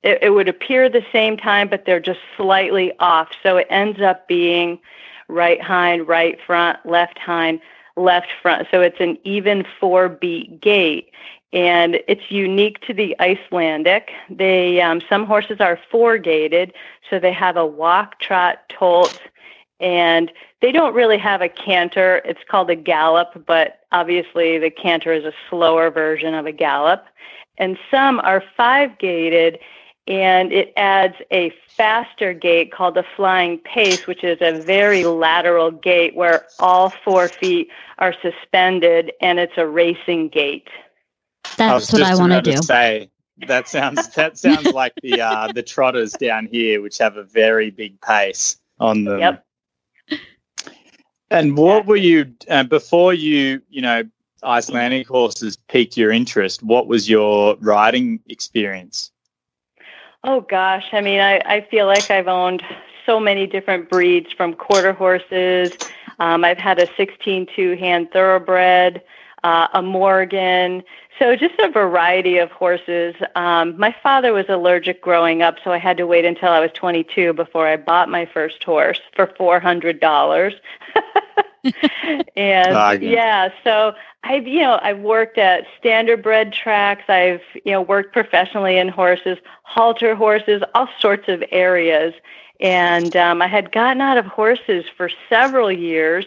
It, 0.04 0.20
it 0.22 0.30
would 0.32 0.50
appear 0.50 0.89
the 0.89 1.06
same 1.12 1.38
time, 1.38 1.67
but 1.67 1.86
they're 1.86 2.00
just 2.00 2.20
slightly 2.36 2.93
off. 3.00 3.30
So 3.43 3.58
it 3.58 3.67
ends 3.70 4.02
up 4.02 4.28
being 4.28 4.80
right 5.28 5.62
hind, 5.62 6.08
right 6.08 6.38
front, 6.46 6.80
left 6.86 7.17
hind, 7.20 7.60
left 7.96 8.30
front. 8.41 8.67
So 8.72 8.82
it's 8.82 9.00
an 9.00 9.17
even 9.24 9.65
four 9.80 10.10
beat 10.10 10.62
gait. 10.62 11.12
And 11.54 12.00
it's 12.08 12.30
unique 12.30 12.82
to 12.82 12.93
the 12.93 13.15
Icelandic. 13.22 14.12
They 14.30 14.82
um, 14.82 15.02
some 15.08 15.26
horses 15.26 15.62
are 15.62 15.80
four 15.89 16.17
gaited, 16.17 16.74
so 17.10 17.20
they 17.20 17.32
have 17.32 17.56
a 17.56 17.65
walk, 17.65 18.20
trot, 18.20 18.67
tolt, 18.67 19.22
and 19.80 20.32
they 20.62 20.72
don't 20.72 20.94
really 20.94 21.18
have 21.18 21.42
a 21.42 21.50
canter. 21.50 22.22
It's 22.26 22.40
called 22.50 22.70
a 22.70 22.76
gallop, 22.76 23.46
but 23.46 23.82
obviously 23.92 24.58
the 24.58 24.72
canter 24.72 25.13
is 25.13 25.24
a 25.24 25.34
slower 25.50 25.92
version 25.92 26.34
of 26.34 26.46
a 26.46 26.52
gallop 26.52 27.06
and 27.58 27.78
some 27.90 28.20
are 28.22 28.44
five 28.56 28.98
gaited 29.00 29.60
and 30.08 30.54
it 30.54 30.72
adds 30.78 31.16
a 31.32 31.52
faster 31.76 32.34
gait 32.34 32.72
called 32.72 32.96
the 32.96 33.04
flying 33.16 33.58
pace, 33.58 34.08
which 34.08 34.24
is 34.24 34.38
a 34.40 34.62
very 34.62 35.04
lateral 35.04 35.70
gait 35.70 36.16
where 36.16 36.46
all 36.60 36.90
four 37.04 37.28
feet 37.28 37.68
are 37.98 38.16
suspended 38.22 39.12
and 39.22 39.38
it's 39.38 39.58
a 39.58 39.68
racing 39.68 40.30
gait. 40.30 40.68
That's 41.58 41.94
I 41.94 41.98
what 41.98 42.08
I 42.08 42.16
want 42.16 42.32
to 42.32 42.42
do. 42.42 42.62
Say 42.62 43.10
that 43.48 43.68
sounds 43.68 44.08
that 44.10 44.38
sounds 44.38 44.72
like 44.72 44.94
the 45.02 45.22
uh, 45.22 45.52
the 45.52 45.63
trotters 45.63 46.13
down 46.13 46.48
here, 46.48 46.82
which 46.82 46.98
have 47.00 47.18
a 47.18 47.24
very 47.24 47.70
big 47.70 48.00
pace 48.02 48.58
on 48.80 49.04
them. 49.04 49.20
Yep. 49.20 49.46
And 51.30 51.58
what 51.58 51.86
were 51.86 51.98
you 51.98 52.34
uh, 52.50 52.63
before 52.63 53.13
you 53.13 53.62
you 53.70 53.82
know 53.82 54.04
Icelandic 54.44 55.08
horses 55.08 55.58
piqued 55.68 55.98
your 55.98 56.12
interest, 56.12 56.63
what 56.63 56.88
was 56.88 57.10
your 57.10 57.56
riding 57.60 58.20
experience? 58.30 59.12
Oh 60.24 60.42
gosh, 60.42 60.86
I 60.92 61.02
mean, 61.02 61.20
I, 61.20 61.42
I 61.46 61.68
feel 61.70 61.86
like 61.86 62.10
I've 62.12 62.28
owned 62.28 62.63
so 63.06 63.20
many 63.20 63.48
different 63.48 63.90
breeds 63.90 64.32
from 64.34 64.54
quarter 64.54 64.94
horses. 64.94 65.72
Um, 66.20 66.44
I've 66.44 66.58
had 66.58 66.80
a 66.80 66.88
16 66.96 67.48
two 67.56 67.76
hand 67.76 68.12
thoroughbred, 68.12 69.02
uh, 69.43 69.67
a 69.73 69.82
Morgan. 69.82 70.84
So 71.19 71.36
just 71.36 71.58
a 71.60 71.69
variety 71.69 72.38
of 72.38 72.52
horses. 72.52 73.15
Um, 73.36 73.78
my 73.78 73.95
father 74.04 74.34
was 74.34 74.45
allergic 74.50 75.02
growing 75.02 75.41
up, 75.41 75.56
so 75.63 75.71
I 75.71 75.80
had 75.80 75.97
to 75.97 76.06
wait 76.06 76.26
until 76.26 76.50
I 76.50 76.60
was 76.60 76.71
22 76.73 77.34
before 77.34 77.67
I 77.67 77.78
bought 77.78 78.10
my 78.10 78.26
first 78.26 78.63
horse 78.63 79.02
for 79.15 79.28
$400. 79.28 80.54
and 82.36 83.04
yeah, 83.04 83.50
so 83.63 83.93
I've 84.23 84.47
you 84.47 84.62
know 84.62 84.80
I've 84.82 85.00
worked 85.00 85.38
at 85.38 85.65
standard 85.80 86.21
bred 86.21 86.54
tracks. 86.54 87.04
I've 87.08 87.41
you 87.65 87.71
know 87.71 87.82
worked 87.82 88.13
professionally 88.13 88.78
in 88.78 88.89
horses, 88.89 89.38
halter 89.63 90.15
horses, 90.15 90.62
all 90.76 90.89
sorts 91.00 91.28
of 91.28 91.43
areas. 91.52 92.13
And 92.60 93.15
um, 93.15 93.41
I 93.41 93.47
had 93.47 93.71
gotten 93.71 94.02
out 94.02 94.17
of 94.17 94.26
horses 94.26 94.86
for 94.95 95.12
several 95.30 95.71
years, 95.71 96.26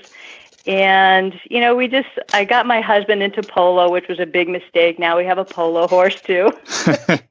and 0.70 1.38
you 1.50 1.60
know 1.60 1.74
we 1.74 1.88
just 1.88 2.08
I 2.32 2.44
got 2.44 2.64
my 2.64 2.80
husband 2.80 3.24
into 3.24 3.42
polo, 3.42 3.90
which 3.90 4.06
was 4.08 4.20
a 4.20 4.26
big 4.26 4.48
mistake. 4.48 4.98
Now 4.98 5.18
we 5.18 5.24
have 5.24 5.36
a 5.36 5.44
polo 5.44 5.88
horse 5.88 6.20
too. 6.20 6.50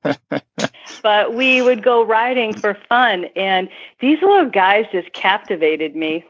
but 1.01 1.33
we 1.33 1.61
would 1.61 1.81
go 1.81 2.03
riding 2.05 2.53
for 2.53 2.77
fun, 2.89 3.25
and 3.37 3.69
these 4.01 4.21
little 4.21 4.49
guys 4.49 4.85
just 4.91 5.13
captivated 5.13 5.95
me 5.95 6.25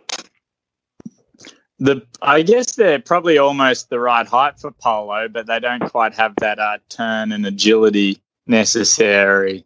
the 1.79 2.05
I 2.21 2.43
guess 2.43 2.75
they're 2.75 2.99
probably 2.99 3.39
almost 3.39 3.89
the 3.89 3.99
right 3.99 4.27
height 4.27 4.59
for 4.59 4.71
polo, 4.71 5.27
but 5.27 5.47
they 5.47 5.59
don't 5.59 5.89
quite 5.89 6.13
have 6.13 6.35
that 6.41 6.59
uh, 6.59 6.77
turn 6.89 7.31
and 7.31 7.45
agility 7.45 8.21
necessary. 8.45 9.65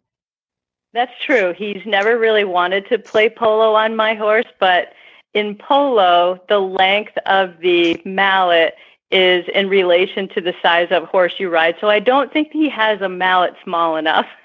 That's 0.94 1.12
true. 1.26 1.52
He's 1.56 1.82
never 1.84 2.16
really 2.18 2.44
wanted 2.44 2.88
to 2.88 2.98
play 2.98 3.28
polo 3.28 3.74
on 3.74 3.96
my 3.96 4.14
horse, 4.14 4.46
but 4.60 4.92
in 5.34 5.56
polo, 5.56 6.40
the 6.48 6.58
length 6.58 7.16
of 7.26 7.58
the 7.60 8.00
mallet 8.04 8.74
is 9.10 9.44
in 9.54 9.68
relation 9.68 10.28
to 10.28 10.40
the 10.40 10.54
size 10.62 10.88
of 10.90 11.04
horse 11.04 11.34
you 11.38 11.50
ride. 11.50 11.76
So 11.80 11.88
I 11.88 12.00
don't 12.00 12.32
think 12.32 12.50
he 12.52 12.68
has 12.70 13.00
a 13.00 13.08
mallet 13.08 13.54
small 13.62 13.96
enough. 13.96 14.26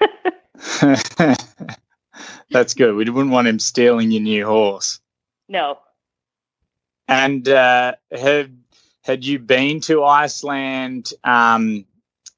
That's 2.50 2.74
good. 2.74 2.94
We 2.94 3.08
wouldn't 3.08 3.32
want 3.32 3.48
him 3.48 3.58
stealing 3.58 4.10
your 4.10 4.22
new 4.22 4.46
horse. 4.46 5.00
No, 5.48 5.78
and 7.10 7.48
uh, 7.48 7.94
had 8.12 8.56
had 9.02 9.24
you 9.24 9.40
been 9.40 9.80
to 9.80 10.04
Iceland, 10.04 11.12
um, 11.24 11.84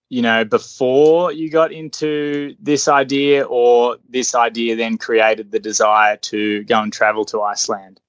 you 0.09 0.23
know, 0.23 0.45
before 0.45 1.31
you 1.31 1.51
got 1.51 1.73
into 1.73 2.57
this 2.59 2.89
idea, 2.89 3.45
or 3.45 3.99
this 4.09 4.35
idea 4.35 4.75
then 4.75 4.97
created 4.97 5.53
the 5.53 5.61
desire 5.61 6.17
to 6.17 6.65
go 6.65 6.81
and 6.81 6.93
travel 6.93 7.27
to 7.27 7.43
Iceland? 7.43 8.01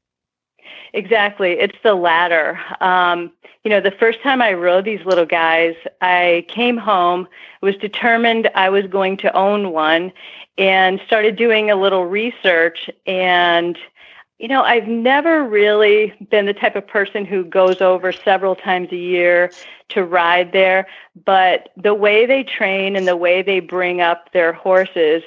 Exactly, 0.94 1.54
it's 1.54 1.78
the 1.84 1.96
latter. 1.96 2.60
Um, 2.80 3.32
you 3.64 3.70
know, 3.70 3.82
the 3.82 3.92
first 3.92 4.22
time 4.22 4.42
I 4.42 4.54
rode 4.54 4.86
these 4.86 5.04
little 5.06 5.26
guys, 5.26 5.76
I 6.02 6.46
came 6.50 6.78
home, 6.78 7.28
was 7.62 7.76
determined 7.78 8.50
I 8.54 8.70
was 8.70 8.86
going 8.86 9.18
to 9.18 9.36
own 9.36 9.72
one, 9.72 10.12
and 10.58 11.00
started 11.08 11.36
doing 11.36 11.72
a 11.72 11.76
little 11.76 12.06
research 12.06 12.90
and 13.08 13.78
you 14.40 14.50
know, 14.50 14.64
I've 14.64 14.88
never 14.88 15.48
really 15.48 16.12
been 16.30 16.48
the 16.48 16.54
type 16.54 16.76
of 16.76 16.86
person 16.86 17.24
who 17.24 17.46
goes 17.46 17.80
over 17.80 18.12
several 18.12 18.56
times 18.56 18.90
a 18.92 18.98
year 18.98 19.52
to 19.90 20.04
ride 20.04 20.52
there, 20.52 20.86
but 21.24 21.70
the 21.78 21.94
way 21.94 22.26
they 22.26 22.44
train 22.44 22.98
and 22.98 23.08
the 23.08 23.16
way 23.16 23.42
they 23.42 23.62
bring 23.62 24.02
up 24.02 24.34
their 24.34 24.52
horses 24.52 25.24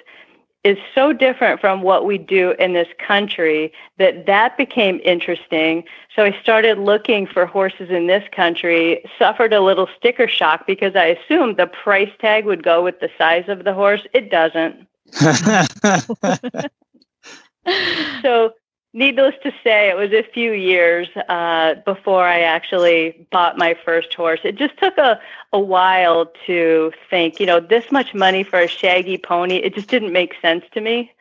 is 0.67 0.77
so 0.97 1.13
different 1.13 1.61
from 1.61 1.83
what 1.83 2.05
we 2.05 2.19
do 2.19 2.51
in 2.59 2.73
this 2.73 2.89
country 2.99 3.73
that 3.99 4.27
that 4.27 4.57
became 4.57 5.01
interesting. 5.05 5.85
So 6.17 6.25
I 6.25 6.37
started 6.43 6.79
looking 6.79 7.29
for 7.29 7.47
horses 7.47 7.89
in 7.89 8.09
this 8.09 8.25
country, 8.33 9.05
suffered 9.17 9.53
a 9.53 9.61
little 9.61 9.89
sticker 9.97 10.27
shock 10.27 10.67
because 10.67 10.97
I 10.97 11.05
assumed 11.05 11.57
the 11.57 11.69
price 11.69 12.11
tag 12.19 12.47
would 12.47 12.65
go 12.65 12.83
with 12.83 12.99
the 12.99 13.11
size 13.17 13.45
of 13.47 13.63
the 13.63 13.75
horse. 13.75 14.05
It 14.13 14.29
doesn't. 14.29 14.89
so 18.23 18.53
needless 18.93 19.35
to 19.43 19.53
say, 19.63 19.91
it 19.91 19.97
was 19.97 20.13
a 20.13 20.23
few 20.23 20.53
years 20.53 21.09
uh, 21.29 21.75
before 21.85 22.27
I 22.27 22.41
actually 22.41 23.27
bought 23.31 23.59
my 23.59 23.77
first 23.85 24.15
horse. 24.15 24.41
It 24.45 24.57
just 24.57 24.77
took 24.79 24.97
a, 24.99 25.21
a 25.53 25.61
while 25.61 26.33
to 26.47 26.93
think, 27.11 27.39
you 27.41 27.47
know, 27.47 27.61
this 27.61 27.93
much 27.93 28.15
money 28.15 28.43
for 28.43 28.61
a 28.61 28.69
shaggy 28.69 29.19
pony, 29.19 29.57
it 29.57 29.75
just 29.75 29.89
didn't 29.89 30.13
make 30.13 30.35
sense 30.41 30.65
to 30.73 30.81
me. 30.81 31.13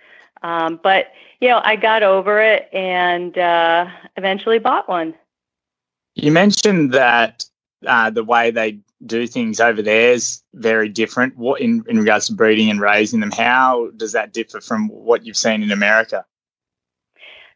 Um, 0.42 0.80
but, 0.82 1.12
you 1.42 1.50
know, 1.50 1.62
I 1.64 1.76
got 1.76 2.04
over 2.04 2.42
it 2.42 2.70
and 2.74 3.38
uh, 3.38 3.88
eventually 4.16 4.60
bought 4.60 4.88
one. 4.88 5.14
You 6.14 6.32
mentioned 6.32 6.94
that 6.94 7.46
uh, 7.86 8.10
the 8.10 8.24
way 8.24 8.52
they 8.52 8.80
do 9.06 9.28
things 9.28 9.60
over 9.60 9.82
there 9.82 10.14
is 10.14 10.42
very 10.54 10.88
different. 10.88 11.36
What 11.38 11.62
in, 11.62 11.84
in 11.88 12.00
regards 12.00 12.28
to 12.28 12.34
breeding 12.34 12.70
and 12.70 12.80
raising 12.80 13.20
them? 13.20 13.32
How 13.32 13.90
does 13.98 14.14
that 14.14 14.34
differ 14.34 14.62
from 14.62 14.88
what 14.88 15.26
you've 15.26 15.38
seen 15.38 15.62
in 15.62 15.72
America? 15.72 16.26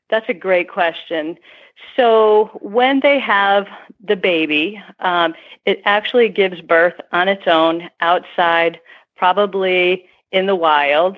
That's 0.09 0.27
a 0.29 0.33
great 0.33 0.69
question. 0.69 1.37
So 1.95 2.49
when 2.61 2.99
they 3.01 3.19
have 3.19 3.67
the 4.03 4.15
baby, 4.15 4.81
um, 4.99 5.33
it 5.65 5.81
actually 5.85 6.29
gives 6.29 6.61
birth 6.61 6.95
on 7.11 7.27
its 7.27 7.47
own 7.47 7.89
outside, 8.01 8.79
probably 9.15 10.05
in 10.31 10.45
the 10.45 10.55
wild. 10.55 11.17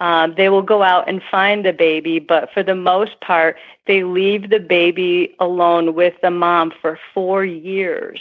Um, 0.00 0.34
they 0.36 0.48
will 0.48 0.62
go 0.62 0.82
out 0.82 1.08
and 1.08 1.22
find 1.30 1.64
the 1.64 1.72
baby, 1.72 2.18
but 2.18 2.50
for 2.52 2.62
the 2.62 2.74
most 2.74 3.20
part, 3.20 3.56
they 3.86 4.02
leave 4.02 4.50
the 4.50 4.58
baby 4.58 5.34
alone 5.38 5.94
with 5.94 6.14
the 6.20 6.30
mom 6.30 6.72
for 6.82 6.98
four 7.14 7.44
years. 7.44 8.20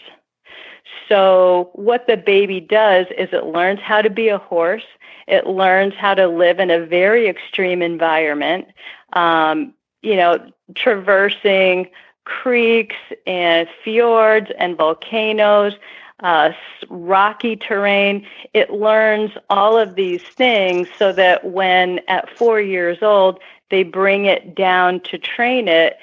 So, 1.09 1.71
what 1.73 2.05
the 2.07 2.17
baby 2.17 2.59
does 2.59 3.07
is 3.17 3.29
it 3.33 3.45
learns 3.45 3.79
how 3.81 4.01
to 4.01 4.09
be 4.09 4.29
a 4.29 4.37
horse. 4.37 4.85
It 5.27 5.47
learns 5.47 5.93
how 5.95 6.13
to 6.13 6.27
live 6.27 6.59
in 6.59 6.69
a 6.69 6.85
very 6.85 7.27
extreme 7.27 7.81
environment. 7.81 8.67
Um, 9.13 9.73
you 10.03 10.15
know, 10.15 10.37
traversing 10.75 11.89
creeks 12.25 12.95
and 13.25 13.67
fjords 13.83 14.51
and 14.57 14.77
volcanoes, 14.77 15.73
uh, 16.19 16.51
rocky 16.89 17.55
terrain. 17.55 18.25
It 18.53 18.71
learns 18.71 19.31
all 19.49 19.77
of 19.77 19.95
these 19.95 20.21
things 20.21 20.87
so 20.97 21.11
that 21.13 21.45
when 21.45 21.99
at 22.07 22.29
four 22.37 22.61
years 22.61 22.99
old, 23.01 23.39
they 23.71 23.83
bring 23.83 24.25
it 24.25 24.55
down 24.55 24.99
to 25.01 25.17
train 25.17 25.67
it. 25.67 25.97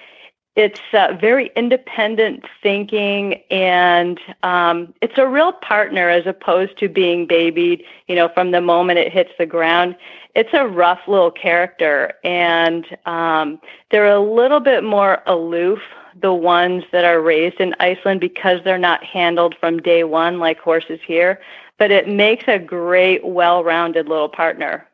It's 0.56 0.80
uh, 0.92 1.16
very 1.20 1.50
independent 1.56 2.44
thinking 2.62 3.34
and 3.50 4.18
um, 4.42 4.92
it's 5.00 5.16
a 5.16 5.26
real 5.26 5.52
partner 5.52 6.08
as 6.08 6.26
opposed 6.26 6.76
to 6.78 6.88
being 6.88 7.26
babied, 7.26 7.84
you 8.08 8.16
know, 8.16 8.28
from 8.28 8.50
the 8.50 8.60
moment 8.60 8.98
it 8.98 9.12
hits 9.12 9.30
the 9.38 9.46
ground 9.46 9.96
it's 10.34 10.50
a 10.52 10.66
rough 10.66 11.00
little 11.08 11.30
character, 11.30 12.12
and 12.22 12.86
um, 13.06 13.60
they're 13.90 14.06
a 14.06 14.20
little 14.20 14.60
bit 14.60 14.84
more 14.84 15.22
aloof. 15.26 15.80
The 16.20 16.34
ones 16.34 16.84
that 16.92 17.04
are 17.04 17.20
raised 17.20 17.60
in 17.60 17.74
Iceland 17.78 18.20
because 18.20 18.60
they're 18.64 18.78
not 18.78 19.02
handled 19.04 19.54
from 19.58 19.78
day 19.78 20.04
one 20.04 20.38
like 20.38 20.58
horses 20.58 20.98
here, 21.06 21.40
but 21.78 21.90
it 21.90 22.08
makes 22.08 22.44
a 22.48 22.58
great, 22.58 23.24
well-rounded 23.24 24.08
little 24.08 24.28
partner. 24.28 24.86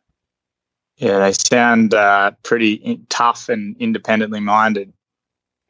Yeah, 0.98 1.18
they 1.18 1.32
sound 1.32 1.94
uh, 1.94 2.32
pretty 2.42 3.00
tough 3.08 3.48
and 3.48 3.76
independently 3.78 4.40
minded. 4.40 4.92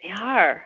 They 0.03 0.11
are. 0.11 0.65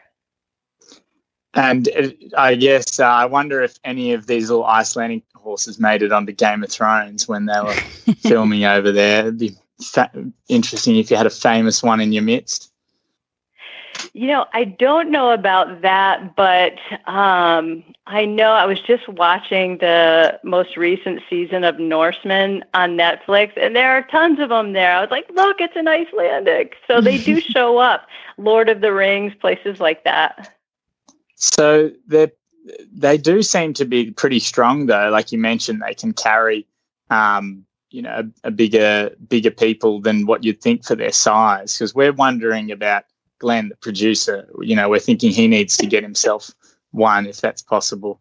And 1.55 1.89
uh, 1.89 2.09
I 2.37 2.55
guess 2.55 3.01
uh, 3.01 3.05
I 3.05 3.25
wonder 3.25 3.63
if 3.63 3.77
any 3.85 4.13
of 4.13 4.27
these 4.27 4.51
little 4.51 4.65
Icelandic 4.65 5.25
horses 5.35 5.81
made 5.81 6.03
it 6.03 6.13
onto 6.13 6.33
Game 6.33 6.63
of 6.63 6.71
Thrones 6.71 7.27
when 7.27 7.47
they 7.47 7.61
were 7.61 7.75
filming 8.19 8.65
over 8.65 8.93
there. 8.93 9.21
It'd 9.21 9.39
be 9.39 9.57
fa- 9.83 10.13
interesting 10.49 10.97
if 10.97 11.11
you 11.11 11.17
had 11.17 11.27
a 11.27 11.31
famous 11.31 11.83
one 11.83 12.01
in 12.01 12.13
your 12.13 12.23
midst. 12.23 12.70
You 14.13 14.29
know, 14.29 14.47
I 14.53 14.65
don't 14.65 15.11
know 15.11 15.31
about 15.31 15.83
that, 15.83 16.37
but 16.37 16.75
um, 17.07 17.85
I 18.07 18.25
know 18.25 18.53
I 18.53 18.67
was 18.67 18.81
just 18.81 19.09
watching 19.09 19.79
the 19.79 20.39
most 20.45 20.77
recent 20.77 21.23
season 21.29 21.65
of 21.65 21.79
Norsemen 21.79 22.65
on 22.75 22.97
Netflix, 22.97 23.53
and 23.57 23.75
there 23.75 23.93
are 23.93 24.03
tons 24.03 24.41
of 24.41 24.49
them 24.49 24.73
there. 24.73 24.95
I 24.95 25.01
was 25.01 25.11
like, 25.11 25.29
look, 25.35 25.61
it's 25.61 25.77
an 25.77 25.89
Icelandic. 25.89 26.75
So 26.87 27.01
they 27.01 27.19
do 27.19 27.41
show 27.41 27.79
up. 27.79 28.07
Lord 28.37 28.69
of 28.69 28.81
the 28.81 28.93
Rings, 28.93 29.35
places 29.35 29.81
like 29.81 30.05
that. 30.05 30.57
So 31.37 31.91
they're 32.07 32.33
they 32.93 33.17
do 33.17 33.43
seem 33.43 33.73
to 33.75 33.85
be 33.85 34.11
pretty 34.11 34.39
strong 34.39 34.87
though. 34.87 35.11
Like 35.11 35.33
you 35.33 35.39
mentioned, 35.39 35.83
they 35.83 35.95
can 35.95 36.13
carry, 36.13 36.67
um, 37.11 37.65
you 37.91 38.03
know, 38.03 38.31
a, 38.45 38.49
a, 38.49 38.51
bigger 38.51 39.11
bigger 39.29 39.51
people 39.51 40.01
than 40.01 40.27
what 40.27 40.45
you'd 40.45 40.61
think 40.61 40.85
for 40.85 40.95
their 40.95 41.13
size. 41.13 41.77
Because 41.77 41.95
we're 41.95 42.13
wondering 42.13 42.71
about 42.71 43.05
Glenn, 43.41 43.71
the 43.71 43.77
producer. 43.77 44.49
You 44.61 44.77
know, 44.77 44.89
we're 44.89 45.01
thinking 45.01 45.33
he 45.33 45.49
needs 45.49 45.77
to 45.79 45.87
get 45.87 46.05
himself 46.05 46.53
one 46.93 47.27
if 47.27 47.41
that's 47.41 47.63
possible. 47.63 48.21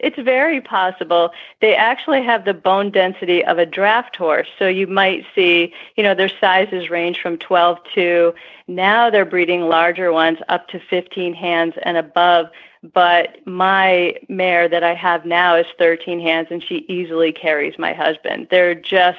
It's 0.00 0.18
very 0.18 0.60
possible. 0.60 1.30
They 1.60 1.74
actually 1.74 2.22
have 2.22 2.44
the 2.44 2.54
bone 2.54 2.90
density 2.90 3.44
of 3.44 3.58
a 3.58 3.66
draft 3.66 4.16
horse. 4.16 4.48
So 4.58 4.66
you 4.66 4.86
might 4.86 5.24
see, 5.34 5.72
you 5.96 6.02
know, 6.02 6.14
their 6.14 6.30
sizes 6.40 6.90
range 6.90 7.20
from 7.20 7.38
12 7.38 7.78
to 7.94 8.34
now 8.66 9.10
they're 9.10 9.24
breeding 9.24 9.62
larger 9.62 10.12
ones 10.12 10.38
up 10.48 10.68
to 10.68 10.80
15 10.80 11.34
hands 11.34 11.74
and 11.82 11.96
above 11.96 12.46
but 12.92 13.38
my 13.46 14.14
mare 14.28 14.68
that 14.68 14.84
I 14.84 14.94
have 14.94 15.24
now 15.24 15.56
is 15.56 15.66
13 15.78 16.20
hands 16.20 16.48
and 16.50 16.62
she 16.62 16.84
easily 16.88 17.32
carries 17.32 17.78
my 17.78 17.94
husband. 17.94 18.48
They're 18.50 18.74
just, 18.74 19.18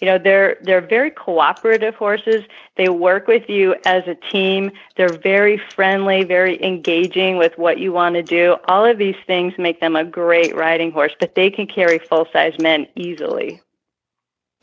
you 0.00 0.06
know, 0.06 0.18
they're 0.18 0.58
they're 0.60 0.82
very 0.82 1.10
cooperative 1.10 1.94
horses. 1.94 2.44
They 2.76 2.90
work 2.90 3.26
with 3.26 3.48
you 3.48 3.76
as 3.86 4.06
a 4.06 4.14
team. 4.14 4.70
They're 4.96 5.16
very 5.16 5.56
friendly, 5.56 6.22
very 6.24 6.62
engaging 6.62 7.38
with 7.38 7.56
what 7.56 7.78
you 7.78 7.92
want 7.92 8.16
to 8.16 8.22
do. 8.22 8.56
All 8.66 8.84
of 8.84 8.98
these 8.98 9.16
things 9.26 9.54
make 9.56 9.80
them 9.80 9.96
a 9.96 10.04
great 10.04 10.54
riding 10.54 10.92
horse, 10.92 11.12
but 11.18 11.34
they 11.34 11.50
can 11.50 11.66
carry 11.66 11.98
full-size 11.98 12.58
men 12.58 12.86
easily. 12.94 13.62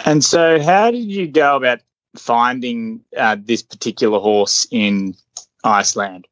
And 0.05 0.23
so 0.23 0.61
how 0.61 0.91
did 0.91 1.05
you 1.05 1.27
go 1.27 1.55
about 1.55 1.79
finding 2.15 3.01
uh, 3.17 3.37
this 3.39 3.63
particular 3.63 4.19
horse 4.19 4.67
in 4.69 5.15
Iceland? 5.63 6.27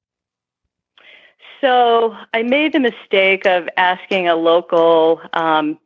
So 1.64 2.14
I 2.34 2.44
made 2.44 2.74
the 2.74 2.80
mistake 2.82 3.46
of 3.46 3.70
asking 3.78 4.28
a 4.28 4.36
local. 4.36 5.22
Um, 5.32 5.80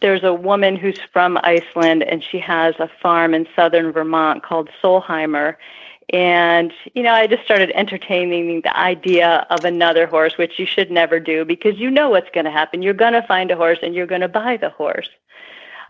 there's 0.00 0.24
a 0.24 0.32
woman 0.32 0.76
who's 0.76 0.98
from 1.12 1.38
Iceland, 1.42 2.04
and 2.04 2.24
she 2.24 2.38
has 2.38 2.74
a 2.78 2.88
farm 3.02 3.34
in 3.34 3.46
southern 3.54 3.92
Vermont 3.92 4.42
called 4.42 4.70
Solheimer. 4.82 5.56
And, 6.10 6.72
you 6.94 7.02
know, 7.02 7.12
I 7.12 7.26
just 7.26 7.44
started 7.44 7.70
entertaining 7.74 8.62
the 8.62 8.74
idea 8.74 9.46
of 9.50 9.66
another 9.66 10.06
horse, 10.06 10.38
which 10.38 10.58
you 10.58 10.64
should 10.64 10.90
never 10.90 11.20
do 11.20 11.44
because 11.44 11.76
you 11.76 11.90
know 11.90 12.08
what's 12.08 12.30
going 12.30 12.46
to 12.46 12.50
happen. 12.50 12.80
You're 12.80 12.94
going 12.94 13.12
to 13.12 13.22
find 13.22 13.50
a 13.50 13.56
horse 13.56 13.78
and 13.82 13.94
you're 13.94 14.06
going 14.06 14.22
to 14.22 14.28
buy 14.28 14.56
the 14.56 14.70
horse. 14.70 15.10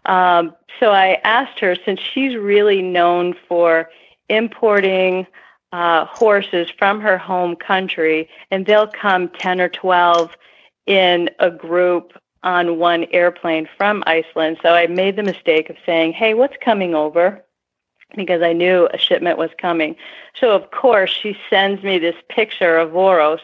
Um, 0.06 0.56
so 0.80 0.90
I 0.90 1.20
asked 1.22 1.60
her, 1.60 1.76
since 1.84 2.00
she's 2.00 2.36
really 2.36 2.82
known 2.82 3.36
for 3.48 3.90
importing 4.28 5.28
uh, 5.72 6.04
horses 6.06 6.68
from 6.78 7.00
her 7.00 7.18
home 7.18 7.56
country, 7.56 8.28
and 8.50 8.66
they'll 8.66 8.88
come 8.88 9.28
10 9.28 9.60
or 9.60 9.68
12 9.68 10.36
in 10.86 11.30
a 11.38 11.50
group 11.50 12.12
on 12.42 12.78
one 12.78 13.04
airplane 13.12 13.68
from 13.76 14.02
Iceland. 14.06 14.58
So 14.62 14.70
I 14.70 14.86
made 14.86 15.16
the 15.16 15.22
mistake 15.22 15.70
of 15.70 15.76
saying, 15.84 16.14
Hey, 16.14 16.34
what's 16.34 16.56
coming 16.62 16.94
over? 16.94 17.44
Because 18.16 18.42
I 18.42 18.52
knew 18.52 18.88
a 18.92 18.98
shipment 18.98 19.38
was 19.38 19.50
coming. 19.60 19.94
So, 20.34 20.50
of 20.50 20.70
course, 20.72 21.10
she 21.10 21.36
sends 21.48 21.82
me 21.84 21.98
this 21.98 22.16
picture 22.28 22.76
of 22.78 22.90
Voros, 22.90 23.40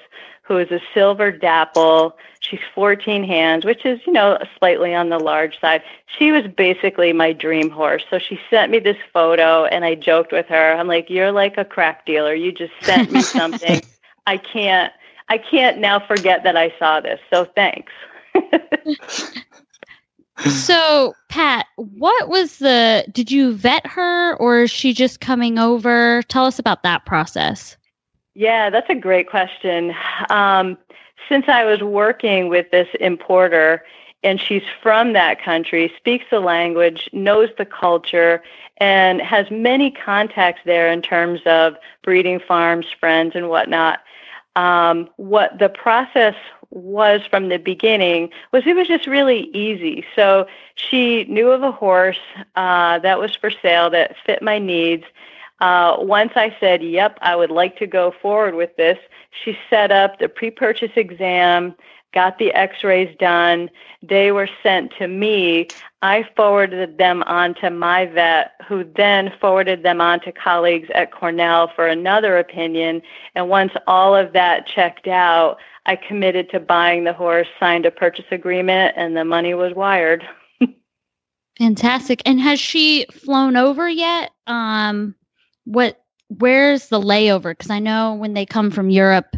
who 0.46 0.58
is 0.58 0.70
a 0.70 0.80
silver 0.94 1.32
dapple. 1.32 2.16
She's 2.38 2.60
14 2.74 3.24
hands, 3.24 3.64
which 3.64 3.84
is, 3.84 3.98
you 4.06 4.12
know, 4.12 4.38
slightly 4.58 4.94
on 4.94 5.08
the 5.08 5.18
large 5.18 5.60
side. 5.60 5.82
She 6.06 6.30
was 6.30 6.46
basically 6.46 7.12
my 7.12 7.32
dream 7.32 7.68
horse. 7.68 8.04
So 8.08 8.18
she 8.18 8.38
sent 8.48 8.70
me 8.70 8.78
this 8.78 8.96
photo 9.12 9.64
and 9.64 9.84
I 9.84 9.96
joked 9.96 10.30
with 10.30 10.46
her. 10.46 10.72
I'm 10.72 10.86
like, 10.86 11.10
"You're 11.10 11.32
like 11.32 11.58
a 11.58 11.64
crack 11.64 12.06
dealer. 12.06 12.34
You 12.34 12.52
just 12.52 12.72
sent 12.82 13.10
me 13.10 13.22
something. 13.22 13.82
I 14.26 14.36
can't 14.36 14.92
I 15.28 15.38
can't 15.38 15.78
now 15.78 15.98
forget 15.98 16.44
that 16.44 16.56
I 16.56 16.72
saw 16.78 17.00
this. 17.00 17.20
So 17.28 17.44
thanks." 17.44 17.92
so, 20.46 21.14
Pat, 21.28 21.66
what 21.76 22.28
was 22.28 22.58
the 22.58 23.04
did 23.10 23.32
you 23.32 23.52
vet 23.52 23.84
her 23.86 24.36
or 24.36 24.60
is 24.60 24.70
she 24.70 24.92
just 24.92 25.20
coming 25.20 25.58
over? 25.58 26.22
Tell 26.28 26.46
us 26.46 26.60
about 26.60 26.84
that 26.84 27.04
process. 27.04 27.76
Yeah, 28.36 28.68
that's 28.68 28.90
a 28.90 28.94
great 28.94 29.30
question. 29.30 29.94
Um, 30.28 30.76
since 31.26 31.46
I 31.48 31.64
was 31.64 31.82
working 31.82 32.50
with 32.50 32.70
this 32.70 32.86
importer 33.00 33.82
and 34.22 34.38
she's 34.38 34.62
from 34.82 35.14
that 35.14 35.42
country, 35.42 35.90
speaks 35.96 36.26
the 36.30 36.40
language, 36.40 37.08
knows 37.14 37.48
the 37.56 37.64
culture, 37.64 38.42
and 38.76 39.22
has 39.22 39.50
many 39.50 39.90
contacts 39.90 40.60
there 40.66 40.86
in 40.86 41.00
terms 41.00 41.40
of 41.46 41.76
breeding 42.02 42.38
farms, 42.38 42.84
friends, 43.00 43.32
and 43.34 43.48
whatnot. 43.48 44.00
Um, 44.54 45.08
what 45.16 45.58
the 45.58 45.70
process 45.70 46.34
was 46.68 47.22
from 47.30 47.48
the 47.48 47.58
beginning 47.58 48.28
was 48.52 48.66
it 48.66 48.76
was 48.76 48.86
just 48.86 49.06
really 49.06 49.48
easy. 49.54 50.04
So 50.14 50.46
she 50.74 51.24
knew 51.24 51.50
of 51.52 51.62
a 51.62 51.72
horse 51.72 52.20
uh, 52.54 52.98
that 52.98 53.18
was 53.18 53.34
for 53.34 53.50
sale 53.50 53.88
that 53.90 54.14
fit 54.26 54.42
my 54.42 54.58
needs. 54.58 55.04
Uh, 55.60 55.96
once 55.98 56.32
I 56.36 56.54
said, 56.60 56.82
"Yep, 56.82 57.18
I 57.22 57.34
would 57.36 57.50
like 57.50 57.78
to 57.78 57.86
go 57.86 58.14
forward 58.22 58.54
with 58.54 58.76
this," 58.76 58.98
she 59.30 59.58
set 59.70 59.90
up 59.90 60.18
the 60.18 60.28
pre-purchase 60.28 60.92
exam 60.96 61.74
got 62.16 62.38
the 62.38 62.50
x 62.54 62.82
rays 62.82 63.14
done. 63.18 63.68
They 64.02 64.32
were 64.32 64.48
sent 64.62 64.90
to 64.98 65.06
me. 65.06 65.68
I 66.00 66.26
forwarded 66.34 66.96
them 66.96 67.22
on 67.24 67.54
to 67.56 67.68
my 67.68 68.06
vet, 68.06 68.52
who 68.66 68.84
then 68.96 69.34
forwarded 69.38 69.82
them 69.82 70.00
on 70.00 70.20
to 70.20 70.32
colleagues 70.32 70.88
at 70.94 71.12
Cornell 71.12 71.70
for 71.76 71.86
another 71.86 72.38
opinion. 72.38 73.02
And 73.34 73.50
once 73.50 73.72
all 73.86 74.16
of 74.16 74.32
that 74.32 74.66
checked 74.66 75.06
out, 75.06 75.58
I 75.84 75.96
committed 75.96 76.48
to 76.50 76.58
buying 76.58 77.04
the 77.04 77.12
horse, 77.12 77.48
signed 77.60 77.84
a 77.84 77.90
purchase 77.90 78.24
agreement, 78.30 78.94
and 78.96 79.14
the 79.14 79.24
money 79.26 79.52
was 79.52 79.74
wired. 79.74 80.26
Fantastic. 81.58 82.22
And 82.24 82.40
has 82.40 82.58
she 82.58 83.04
flown 83.12 83.56
over 83.58 83.90
yet? 83.90 84.30
Um, 84.46 85.14
what? 85.66 86.02
Where's 86.28 86.88
the 86.88 87.00
layover? 87.00 87.52
Because 87.52 87.70
I 87.70 87.78
know 87.78 88.14
when 88.14 88.34
they 88.34 88.46
come 88.46 88.70
from 88.70 88.90
Europe, 88.90 89.36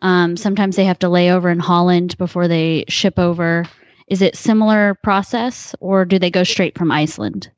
um, 0.00 0.36
sometimes 0.36 0.76
they 0.76 0.84
have 0.84 0.98
to 1.00 1.08
lay 1.08 1.30
over 1.30 1.50
in 1.50 1.60
Holland 1.60 2.18
before 2.18 2.48
they 2.48 2.84
ship 2.88 3.18
over. 3.18 3.64
Is 4.08 4.20
it 4.20 4.36
similar 4.36 4.94
process, 4.94 5.74
or 5.80 6.04
do 6.04 6.18
they 6.18 6.30
go 6.30 6.42
straight 6.42 6.76
from 6.76 6.90
Iceland? 6.90 7.50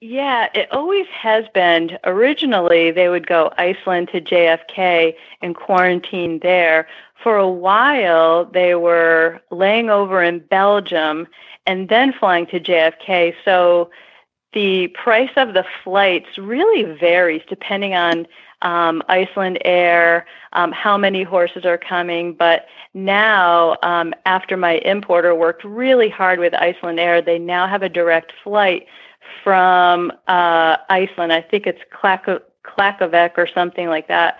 Yeah, 0.00 0.48
it 0.54 0.70
always 0.70 1.06
has 1.08 1.46
been. 1.54 1.98
Originally, 2.04 2.92
they 2.92 3.08
would 3.08 3.26
go 3.26 3.52
Iceland 3.58 4.10
to 4.12 4.20
JFK 4.20 5.14
and 5.42 5.56
quarantine 5.56 6.38
there. 6.40 6.86
For 7.22 7.36
a 7.36 7.50
while, 7.50 8.44
they 8.44 8.76
were 8.76 9.40
laying 9.50 9.90
over 9.90 10.22
in 10.22 10.38
Belgium 10.38 11.26
and 11.66 11.88
then 11.88 12.12
flying 12.12 12.46
to 12.46 12.60
JFK. 12.60 13.34
So 13.44 13.90
the 14.52 14.88
price 14.88 15.30
of 15.36 15.54
the 15.54 15.64
flights 15.84 16.38
really 16.38 16.84
varies 16.84 17.42
depending 17.48 17.94
on 17.94 18.26
um, 18.62 19.02
Icelandair, 19.08 20.24
um, 20.52 20.72
how 20.72 20.96
many 20.96 21.22
horses 21.22 21.64
are 21.64 21.78
coming. 21.78 22.34
But 22.34 22.66
now, 22.94 23.76
um, 23.82 24.14
after 24.24 24.56
my 24.56 24.78
importer 24.78 25.34
worked 25.34 25.64
really 25.64 26.08
hard 26.08 26.40
with 26.40 26.52
Icelandair, 26.54 27.24
they 27.24 27.38
now 27.38 27.68
have 27.68 27.82
a 27.82 27.88
direct 27.88 28.32
flight 28.42 28.86
from 29.44 30.12
uh, 30.26 30.78
Iceland. 30.88 31.32
I 31.32 31.42
think 31.42 31.66
it's 31.66 31.80
Keflavik 31.92 33.32
or 33.36 33.46
something 33.46 33.88
like 33.88 34.08
that 34.08 34.38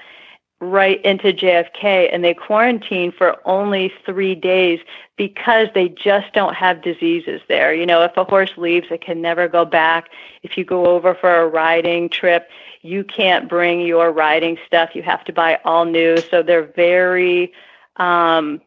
right 0.61 1.05
into 1.05 1.33
JFK 1.33 2.09
and 2.13 2.25
they 2.25 2.35
quarantine 2.35 3.13
for 3.13 3.37
only 3.45 3.93
three 4.05 4.35
days 4.35 4.81
because 5.17 5.69
they 5.75 5.89
just 5.89 6.33
don't 6.33 6.55
have 6.55 6.83
diseases 6.83 7.41
there. 7.49 7.73
You 7.73 7.87
know, 7.87 8.03
if 8.03 8.17
a 8.17 8.25
horse 8.25 8.53
leaves, 8.57 8.89
it 8.91 9.01
can 9.01 9.23
never 9.23 9.47
go 9.47 9.65
back. 9.65 10.09
If 10.43 10.59
you 10.59 10.65
go 10.65 10.87
over 10.87 11.15
for 11.15 11.43
a 11.43 11.47
riding 11.47 12.09
trip, 12.09 12.49
you 12.83 13.05
can't 13.05 13.49
bring 13.49 13.81
your 13.81 14.11
riding 14.13 14.59
stuff. 14.67 14.95
You 14.95 15.03
have 15.03 15.25
to 15.25 15.33
buy 15.33 15.61
all 15.65 15.85
new. 15.85 16.17
So 16.17 16.43
they're 16.43 16.73
very 16.75 17.53
um, 17.97 18.61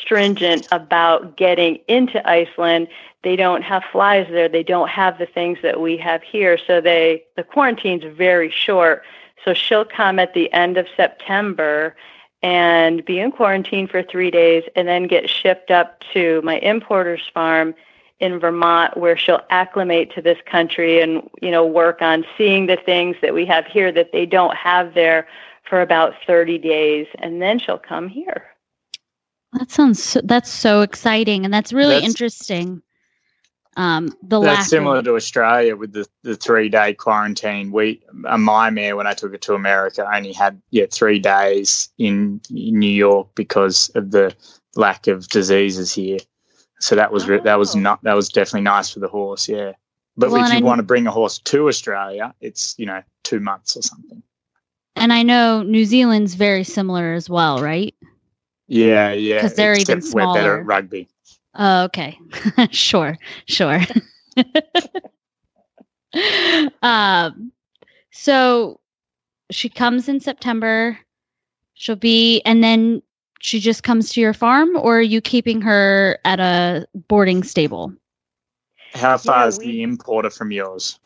stringent 0.00 0.66
about 0.72 1.36
getting 1.36 1.78
into 1.88 2.26
Iceland. 2.28 2.88
They 3.22 3.36
don't 3.36 3.62
have 3.62 3.82
flies 3.90 4.26
there. 4.30 4.48
They 4.48 4.62
don't 4.62 4.88
have 4.88 5.18
the 5.18 5.26
things 5.26 5.58
that 5.62 5.80
we 5.80 5.96
have 5.98 6.22
here. 6.22 6.58
So 6.58 6.80
they 6.80 7.24
the 7.36 7.42
quarantine's 7.42 8.04
very 8.16 8.50
short 8.50 9.02
so 9.44 9.54
she'll 9.54 9.84
come 9.84 10.18
at 10.18 10.34
the 10.34 10.52
end 10.52 10.76
of 10.76 10.86
September 10.96 11.94
and 12.42 13.04
be 13.04 13.18
in 13.20 13.32
quarantine 13.32 13.86
for 13.88 14.02
three 14.02 14.30
days 14.30 14.64
and 14.76 14.86
then 14.86 15.06
get 15.06 15.30
shipped 15.30 15.70
up 15.70 16.02
to 16.12 16.42
my 16.42 16.58
importer's 16.60 17.22
farm 17.32 17.74
in 18.20 18.38
Vermont 18.38 18.96
where 18.96 19.16
she'll 19.16 19.40
acclimate 19.50 20.12
to 20.14 20.22
this 20.22 20.38
country 20.46 21.00
and 21.00 21.28
you 21.42 21.50
know 21.50 21.66
work 21.66 22.00
on 22.00 22.24
seeing 22.36 22.66
the 22.66 22.76
things 22.76 23.16
that 23.22 23.34
we 23.34 23.44
have 23.46 23.66
here 23.66 23.90
that 23.90 24.12
they 24.12 24.26
don't 24.26 24.56
have 24.56 24.94
there 24.94 25.26
for 25.68 25.80
about 25.80 26.14
30 26.26 26.58
days 26.58 27.06
and 27.18 27.40
then 27.40 27.58
she'll 27.58 27.78
come 27.78 28.08
here. 28.08 28.44
That 29.54 29.70
sounds 29.70 30.02
so, 30.02 30.20
that's 30.22 30.50
so 30.50 30.82
exciting 30.82 31.44
and 31.44 31.52
that's 31.52 31.72
really 31.72 31.96
that's, 31.96 32.06
interesting 32.06 32.82
um, 33.76 34.16
the 34.22 34.40
that's 34.40 34.68
similar 34.68 34.98
of- 34.98 35.04
to 35.04 35.14
Australia 35.16 35.76
with 35.76 35.92
the, 35.92 36.06
the 36.22 36.36
three 36.36 36.68
day 36.68 36.94
quarantine. 36.94 37.72
We 37.72 38.02
a 38.26 38.38
my 38.38 38.70
mare 38.70 38.96
when 38.96 39.06
I 39.06 39.14
took 39.14 39.34
it 39.34 39.42
to 39.42 39.54
America 39.54 40.08
only 40.12 40.32
had 40.32 40.60
yeah 40.70 40.86
three 40.90 41.18
days 41.18 41.88
in, 41.98 42.40
in 42.50 42.78
New 42.78 42.90
York 42.92 43.28
because 43.34 43.90
of 43.90 44.10
the 44.10 44.34
lack 44.76 45.06
of 45.06 45.28
diseases 45.28 45.92
here. 45.92 46.18
So 46.80 46.94
that 46.96 47.12
was 47.12 47.28
oh. 47.28 47.40
that 47.40 47.58
was 47.58 47.74
oh. 47.74 47.80
not 47.80 48.02
that 48.04 48.14
was 48.14 48.28
definitely 48.28 48.62
nice 48.62 48.90
for 48.90 49.00
the 49.00 49.08
horse. 49.08 49.48
Yeah, 49.48 49.72
but 50.16 50.30
well, 50.30 50.44
if 50.44 50.52
you 50.52 50.58
I 50.58 50.62
want 50.62 50.78
to 50.78 50.84
bring 50.84 51.06
a 51.06 51.10
horse 51.10 51.38
to 51.38 51.68
Australia, 51.68 52.34
it's 52.40 52.74
you 52.78 52.86
know 52.86 53.02
two 53.22 53.40
months 53.40 53.76
or 53.76 53.82
something. 53.82 54.22
And 54.96 55.12
I 55.12 55.22
know 55.22 55.62
New 55.62 55.84
Zealand's 55.84 56.34
very 56.34 56.62
similar 56.62 57.14
as 57.14 57.28
well, 57.28 57.60
right? 57.60 57.94
Yeah, 58.68 59.12
yeah. 59.12 59.36
Because 59.36 59.54
they're 59.54 59.78
even 59.78 60.02
smaller. 60.02 60.28
We're 60.28 60.34
better 60.34 60.60
at 60.60 60.66
rugby. 60.66 61.08
Oh, 61.56 61.84
okay. 61.84 62.18
sure, 62.70 63.16
sure. 63.46 63.80
um, 66.82 67.52
so 68.10 68.80
she 69.50 69.68
comes 69.68 70.08
in 70.08 70.20
September. 70.20 70.98
She'll 71.74 71.96
be, 71.96 72.40
and 72.42 72.62
then 72.62 73.02
she 73.40 73.60
just 73.60 73.82
comes 73.82 74.12
to 74.12 74.20
your 74.20 74.32
farm, 74.32 74.76
or 74.76 74.98
are 74.98 75.02
you 75.02 75.20
keeping 75.20 75.60
her 75.62 76.18
at 76.24 76.40
a 76.40 76.86
boarding 77.08 77.42
stable? 77.42 77.92
How 78.94 79.18
far 79.18 79.42
yeah, 79.42 79.48
is 79.48 79.58
we, 79.58 79.66
the 79.66 79.82
importer 79.82 80.30
from 80.30 80.50
yours? 80.50 80.98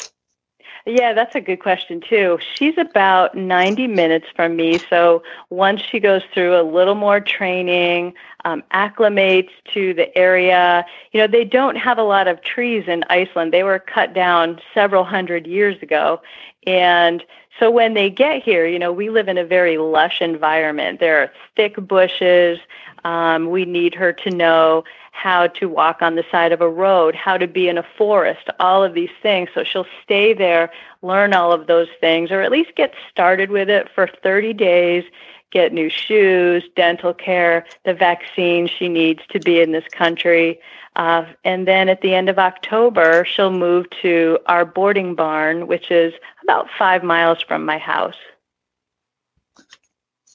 Yeah, 0.88 1.12
that's 1.12 1.34
a 1.34 1.42
good 1.42 1.60
question 1.60 2.00
too. 2.00 2.38
She's 2.54 2.78
about 2.78 3.34
90 3.34 3.88
minutes 3.88 4.26
from 4.34 4.56
me. 4.56 4.78
So 4.88 5.22
once 5.50 5.82
she 5.82 6.00
goes 6.00 6.22
through 6.32 6.58
a 6.58 6.62
little 6.62 6.94
more 6.94 7.20
training, 7.20 8.14
um, 8.46 8.62
acclimates 8.72 9.50
to 9.74 9.92
the 9.92 10.16
area, 10.16 10.86
you 11.12 11.20
know, 11.20 11.26
they 11.26 11.44
don't 11.44 11.76
have 11.76 11.98
a 11.98 12.02
lot 12.02 12.26
of 12.26 12.40
trees 12.40 12.84
in 12.88 13.04
Iceland. 13.10 13.52
They 13.52 13.64
were 13.64 13.78
cut 13.78 14.14
down 14.14 14.62
several 14.72 15.04
hundred 15.04 15.46
years 15.46 15.76
ago. 15.82 16.22
And 16.66 17.22
so 17.60 17.70
when 17.70 17.92
they 17.92 18.08
get 18.08 18.42
here, 18.42 18.66
you 18.66 18.78
know, 18.78 18.90
we 18.90 19.10
live 19.10 19.28
in 19.28 19.36
a 19.36 19.44
very 19.44 19.76
lush 19.76 20.22
environment. 20.22 21.00
There 21.00 21.20
are 21.20 21.30
thick 21.54 21.76
bushes. 21.76 22.60
Um, 23.04 23.50
we 23.50 23.66
need 23.66 23.94
her 23.94 24.14
to 24.14 24.30
know 24.30 24.84
how 25.18 25.48
to 25.48 25.68
walk 25.68 26.00
on 26.00 26.14
the 26.14 26.24
side 26.30 26.52
of 26.52 26.60
a 26.60 26.70
road, 26.70 27.12
how 27.12 27.36
to 27.36 27.48
be 27.48 27.68
in 27.68 27.76
a 27.76 27.82
forest, 27.96 28.48
all 28.60 28.84
of 28.84 28.94
these 28.94 29.10
things. 29.20 29.48
So 29.52 29.64
she'll 29.64 29.86
stay 30.00 30.32
there, 30.32 30.70
learn 31.02 31.34
all 31.34 31.50
of 31.52 31.66
those 31.66 31.88
things, 32.00 32.30
or 32.30 32.40
at 32.40 32.52
least 32.52 32.76
get 32.76 32.94
started 33.10 33.50
with 33.50 33.68
it 33.68 33.88
for 33.92 34.08
30 34.22 34.52
days, 34.52 35.02
get 35.50 35.72
new 35.72 35.90
shoes, 35.90 36.62
dental 36.76 37.12
care, 37.12 37.66
the 37.84 37.94
vaccine 37.94 38.68
she 38.68 38.88
needs 38.88 39.20
to 39.30 39.40
be 39.40 39.60
in 39.60 39.72
this 39.72 39.88
country. 39.90 40.60
Uh, 40.94 41.24
and 41.42 41.66
then 41.66 41.88
at 41.88 42.00
the 42.00 42.14
end 42.14 42.28
of 42.28 42.38
October, 42.38 43.24
she'll 43.24 43.50
move 43.50 43.86
to 44.02 44.38
our 44.46 44.64
boarding 44.64 45.16
barn, 45.16 45.66
which 45.66 45.90
is 45.90 46.14
about 46.44 46.68
five 46.78 47.02
miles 47.02 47.42
from 47.42 47.64
my 47.64 47.78
house. 47.78 48.16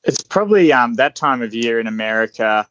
It's 0.03 0.21
probably 0.21 0.73
um, 0.73 0.95
that 0.95 1.15
time 1.15 1.41
of 1.41 1.53
year 1.53 1.79
in 1.79 1.87
America 1.87 2.67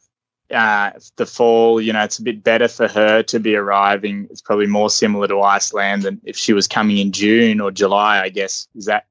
uh, 0.53 0.93
the 1.17 1.27
fall, 1.27 1.81
you 1.81 1.93
know, 1.93 2.03
it's 2.03 2.19
a 2.19 2.23
bit 2.23 2.45
better 2.45 2.69
for 2.69 2.88
her 2.88 3.23
to 3.25 3.41
be 3.41 3.57
arriving. 3.57 4.27
It's 4.31 4.41
probably 4.41 4.67
more 4.67 4.91
similar 4.91 5.29
to 5.29 5.41
Iceland 5.41 6.03
than 6.03 6.21
if 6.25 6.37
she 6.37 6.53
was 6.53 6.69
coming 6.69 6.99
in 6.99 7.12
June 7.12 7.61
or 7.61 7.71
July, 7.71 8.21
I 8.21 8.29
guess. 8.29 8.69
Is 8.75 8.87
that 8.87 9.07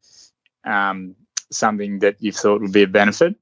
um, 0.64 1.16
something 1.52 2.00
that 2.00 2.16
you 2.20 2.32
thought 2.32 2.62
would 2.62 2.72
be 2.72 2.84
a 2.84 2.88
benefit? 2.88 3.36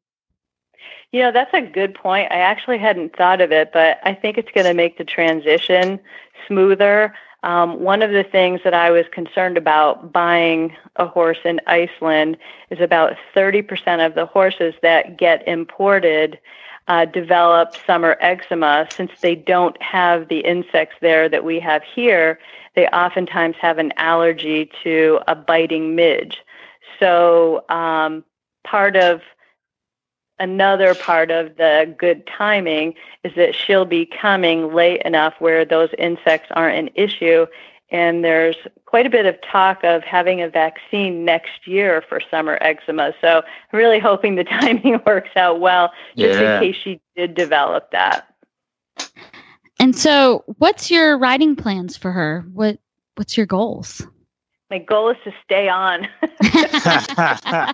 You 1.12 1.22
know, 1.22 1.32
that's 1.32 1.54
a 1.54 1.62
good 1.62 1.96
point. 1.96 2.32
I 2.32 2.40
actually 2.40 2.78
hadn't 2.78 3.16
thought 3.16 3.42
of 3.42 3.52
it, 3.52 3.72
but 3.74 4.00
I 4.04 4.14
think 4.14 4.38
it's 4.38 4.52
going 4.52 4.68
to 4.68 4.74
make 4.74 4.98
the 4.98 5.04
transition 5.04 6.00
smoother. 6.48 7.14
Um, 7.42 7.80
one 7.80 8.02
of 8.02 8.12
the 8.12 8.24
things 8.24 8.62
that 8.64 8.74
I 8.74 8.92
was 8.92 9.06
concerned 9.12 9.58
about 9.58 10.12
buying 10.12 10.76
a 10.98 11.08
horse 11.08 11.40
in 11.46 11.62
Iceland 11.68 12.38
is 12.70 12.80
about 12.80 13.16
30% 13.36 14.06
of 14.06 14.14
the 14.14 14.26
horses 14.26 14.76
that 14.82 15.18
get 15.18 15.48
imported 15.48 16.38
uh, 16.90 17.06
develop 17.06 17.76
summer 17.86 18.18
eczema 18.20 18.88
since 18.92 19.12
they 19.22 19.36
don't 19.36 19.80
have 19.82 20.28
the 20.28 20.40
insects 20.40 20.96
there 21.02 21.30
that 21.30 21.46
we 21.46 21.60
have 21.60 21.84
here. 21.84 22.40
They 22.76 22.88
oftentimes 22.88 23.56
have 23.62 23.78
an 23.78 23.94
allergy 23.96 24.70
to 24.84 25.20
a 25.28 25.36
biting 25.36 25.96
midge. 25.96 26.40
So 27.00 27.64
um, 27.70 28.26
part 28.64 28.98
of 28.98 29.22
another 30.40 30.96
part 30.96 31.30
of 31.30 31.58
the 31.58 31.94
good 31.98 32.26
timing 32.26 32.96
is 33.24 33.34
that 33.36 33.54
she'll 33.54 33.86
be 33.86 34.06
coming 34.06 34.74
late 34.74 35.02
enough 35.04 35.36
where 35.40 35.66
those 35.66 35.90
insects 35.98 36.48
aren't 36.56 36.80
an 36.80 36.90
issue. 36.96 37.46
And 37.92 38.24
there's 38.24 38.56
quite 38.86 39.06
a 39.06 39.10
bit 39.10 39.26
of 39.26 39.36
talk 39.42 39.84
of 39.84 40.04
having 40.04 40.42
a 40.42 40.50
vaccine 40.50 41.26
next 41.26 41.66
year 41.66 42.04
for 42.08 42.22
summer 42.30 42.58
eczema. 42.62 43.14
So 43.20 43.42
I'm 43.74 43.78
really 43.78 44.00
hoping 44.10 44.36
the 44.36 44.44
timing 44.44 45.02
works 45.06 45.32
out 45.36 45.60
well, 45.60 45.92
just 46.18 46.40
Yeah. 46.40 46.56
in 46.62 46.62
case 46.72 46.76
she 46.82 47.02
did 47.16 47.34
develop 47.36 47.92
that. 47.92 48.28
And 49.80 49.96
so, 49.96 50.44
what's 50.58 50.92
your 50.92 51.18
riding 51.18 51.56
plans 51.56 51.96
for 51.96 52.12
her? 52.12 52.46
What 52.54 52.78
What's 53.16 53.36
your 53.38 53.46
goals? 53.46 54.06
My 54.70 54.78
goal 54.80 55.10
is 55.10 55.18
to 55.24 55.34
stay 55.44 55.68
on. 55.68 56.08
I 56.22 57.74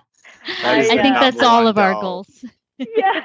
That 0.62 0.78
is 0.78 0.88
think 0.88 1.16
that's 1.16 1.42
all 1.42 1.66
of 1.66 1.76
our 1.78 1.92
goal. 1.94 2.24
goals. 2.24 2.44
Yeah. 2.78 3.24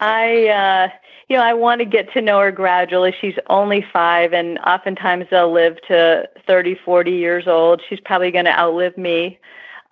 I, 0.00 0.48
uh, 0.48 0.88
you 1.28 1.36
know, 1.36 1.42
I 1.42 1.54
want 1.54 1.80
to 1.80 1.84
get 1.84 2.12
to 2.12 2.22
know 2.22 2.40
her 2.40 2.52
gradually. 2.52 3.14
She's 3.20 3.38
only 3.48 3.84
five, 3.92 4.32
and 4.32 4.58
oftentimes 4.60 5.26
they'll 5.30 5.52
live 5.52 5.80
to 5.88 6.28
30, 6.46 6.76
40 6.76 7.10
years 7.10 7.46
old. 7.46 7.82
She's 7.88 8.00
probably 8.00 8.30
going 8.30 8.46
to 8.46 8.58
outlive 8.58 8.96
me. 8.96 9.38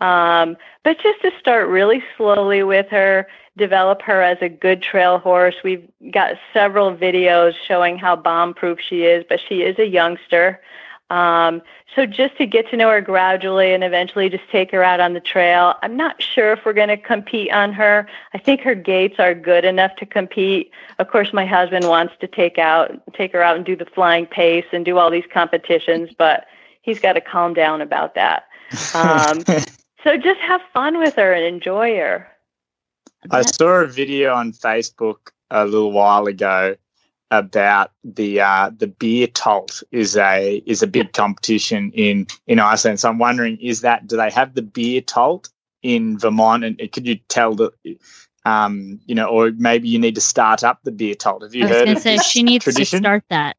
Um, 0.01 0.57
but 0.85 0.99
just 0.99 1.21
to 1.23 1.31
start 1.39 1.69
really 1.69 2.03
slowly 2.17 2.63
with 2.63 2.89
her, 2.89 3.27
develop 3.57 4.03
her 4.03 4.23
as 4.23 4.39
a 4.41 4.49
good 4.49 4.83
trail 4.83 5.19
horse. 5.19 5.57
We've 5.65 5.89
got 6.11 6.37
several 6.53 6.95
videos 6.95 7.55
showing 7.67 7.99
how 7.99 8.17
bomb 8.17 8.55
proof 8.55 8.79
she 8.81 9.05
is, 9.05 9.25
but 9.29 9.41
she 9.49 9.63
is 9.63 9.79
a 9.79 9.87
youngster. 9.87 10.61
Um, 11.09 11.63
so 11.95 12.05
just 12.05 12.37
to 12.39 12.47
get 12.47 12.69
to 12.71 12.77
know 12.77 12.91
her 12.91 13.01
gradually 13.01 13.73
and 13.73 13.85
eventually 13.85 14.29
just 14.29 14.43
take 14.51 14.73
her 14.73 14.83
out 14.83 14.99
on 14.99 15.15
the 15.15 15.21
trail. 15.21 15.75
I'm 15.83 15.97
not 15.97 16.21
sure 16.21 16.53
if 16.53 16.65
we're 16.65 16.73
going 16.73 16.89
to 16.89 16.97
compete 16.97 17.53
on 17.53 17.73
her. 17.75 18.09
I 18.35 18.39
think 18.39 18.61
her 18.63 18.75
gaits 18.75 19.21
are 19.21 19.35
good 19.35 19.65
enough 19.65 19.95
to 19.97 20.07
compete. 20.07 20.71
Of 20.99 21.09
course, 21.09 21.33
my 21.33 21.47
husband 21.47 21.89
wants 21.89 22.15
to 22.21 22.27
take 22.27 22.59
out, 22.59 22.91
take 23.15 23.33
her 23.33 23.43
out 23.43 23.57
and 23.57 23.65
do 23.65 23.77
the 23.77 23.87
flying 23.87 24.27
pace 24.27 24.67
and 24.73 24.85
do 24.85 24.99
all 24.99 25.11
these 25.11 25.25
competitions, 25.33 26.11
but 26.17 26.47
he's 26.83 26.99
got 26.99 27.13
to 27.13 27.21
calm 27.21 27.55
down 27.55 27.81
about 27.81 28.15
that. 28.17 28.45
Um, 28.95 29.45
so 30.05 30.17
just 30.17 30.41
have 30.41 30.61
fun 30.75 30.99
with 30.99 31.15
her 31.15 31.33
and 31.33 31.45
enjoy 31.45 31.97
her. 31.97 32.29
I 33.31 33.43
saw 33.43 33.83
a 33.83 33.87
video 33.87 34.35
on 34.35 34.53
Facebook 34.53 35.31
a 35.51 35.65
little 35.65 35.93
while 35.93 36.27
ago 36.27 36.77
about 37.31 37.91
the 38.05 38.41
uh, 38.41 38.71
the 38.77 38.87
beer 38.87 39.27
tolt 39.27 39.83
is 39.91 40.17
a 40.17 40.63
is 40.67 40.83
a 40.83 40.87
big 40.87 41.13
competition 41.13 41.91
in 41.93 42.27
in 42.47 42.61
Iceland. 42.61 43.01
So 43.01 43.09
I'm 43.09 43.19
wondering, 43.19 43.59
is 43.61 43.81
that 43.81 44.07
do 44.07 44.17
they 44.17 44.31
have 44.31 44.55
the 44.55 44.63
beer 44.63 45.01
tolt 45.01 45.49
in 45.83 46.19
Vermont? 46.19 46.65
And 46.65 46.79
could 46.93 47.07
you 47.07 47.17
tell 47.29 47.55
that, 47.57 47.73
um, 48.45 49.01
you 49.07 49.15
know, 49.15 49.27
or 49.27 49.51
maybe 49.57 49.89
you 49.89 49.99
need 49.99 50.15
to 50.15 50.21
start 50.21 50.63
up 50.63 50.81
the 50.85 50.93
beer 50.93 51.15
tolt? 51.15 51.43
Have 51.43 51.55
you 51.55 51.65
I 51.65 51.69
was 51.69 51.77
heard 51.77 51.85
going 51.85 51.97
to 51.97 51.97
of 51.97 52.03
say 52.03 52.17
this 52.17 52.27
she 52.27 52.43
needs 52.43 52.65
tradition? 52.65 53.03
to 53.03 53.07
start 53.07 53.25
that. 53.31 53.57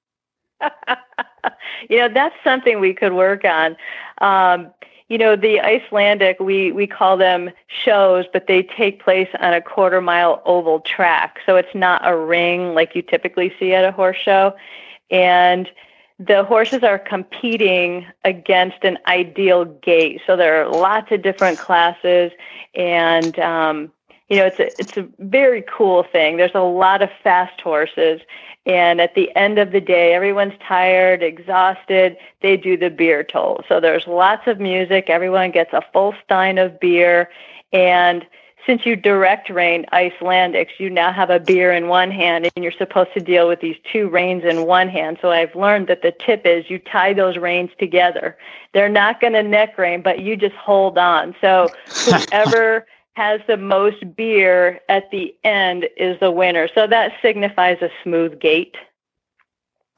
you 1.90 1.98
know, 1.98 2.10
that's 2.14 2.36
something 2.44 2.80
we 2.80 2.94
could 2.94 3.14
work 3.14 3.44
on. 3.46 3.76
Um, 4.20 4.74
you 5.10 5.18
know, 5.18 5.36
the 5.36 5.62
Icelandic, 5.62 6.40
we, 6.40 6.72
we 6.72 6.86
call 6.86 7.16
them 7.16 7.50
shows, 7.68 8.26
but 8.34 8.48
they 8.48 8.64
take 8.64 9.02
place 9.02 9.30
on 9.40 9.54
a 9.54 9.62
quarter 9.62 10.02
mile 10.02 10.42
oval 10.46 10.82
track. 10.82 11.40
So 11.46 11.56
it's 11.56 11.74
not 11.74 12.02
a 12.06 12.16
ring 12.16 12.74
like 12.74 12.96
you 12.96 13.02
typically 13.02 13.54
see 13.58 13.74
at 13.74 13.86
a 13.86 13.92
horse 13.92 14.18
show. 14.18 14.54
And 15.10 15.70
the 16.20 16.44
horses 16.44 16.84
are 16.84 17.00
competing 17.00 18.06
against 18.26 18.84
an 18.84 18.98
ideal 19.08 19.66
gait. 19.66 20.22
So 20.26 20.36
there 20.36 20.62
are 20.62 20.70
lots 20.70 21.12
of 21.12 21.22
different 21.22 21.60
classes 21.60 22.32
and, 22.76 23.38
um, 23.40 23.92
you 24.30 24.38
know, 24.38 24.46
it's 24.46 24.60
a, 24.60 24.68
it's 24.80 24.98
a 24.98 25.08
very 25.20 25.64
cool 25.64 26.04
thing. 26.04 26.38
There's 26.38 26.52
a 26.54 26.60
lot 26.60 27.02
of 27.02 27.10
fast 27.24 27.60
horses. 27.62 28.22
And 28.66 29.00
at 29.00 29.16
the 29.16 29.34
end 29.38 29.60
of 29.60 29.72
the 29.72 29.80
day, 29.80 30.14
everyone's 30.14 30.60
tired, 30.68 31.24
exhausted. 31.24 32.18
They 32.42 32.58
do 32.58 32.76
the 32.76 32.90
beer 32.90 33.24
tolt. 33.24 33.64
So 33.70 33.80
there's 33.80 34.06
lots 34.06 34.46
of 34.46 34.60
music. 34.60 35.10
Everyone 35.10 35.52
gets 35.52 35.72
a 35.72 35.82
full 35.94 36.14
stein 36.26 36.58
of 36.58 36.78
beer. 36.80 37.30
And 37.72 38.26
since 38.66 38.86
you 38.86 38.98
direct 38.98 39.50
rein 39.50 39.86
Icelandics, 39.94 40.78
you 40.78 40.90
now 40.90 41.14
have 41.14 41.30
a 41.30 41.40
beer 41.40 41.72
in 41.72 41.88
one 41.88 42.12
hand 42.12 42.50
and 42.54 42.64
you're 42.64 42.74
supposed 42.74 43.14
to 43.14 43.22
deal 43.22 43.48
with 43.48 43.62
these 43.62 43.78
two 43.94 44.10
reins 44.10 44.44
in 44.44 44.66
one 44.66 44.90
hand. 44.90 45.20
So 45.22 45.32
I've 45.32 45.56
learned 45.56 45.88
that 45.88 46.02
the 46.02 46.12
tip 46.12 46.46
is 46.46 46.70
you 46.70 46.78
tie 46.78 47.14
those 47.14 47.38
reins 47.38 47.70
together. 47.80 48.38
They're 48.74 48.90
not 48.90 49.22
going 49.22 49.34
to 49.34 49.44
neck 49.44 49.78
rein, 49.78 50.02
but 50.02 50.20
you 50.20 50.36
just 50.36 50.56
hold 50.56 50.98
on. 50.98 51.34
So 51.40 51.70
whoever 52.06 52.86
has 53.18 53.42
the 53.48 53.58
most 53.58 54.16
beer 54.16 54.80
at 54.90 55.10
the 55.10 55.36
end 55.44 55.90
is 55.98 56.20
the 56.20 56.30
winner. 56.30 56.70
So 56.76 56.86
that 56.86 57.14
signifies 57.20 57.82
a 57.82 57.90
smooth 58.04 58.40
gait. 58.40 58.78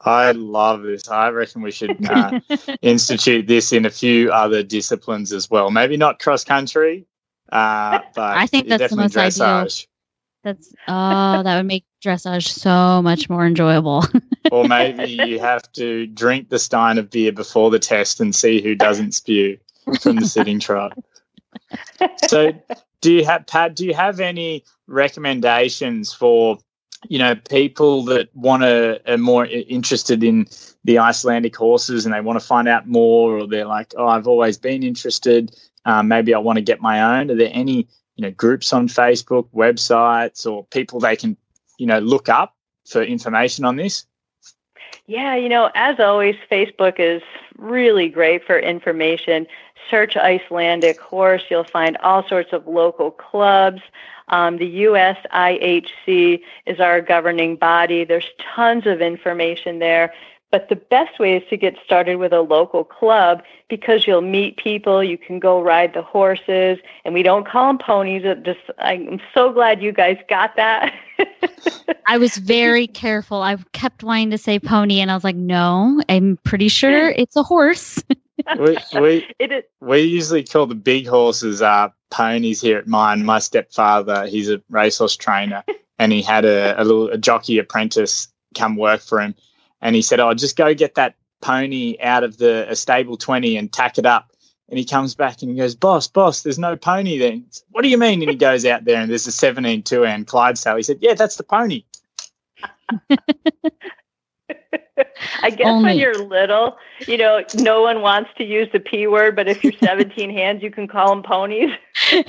I 0.00 0.32
love 0.32 0.80
this. 0.84 1.06
I 1.06 1.28
reckon 1.28 1.60
we 1.60 1.70
should 1.70 2.02
uh, 2.08 2.40
institute 2.82 3.46
this 3.46 3.74
in 3.74 3.84
a 3.84 3.90
few 3.90 4.32
other 4.32 4.62
disciplines 4.62 5.34
as 5.34 5.50
well. 5.50 5.70
Maybe 5.70 5.98
not 5.98 6.18
cross 6.18 6.44
country, 6.44 7.04
uh, 7.52 7.98
but 8.14 8.38
I 8.38 8.46
think 8.46 8.68
that's 8.68 8.80
the 8.80 8.96
definitely 8.96 9.22
most 9.22 9.38
ideal. 9.38 9.66
dressage. 9.66 9.86
That's 10.42 10.74
oh, 10.88 11.42
that 11.42 11.56
would 11.58 11.66
make 11.66 11.84
dressage 12.02 12.48
so 12.48 13.02
much 13.02 13.28
more 13.28 13.44
enjoyable. 13.44 14.02
or 14.50 14.64
maybe 14.66 15.10
you 15.28 15.38
have 15.40 15.70
to 15.72 16.06
drink 16.06 16.48
the 16.48 16.58
stein 16.58 16.96
of 16.96 17.10
beer 17.10 17.32
before 17.32 17.70
the 17.70 17.78
test 17.78 18.18
and 18.18 18.34
see 18.34 18.62
who 18.62 18.74
doesn't 18.74 19.12
spew 19.12 19.58
from 20.00 20.16
the 20.16 20.26
sitting 20.26 20.58
trot. 20.58 20.96
So, 22.28 22.52
do 23.00 23.12
you 23.12 23.24
have 23.24 23.46
Pat? 23.46 23.74
Do 23.74 23.86
you 23.86 23.94
have 23.94 24.20
any 24.20 24.64
recommendations 24.86 26.12
for 26.12 26.58
you 27.08 27.18
know 27.18 27.34
people 27.34 28.04
that 28.04 28.34
want 28.34 28.62
to 28.62 29.00
are 29.10 29.18
more 29.18 29.46
interested 29.46 30.22
in 30.22 30.46
the 30.84 30.98
Icelandic 30.98 31.56
horses 31.56 32.04
and 32.04 32.14
they 32.14 32.20
want 32.20 32.38
to 32.38 32.46
find 32.46 32.68
out 32.68 32.86
more, 32.86 33.38
or 33.38 33.46
they're 33.46 33.66
like, 33.66 33.94
oh, 33.96 34.06
I've 34.06 34.26
always 34.26 34.58
been 34.58 34.82
interested. 34.82 35.54
Um, 35.84 36.08
maybe 36.08 36.34
I 36.34 36.38
want 36.38 36.56
to 36.56 36.62
get 36.62 36.80
my 36.80 37.18
own. 37.18 37.30
Are 37.30 37.36
there 37.36 37.50
any 37.52 37.88
you 38.16 38.22
know 38.22 38.30
groups 38.32 38.72
on 38.72 38.88
Facebook, 38.88 39.48
websites, 39.54 40.50
or 40.50 40.64
people 40.66 41.00
they 41.00 41.16
can 41.16 41.36
you 41.78 41.86
know 41.86 41.98
look 41.98 42.28
up 42.28 42.54
for 42.86 43.02
information 43.02 43.64
on 43.64 43.76
this? 43.76 44.06
Yeah, 45.06 45.34
you 45.34 45.48
know, 45.48 45.70
as 45.74 45.98
always, 45.98 46.36
Facebook 46.50 47.00
is 47.00 47.22
really 47.56 48.08
great 48.08 48.44
for 48.44 48.58
information. 48.58 49.46
Search 49.88 50.16
Icelandic 50.16 51.00
horse, 51.00 51.42
you'll 51.50 51.64
find 51.64 51.96
all 51.98 52.26
sorts 52.28 52.52
of 52.52 52.66
local 52.66 53.10
clubs. 53.10 53.82
Um, 54.28 54.58
the 54.58 54.84
USIHC 54.84 56.42
is 56.66 56.80
our 56.80 57.00
governing 57.00 57.56
body. 57.56 58.04
There's 58.04 58.28
tons 58.54 58.86
of 58.86 59.00
information 59.00 59.78
there. 59.78 60.12
But 60.50 60.68
the 60.68 60.76
best 60.76 61.20
way 61.20 61.36
is 61.36 61.44
to 61.50 61.56
get 61.56 61.76
started 61.84 62.16
with 62.16 62.32
a 62.32 62.40
local 62.40 62.82
club 62.82 63.42
because 63.68 64.06
you'll 64.06 64.20
meet 64.20 64.56
people. 64.56 65.02
You 65.02 65.16
can 65.16 65.38
go 65.38 65.62
ride 65.62 65.94
the 65.94 66.02
horses, 66.02 66.78
and 67.04 67.14
we 67.14 67.22
don't 67.22 67.46
call 67.46 67.68
them 67.68 67.78
ponies. 67.78 68.24
Just, 68.42 68.58
I'm 68.78 69.20
so 69.32 69.52
glad 69.52 69.80
you 69.80 69.92
guys 69.92 70.18
got 70.28 70.56
that. 70.56 70.92
I 72.06 72.18
was 72.18 72.36
very 72.36 72.88
careful. 72.88 73.42
I 73.42 73.56
kept 73.72 74.02
wanting 74.02 74.30
to 74.30 74.38
say 74.38 74.58
pony, 74.58 75.00
and 75.00 75.08
I 75.08 75.14
was 75.14 75.22
like, 75.22 75.36
no, 75.36 76.02
I'm 76.08 76.36
pretty 76.42 76.68
sure 76.68 77.10
it's 77.16 77.36
a 77.36 77.44
horse. 77.44 78.02
we, 78.58 78.76
we 79.00 79.26
is. 79.38 79.64
we 79.80 80.00
usually 80.00 80.44
call 80.44 80.66
the 80.66 80.74
big 80.74 81.06
horses 81.06 81.62
uh, 81.62 81.88
ponies 82.10 82.60
here 82.60 82.78
at 82.78 82.86
mine. 82.86 83.24
My 83.24 83.38
stepfather, 83.38 84.26
he's 84.26 84.50
a 84.50 84.62
racehorse 84.68 85.16
trainer, 85.16 85.64
and 85.98 86.12
he 86.12 86.22
had 86.22 86.44
a, 86.44 86.80
a 86.80 86.84
little 86.84 87.08
a 87.10 87.18
jockey 87.18 87.58
apprentice 87.58 88.28
come 88.54 88.76
work 88.76 89.00
for 89.00 89.20
him, 89.20 89.34
and 89.80 89.94
he 89.94 90.02
said, 90.02 90.20
"Oh, 90.20 90.34
just 90.34 90.56
go 90.56 90.74
get 90.74 90.94
that 90.96 91.16
pony 91.40 91.96
out 92.02 92.24
of 92.24 92.38
the 92.38 92.66
a 92.70 92.76
stable 92.76 93.16
twenty 93.16 93.56
and 93.56 93.72
tack 93.72 93.98
it 93.98 94.06
up." 94.06 94.32
And 94.68 94.78
he 94.78 94.84
comes 94.84 95.16
back 95.16 95.42
and 95.42 95.50
he 95.50 95.56
goes, 95.56 95.74
"Boss, 95.74 96.06
boss, 96.06 96.42
there's 96.42 96.58
no 96.58 96.76
pony 96.76 97.18
there." 97.18 97.32
Said, 97.50 97.64
what 97.70 97.82
do 97.82 97.88
you 97.88 97.98
mean? 97.98 98.22
And 98.22 98.30
he 98.30 98.36
goes 98.36 98.64
out 98.64 98.84
there 98.84 99.00
and 99.00 99.10
there's 99.10 99.26
a 99.26 99.32
17 99.32 99.82
two 99.82 100.04
and 100.04 100.26
Clydesdale. 100.26 100.76
He 100.76 100.82
said, 100.82 100.98
"Yeah, 101.00 101.14
that's 101.14 101.36
the 101.36 101.44
pony." 101.44 101.84
I 105.42 105.50
guess 105.50 105.66
Only. 105.66 105.90
when 105.90 105.98
you're 105.98 106.18
little, 106.18 106.76
you 107.06 107.16
know, 107.16 107.44
no 107.56 107.82
one 107.82 108.02
wants 108.02 108.30
to 108.38 108.44
use 108.44 108.68
the 108.72 108.80
P 108.80 109.06
word, 109.06 109.36
but 109.36 109.48
if 109.48 109.62
you're 109.64 109.72
17 109.82 110.30
hands, 110.30 110.62
you 110.62 110.70
can 110.70 110.88
call 110.88 111.10
them 111.10 111.22
ponies. 111.22 111.70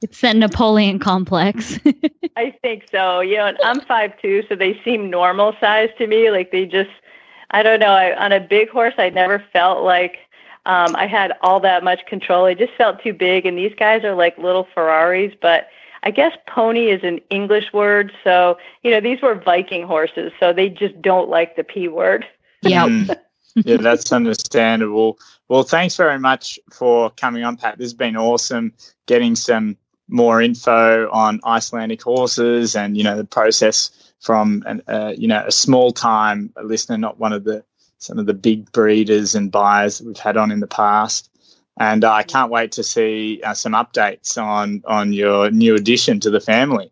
It's 0.00 0.20
that 0.20 0.36
Napoleon 0.36 0.98
complex. 0.98 1.78
I 2.36 2.54
think 2.62 2.84
so. 2.90 3.20
You 3.20 3.36
know, 3.36 3.46
and 3.46 3.58
I'm 3.64 3.80
five 3.80 4.12
two, 4.20 4.44
so 4.48 4.54
they 4.54 4.80
seem 4.84 5.10
normal 5.10 5.54
size 5.58 5.90
to 5.98 6.06
me. 6.06 6.30
Like 6.30 6.52
they 6.52 6.66
just, 6.66 6.90
I 7.50 7.62
don't 7.62 7.80
know. 7.80 7.88
I, 7.88 8.16
on 8.16 8.32
a 8.32 8.40
big 8.40 8.68
horse, 8.68 8.94
I 8.98 9.10
never 9.10 9.42
felt 9.52 9.82
like 9.82 10.18
um, 10.66 10.94
I 10.96 11.06
had 11.06 11.32
all 11.42 11.60
that 11.60 11.82
much 11.82 12.06
control. 12.06 12.44
I 12.44 12.54
just 12.54 12.74
felt 12.74 13.02
too 13.02 13.12
big, 13.12 13.46
and 13.46 13.58
these 13.58 13.74
guys 13.76 14.04
are 14.04 14.14
like 14.14 14.38
little 14.38 14.68
Ferraris. 14.72 15.34
But 15.40 15.68
I 16.06 16.12
guess 16.12 16.36
pony 16.46 16.92
is 16.92 17.02
an 17.02 17.18
English 17.30 17.72
word, 17.72 18.12
so 18.22 18.56
you 18.84 18.92
know 18.92 19.00
these 19.00 19.20
were 19.20 19.34
Viking 19.34 19.82
horses, 19.82 20.30
so 20.38 20.52
they 20.52 20.68
just 20.68 21.02
don't 21.02 21.28
like 21.28 21.56
the 21.56 21.64
P 21.64 21.88
word. 21.88 22.24
yeah. 22.62 22.86
Mm. 22.86 23.16
yeah, 23.56 23.78
that's 23.78 24.12
understandable. 24.12 25.18
Well, 25.48 25.64
thanks 25.64 25.96
very 25.96 26.20
much 26.20 26.60
for 26.72 27.10
coming 27.10 27.42
on, 27.42 27.56
Pat. 27.56 27.78
This 27.78 27.86
has 27.86 27.94
been 27.94 28.16
awesome 28.16 28.72
getting 29.06 29.34
some 29.34 29.76
more 30.08 30.40
info 30.40 31.10
on 31.10 31.40
Icelandic 31.44 32.02
horses 32.02 32.76
and 32.76 32.96
you 32.96 33.02
know 33.02 33.16
the 33.16 33.24
process 33.24 34.12
from 34.20 34.62
an, 34.64 34.82
uh, 34.86 35.12
you 35.18 35.26
know 35.26 35.42
a 35.44 35.50
small 35.50 35.90
time 35.90 36.52
listener, 36.62 36.98
not 36.98 37.18
one 37.18 37.32
of 37.32 37.42
the 37.42 37.64
some 37.98 38.20
of 38.20 38.26
the 38.26 38.34
big 38.34 38.70
breeders 38.70 39.34
and 39.34 39.50
buyers 39.50 39.98
that 39.98 40.06
we've 40.06 40.16
had 40.16 40.36
on 40.36 40.52
in 40.52 40.60
the 40.60 40.68
past. 40.68 41.30
And 41.78 42.04
uh, 42.04 42.12
I 42.12 42.22
can't 42.22 42.50
wait 42.50 42.72
to 42.72 42.82
see 42.82 43.40
uh, 43.44 43.54
some 43.54 43.72
updates 43.72 44.42
on 44.42 44.82
on 44.86 45.12
your 45.12 45.50
new 45.50 45.74
addition 45.74 46.20
to 46.20 46.30
the 46.30 46.40
family. 46.40 46.90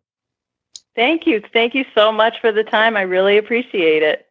Thank 0.95 1.27
you. 1.27 1.43
Thank 1.53 1.75
you 1.75 1.85
so 1.95 2.13
much 2.13 2.41
for 2.41 2.53
the 2.53 2.63
time. 2.63 2.97
I 2.97 3.03
really 3.03 3.37
appreciate 3.37 4.03
it. 4.03 4.27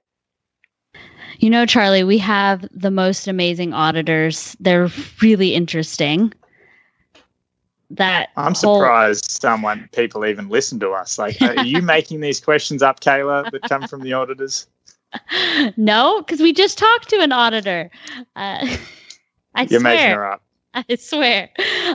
You 1.40 1.50
know, 1.50 1.66
Charlie, 1.66 2.04
we 2.04 2.18
have 2.20 2.66
the 2.72 2.92
most 2.92 3.28
amazing 3.28 3.74
auditors. 3.74 4.56
They're 4.60 4.90
really 5.22 5.56
interesting. 5.56 6.32
That 7.90 8.30
I'm 8.38 8.54
whole- 8.54 8.80
surprised 8.80 9.30
someone 9.30 9.90
people 9.92 10.26
even 10.26 10.50
listen 10.50 10.80
to 10.80 10.92
us. 10.92 11.20
Like, 11.20 11.42
are 11.42 11.64
you 11.64 11.82
making 11.84 12.22
these 12.22 12.40
questions 12.40 12.82
up, 12.82 13.02
Kayla, 13.02 13.52
that 13.52 13.64
come 13.64 13.88
from 13.88 14.02
the 14.02 14.14
auditors? 14.14 14.68
no, 15.78 16.22
because 16.22 16.40
we 16.40 16.54
just 16.54 16.78
talked 16.78 17.10
to 17.10 17.20
an 17.20 17.32
auditor. 17.32 17.92
Uh, 18.36 18.66
I 19.56 19.64
You're 19.64 19.80
swear. 19.80 19.96
making 19.96 20.16
her 20.16 20.32
up. 20.32 20.42
I 20.74 20.96
swear. 20.96 21.50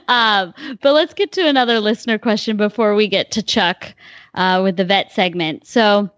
Um, 0.06 0.54
but 0.82 0.92
let's 0.92 1.14
get 1.14 1.32
to 1.32 1.48
another 1.48 1.80
listener 1.80 2.18
question 2.18 2.56
before 2.56 2.94
we 2.94 3.08
get 3.08 3.30
to 3.32 3.42
Chuck 3.42 3.94
uh, 4.34 4.60
with 4.62 4.76
the 4.76 4.84
vet 4.84 5.12
segment. 5.12 5.66
So 5.66 6.10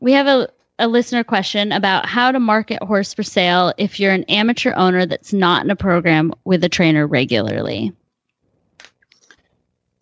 we 0.00 0.12
have 0.12 0.26
a, 0.26 0.48
a 0.78 0.88
listener 0.88 1.22
question 1.22 1.70
about 1.72 2.06
how 2.06 2.32
to 2.32 2.40
market 2.40 2.82
horse 2.82 3.14
for 3.14 3.22
sale 3.22 3.72
if 3.78 4.00
you're 4.00 4.12
an 4.12 4.24
amateur 4.24 4.72
owner 4.74 5.06
that's 5.06 5.32
not 5.32 5.64
in 5.64 5.70
a 5.70 5.76
program 5.76 6.32
with 6.44 6.64
a 6.64 6.68
trainer 6.68 7.06
regularly. 7.06 7.92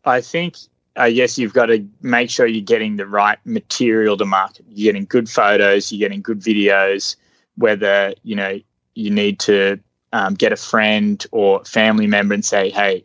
I 0.05 0.21
think, 0.21 0.57
I 0.97 1.11
guess 1.11 1.37
you've 1.37 1.53
got 1.53 1.67
to 1.67 1.87
make 2.01 2.31
sure 2.31 2.47
you're 2.47 2.63
getting 2.63 2.97
the 2.97 3.07
right 3.07 3.39
material 3.45 4.17
to 4.17 4.25
market. 4.25 4.65
You're 4.69 4.93
getting 4.93 5.05
good 5.05 5.29
photos, 5.29 5.93
you're 5.93 6.07
getting 6.07 6.23
good 6.23 6.41
videos, 6.41 7.17
whether, 7.57 8.15
you 8.23 8.37
know, 8.37 8.59
you 8.95 9.11
need 9.11 9.39
to 9.41 9.79
um, 10.13 10.35
get 10.35 10.53
a 10.53 10.57
friend 10.57 11.25
or 11.33 11.65
family 11.65 12.07
member 12.07 12.35
and 12.35 12.45
say, 12.45 12.71
hey, 12.71 13.05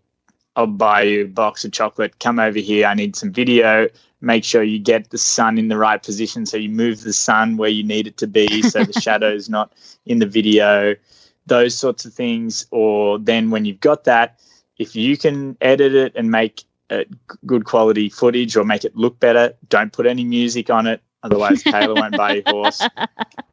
I'll 0.56 0.68
buy 0.68 1.04
you 1.04 1.26
a 1.26 1.28
box 1.28 1.64
of 1.66 1.72
chocolate. 1.72 2.20
Come 2.20 2.40
over 2.40 2.60
here. 2.60 2.86
I 2.86 2.94
need 2.94 3.16
some 3.16 3.32
video. 3.32 3.88
Make 4.20 4.44
sure 4.44 4.64
you 4.64 4.80
get 4.80 5.10
the 5.10 5.18
sun 5.18 5.58
in 5.58 5.70
the 5.70 5.78
right 5.78 6.02
position. 6.02 6.46
So 6.46 6.58
you 6.58 6.70
move 6.70 7.02
the 7.02 7.14
sun 7.14 7.58
where 7.58 7.70
you 7.70 7.84
need 7.84 8.08
it 8.08 8.18
to 8.18 8.28
be 8.28 8.62
so 8.62 8.84
the 8.84 8.94
shadow 9.02 9.34
is 9.34 9.50
not 9.50 9.74
in 10.06 10.20
the 10.20 10.26
video, 10.26 10.96
those 11.46 11.78
sorts 11.78 12.06
of 12.06 12.14
things. 12.14 12.68
Or 12.72 13.18
then 13.18 13.50
when 13.50 13.66
you've 13.66 13.80
got 13.80 14.04
that, 14.04 14.40
if 14.78 14.96
you 14.96 15.18
can 15.18 15.58
edit 15.62 15.96
it 15.96 16.14
and 16.16 16.30
make 16.30 16.64
good 17.46 17.66
quality 17.66 18.10
footage 18.10 18.56
or 18.56 18.66
make 18.66 18.84
it 18.84 18.96
look 18.96 19.20
better, 19.20 19.54
don't 19.70 19.94
put 19.94 20.06
any 20.06 20.24
music 20.24 20.70
on 20.70 20.88
it. 20.88 21.02
Otherwise, 21.24 21.64
Kayla 21.64 21.96
won't 21.96 22.18
buy 22.18 22.36
your 22.36 22.44
horse. 22.48 22.82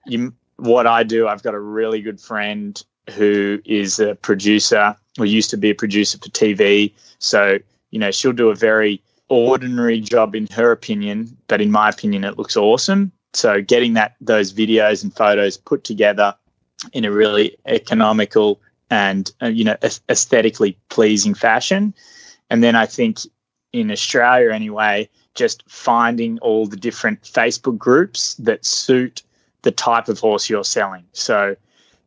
You, 0.07 0.33
what 0.57 0.87
I 0.87 1.03
do, 1.03 1.29
I've 1.29 1.43
got 1.43 1.53
a 1.53 1.61
really 1.61 2.01
good 2.01 2.19
friend 2.19 2.83
who 3.11 3.61
is 3.65 3.99
a 3.99 4.15
producer 4.17 4.97
or 5.19 5.27
used 5.27 5.51
to 5.51 5.57
be 5.57 5.71
a 5.71 5.75
producer 5.75 6.19
for 6.19 6.29
TV. 6.29 6.93
So, 7.19 7.59
you 7.91 7.99
know, 7.99 8.11
she'll 8.11 8.33
do 8.33 8.51
a 8.51 8.55
very 8.55 9.03
ordinary 9.29 10.01
job 10.01 10.35
in 10.35 10.47
her 10.53 10.73
opinion, 10.73 11.37
but 11.49 11.61
in 11.61 11.71
my 11.71 11.89
opinion, 11.89 12.25
it 12.25 12.39
looks 12.39 12.57
awesome. 12.57 13.13
So, 13.35 13.61
getting 13.61 13.95
that 13.95 14.17
those 14.21 14.53
videos 14.53 15.03
and 15.03 15.15
photos 15.15 15.57
put 15.57 15.85
together 15.85 16.35
in 16.93 17.05
a 17.05 17.11
really 17.11 17.57
economical 17.67 18.61
and 18.91 19.31
uh, 19.43 19.47
you 19.47 19.65
know 19.65 19.77
aesthetically 20.09 20.79
pleasing 20.89 21.35
fashion, 21.35 21.95
and 22.49 22.63
then 22.63 22.75
I 22.75 22.87
think 22.87 23.19
in 23.75 23.91
Australia 23.91 24.51
anyway, 24.51 25.11
just 25.35 25.63
finding 25.69 26.39
all 26.39 26.67
the 26.67 26.77
different 26.77 27.23
Facebook 27.23 27.77
groups 27.77 28.35
that 28.37 28.65
suit 28.65 29.23
the 29.63 29.71
type 29.71 30.09
of 30.09 30.19
horse 30.19 30.49
you're 30.49 30.65
selling. 30.65 31.05
So 31.13 31.55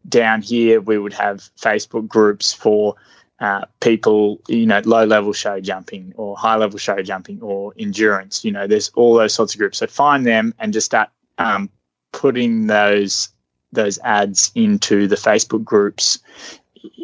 down 0.10 0.42
here 0.42 0.82
we 0.82 0.98
would 0.98 1.14
have 1.14 1.50
Facebook 1.58 2.08
groups 2.08 2.54
for 2.54 2.96
uh, 3.40 3.66
people, 3.80 4.40
you 4.48 4.68
know, 4.68 4.82
low 4.86 5.04
level 5.04 5.34
show 5.34 5.60
jumping 5.60 6.14
or 6.16 6.38
high 6.38 6.56
level 6.56 6.78
show 6.78 7.02
jumping 7.02 7.42
or 7.42 7.74
endurance. 7.78 8.46
You 8.46 8.52
know, 8.52 8.68
there's 8.68 8.90
all 8.90 9.16
those 9.16 9.34
sorts 9.34 9.56
of 9.56 9.60
groups. 9.60 9.80
So 9.80 9.88
find 9.88 10.26
them 10.26 10.54
and 10.60 10.72
just 10.72 10.86
start 10.86 11.10
um, 11.40 11.70
putting 12.12 12.68
those 12.68 13.30
those 13.74 13.98
ads 14.04 14.52
into 14.54 15.08
the 15.08 15.16
Facebook 15.16 15.64
groups. 15.64 16.20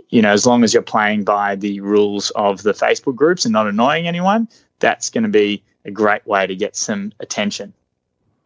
You 0.10 0.22
know, 0.22 0.32
as 0.32 0.46
long 0.46 0.64
as 0.64 0.74
you're 0.74 0.84
playing 0.84 1.24
by 1.24 1.56
the 1.56 1.80
rules 1.80 2.30
of 2.32 2.64
the 2.64 2.74
Facebook 2.74 3.16
groups 3.16 3.46
and 3.46 3.54
not 3.54 3.68
annoying 3.68 4.08
anyone, 4.08 4.48
that's 4.80 5.10
going 5.10 5.24
to 5.24 5.30
be 5.30 5.64
a 5.86 5.92
great 5.92 6.26
way 6.28 6.46
to 6.46 6.56
get 6.56 6.76
some 6.76 7.14
attention. 7.20 7.74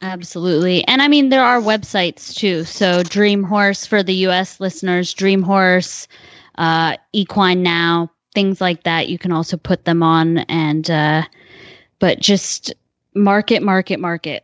Absolutely. 0.02 0.86
And 0.88 1.02
I 1.02 1.08
mean, 1.08 1.30
there 1.30 1.44
are 1.44 1.62
websites 1.62 2.34
too. 2.34 2.64
So, 2.64 3.04
Dream 3.04 3.44
Horse 3.44 3.86
for 3.86 4.02
the 4.02 4.16
US 4.28 4.60
listeners, 4.60 5.14
Dream 5.14 5.44
Horse, 5.44 6.08
uh, 6.58 6.98
Equine 7.14 7.62
Now, 7.62 8.12
things 8.34 8.60
like 8.60 8.84
that. 8.84 9.10
You 9.10 9.20
can 9.20 9.32
also 9.32 9.58
put 9.58 9.86
them 9.86 10.02
on 10.02 10.40
and, 10.40 10.90
uh, 10.90 11.24
but 12.00 12.20
just 12.20 12.74
market, 13.14 13.62
market, 13.62 14.00
market. 14.00 14.44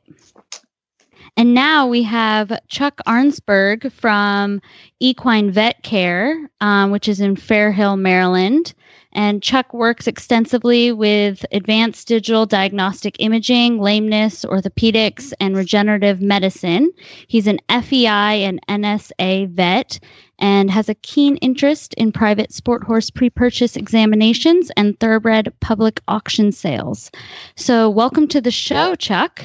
And 1.37 1.53
now 1.53 1.87
we 1.87 2.03
have 2.03 2.51
Chuck 2.67 2.99
Arensberg 3.07 3.91
from 3.91 4.61
Equine 4.99 5.51
Vet 5.51 5.81
Care, 5.83 6.49
um, 6.61 6.91
which 6.91 7.07
is 7.07 7.19
in 7.19 7.35
Fair 7.35 7.71
Hill, 7.71 7.95
Maryland. 7.95 8.73
And 9.17 9.41
Chuck 9.41 9.73
works 9.73 10.05
extensively 10.05 10.91
with 10.91 11.43
advanced 11.51 12.07
digital 12.07 12.45
diagnostic 12.45 13.15
imaging, 13.17 13.79
lameness, 13.79 14.45
orthopedics, 14.45 15.33
and 15.39 15.57
regenerative 15.57 16.21
medicine. 16.21 16.91
He's 17.27 17.47
an 17.47 17.59
FEI 17.67 18.43
and 18.43 18.59
NSA 18.67 19.49
vet 19.49 19.99
and 20.37 20.69
has 20.69 20.87
a 20.87 20.93
keen 20.93 21.37
interest 21.37 21.95
in 21.95 22.11
private 22.11 22.53
sport 22.53 22.83
horse 22.83 23.09
pre 23.09 23.31
purchase 23.31 23.75
examinations 23.75 24.69
and 24.77 24.99
thoroughbred 24.99 25.51
public 25.61 25.99
auction 26.07 26.51
sales. 26.51 27.09
So, 27.55 27.89
welcome 27.89 28.27
to 28.27 28.39
the 28.39 28.51
show, 28.51 28.93
Chuck. 28.93 29.43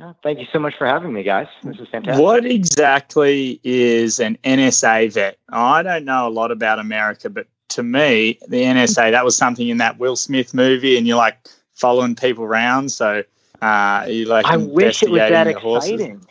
Oh, 0.00 0.14
thank 0.22 0.38
you 0.38 0.46
so 0.52 0.60
much 0.60 0.74
for 0.78 0.86
having 0.86 1.12
me, 1.12 1.24
guys. 1.24 1.48
This 1.64 1.80
is 1.80 1.88
fantastic. 1.90 2.22
What 2.22 2.46
exactly 2.46 3.60
is 3.64 4.20
an 4.20 4.38
NSA 4.44 5.12
vet? 5.14 5.36
I 5.48 5.82
don't 5.82 6.04
know 6.04 6.28
a 6.28 6.30
lot 6.30 6.52
about 6.52 6.78
America, 6.78 7.28
but 7.28 7.48
to 7.70 7.82
me, 7.82 8.38
the 8.48 8.62
NSA, 8.62 9.10
that 9.12 9.24
was 9.24 9.36
something 9.36 9.68
in 9.68 9.78
that 9.78 9.98
Will 9.98 10.16
Smith 10.16 10.54
movie, 10.54 10.96
and 10.96 11.06
you're 11.06 11.16
like 11.16 11.38
following 11.74 12.14
people 12.14 12.44
around. 12.44 12.90
So 12.90 13.22
uh, 13.62 14.06
you 14.08 14.24
like 14.26 14.46
I 14.46 14.56
wish 14.56 15.02
it 15.02 15.10
was 15.10 15.18
that 15.20 15.46
investigating 15.46 15.54
the 15.54 15.60
horses. 15.60 15.90
exciting. 15.92 16.26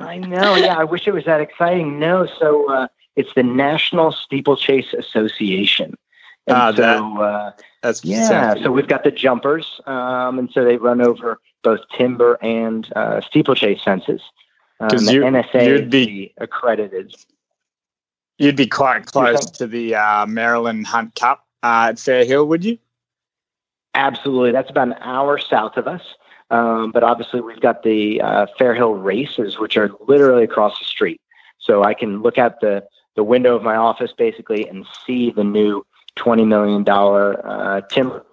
I 0.00 0.18
know. 0.18 0.54
Yeah, 0.54 0.76
I 0.78 0.84
wish 0.84 1.08
it 1.08 1.12
was 1.14 1.24
that 1.24 1.40
exciting. 1.40 1.98
No, 1.98 2.26
so 2.38 2.70
uh, 2.72 2.88
it's 3.16 3.32
the 3.34 3.42
National 3.42 4.12
Steeplechase 4.12 4.92
Association. 4.92 5.94
And 6.46 6.56
Ah, 6.56 6.70
so, 6.72 6.82
that- 6.82 7.02
uh, 7.02 7.52
That's 7.82 8.04
yeah, 8.04 8.54
so 8.62 8.70
we've 8.70 8.86
got 8.88 9.04
the 9.04 9.10
jumpers, 9.10 9.80
um, 9.86 10.38
and 10.38 10.50
so 10.52 10.64
they 10.64 10.76
run 10.76 11.00
over 11.00 11.40
both 11.62 11.80
timber 11.96 12.38
and 12.42 12.90
uh, 12.96 13.20
steeplechase 13.20 13.82
fences. 13.82 14.22
Um, 14.80 14.88
you- 14.92 15.22
NSA 15.22 15.66
you'd 15.66 15.90
be- 15.90 16.32
accredited. 16.38 17.14
You'd 18.40 18.56
be 18.56 18.66
quite 18.66 19.04
close 19.04 19.44
to 19.50 19.66
the 19.66 19.94
uh, 19.96 20.24
Maryland 20.24 20.86
Hunt 20.86 21.14
Cup 21.14 21.46
uh, 21.62 21.88
at 21.90 21.98
Fair 21.98 22.24
Hill, 22.24 22.46
would 22.46 22.64
you? 22.64 22.78
Absolutely. 23.94 24.50
That's 24.50 24.70
about 24.70 24.88
an 24.88 24.94
hour 25.00 25.36
south 25.36 25.76
of 25.76 25.86
us. 25.86 26.00
Um, 26.50 26.90
but 26.90 27.02
obviously, 27.02 27.42
we've 27.42 27.60
got 27.60 27.82
the 27.82 28.18
uh, 28.22 28.46
Fair 28.56 28.74
Hill 28.74 28.94
races, 28.94 29.58
which 29.58 29.76
are 29.76 29.90
literally 30.08 30.44
across 30.44 30.78
the 30.78 30.86
street. 30.86 31.20
So 31.58 31.84
I 31.84 31.92
can 31.92 32.22
look 32.22 32.38
out 32.38 32.62
the, 32.62 32.82
the 33.14 33.22
window 33.22 33.54
of 33.54 33.62
my 33.62 33.76
office 33.76 34.14
basically 34.16 34.66
and 34.66 34.86
see 35.04 35.30
the 35.30 35.44
new 35.44 35.84
$20 36.16 36.46
million 36.46 36.88
uh, 36.88 37.82
timber 37.90 38.24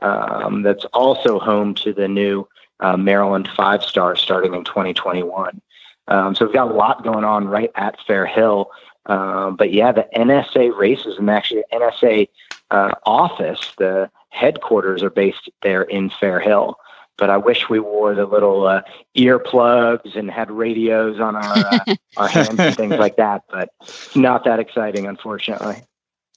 um, 0.00 0.62
that's 0.62 0.84
also 0.86 1.38
home 1.38 1.76
to 1.76 1.92
the 1.92 2.08
new 2.08 2.48
uh, 2.80 2.96
Maryland 2.96 3.48
five 3.54 3.84
star 3.84 4.16
starting 4.16 4.54
in 4.54 4.64
2021. 4.64 5.62
Um, 6.08 6.34
so 6.34 6.44
we've 6.44 6.54
got 6.54 6.72
a 6.72 6.74
lot 6.74 7.04
going 7.04 7.22
on 7.22 7.46
right 7.46 7.70
at 7.76 8.00
Fair 8.04 8.26
Hill. 8.26 8.72
Um, 9.06 9.56
but 9.56 9.72
yeah, 9.72 9.92
the 9.92 10.08
NSA 10.16 10.76
races 10.76 11.18
and 11.18 11.28
actually 11.28 11.64
the 11.70 11.78
NSA 11.78 12.28
uh, 12.70 12.92
office, 13.04 13.72
the 13.78 14.10
headquarters 14.30 15.02
are 15.02 15.10
based 15.10 15.50
there 15.62 15.82
in 15.82 16.10
Fair 16.10 16.40
Hill. 16.40 16.76
But 17.18 17.30
I 17.30 17.36
wish 17.36 17.68
we 17.68 17.78
wore 17.78 18.14
the 18.14 18.24
little 18.24 18.66
uh, 18.66 18.82
earplugs 19.16 20.16
and 20.16 20.30
had 20.30 20.50
radios 20.50 21.20
on 21.20 21.36
our 21.36 21.42
uh, 21.42 21.94
our 22.16 22.28
hands 22.28 22.58
and 22.58 22.76
things 22.76 22.94
like 22.94 23.16
that. 23.16 23.42
But 23.50 23.70
not 24.14 24.44
that 24.44 24.58
exciting, 24.58 25.06
unfortunately. 25.06 25.82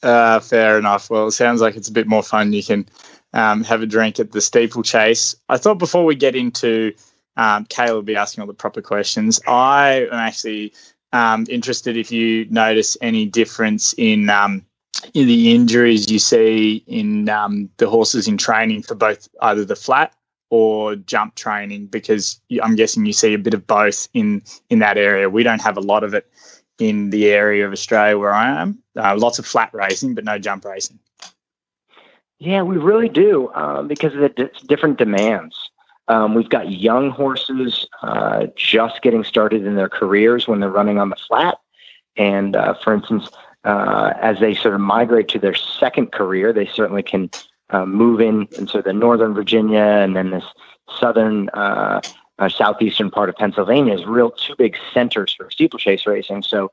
Uh, 0.04 0.40
fair 0.40 0.78
enough. 0.78 1.10
Well, 1.10 1.28
it 1.28 1.32
sounds 1.32 1.62
like 1.62 1.76
it's 1.76 1.88
a 1.88 1.94
bit 1.94 2.08
more 2.08 2.22
fun. 2.22 2.54
You 2.54 2.62
can 2.62 2.88
um, 3.34 3.64
have 3.64 3.82
a 3.82 3.86
drink 3.86 4.20
at 4.20 4.34
the 4.34 4.42
steeplechase. 4.42 5.36
I 5.50 5.58
thought 5.58 5.80
before 5.80 6.06
we 6.06 6.14
get 6.14 6.36
into 6.36 6.94
um, 7.38 7.66
Kayla 7.66 7.94
will 7.94 8.02
be 8.02 8.16
asking 8.16 8.42
all 8.42 8.48
the 8.48 8.54
proper 8.54 8.82
questions. 8.82 9.42
I 9.48 10.08
am 10.12 10.14
actually 10.14 10.74
um, 11.16 11.46
interested 11.50 11.96
if 11.96 12.12
you 12.12 12.46
notice 12.50 12.98
any 13.02 13.26
difference 13.26 13.96
in 13.98 14.30
um, 14.30 14.66
the 15.14 15.54
injuries 15.56 16.12
you 16.12 16.20
see 16.20 16.84
in 16.88 17.30
um, 17.30 17.70
the 17.78 17.90
horses 17.90 18.28
in 18.28 18.38
training 18.38 18.84
for 18.84 18.96
both 18.96 19.30
either 19.42 19.64
the 19.64 19.76
flat 19.76 20.14
or 20.50 20.96
jump 20.96 21.36
training? 21.36 21.88
Because 21.88 22.40
I'm 22.62 22.76
guessing 22.76 23.06
you 23.06 23.14
see 23.14 23.34
a 23.34 23.40
bit 23.40 23.54
of 23.54 23.66
both 23.66 24.10
in 24.14 24.44
in 24.70 24.80
that 24.80 24.98
area. 24.98 25.30
We 25.30 25.44
don't 25.44 25.62
have 25.62 25.78
a 25.78 25.82
lot 25.82 26.04
of 26.04 26.14
it 26.14 26.30
in 26.80 27.10
the 27.12 27.28
area 27.28 27.66
of 27.66 27.72
Australia 27.72 28.18
where 28.18 28.34
I 28.34 28.62
am. 28.62 28.84
Uh, 28.98 29.16
lots 29.16 29.40
of 29.40 29.46
flat 29.46 29.74
racing, 29.74 30.16
but 30.16 30.26
no 30.26 30.38
jump 30.38 30.66
racing. 30.66 31.00
Yeah, 32.40 32.64
we 32.64 32.78
really 32.78 33.08
do 33.08 33.50
um, 33.54 33.88
because 33.88 34.14
of 34.14 34.20
the 34.20 34.30
d- 34.30 34.66
different 34.68 34.98
demands. 34.98 35.56
Um, 36.08 36.36
we've 36.36 36.50
got 36.50 36.72
young 36.72 37.10
horses 37.10 37.88
uh, 38.02 38.48
just 38.56 39.02
getting 39.02 39.24
started 39.24 39.66
in 39.66 39.76
their 39.76 39.90
careers 39.90 40.48
when 40.48 40.60
they're 40.60 40.70
running 40.70 41.00
on 41.00 41.10
the 41.10 41.16
flat. 41.16 41.58
And 42.16 42.56
uh, 42.56 42.76
for 42.76 42.94
instance, 42.94 43.30
uh, 43.64 44.14
as 44.22 44.40
they 44.40 44.54
sort 44.54 44.76
of 44.76 44.82
migrate 44.82 45.28
to 45.30 45.40
their 45.40 45.56
second 45.56 46.12
career, 46.12 46.54
they 46.54 46.68
certainly 46.68 47.04
can 47.04 47.30
uh, 47.72 47.86
move 47.86 48.22
in 48.22 48.48
into 48.58 48.82
the 48.82 48.94
northern 48.94 49.34
Virginia 49.34 49.82
and 49.82 50.16
then 50.16 50.30
this 50.30 50.46
southern, 51.00 51.50
uh, 51.50 52.00
uh, 52.38 52.50
southeastern 52.50 53.10
part 53.10 53.30
of 53.30 53.36
Pennsylvania 53.36 53.96
is 53.96 54.06
real 54.06 54.30
two 54.30 54.56
big 54.56 54.78
centers 54.94 55.34
for 55.34 55.50
steeplechase 55.50 56.06
racing. 56.06 56.44
So 56.44 56.72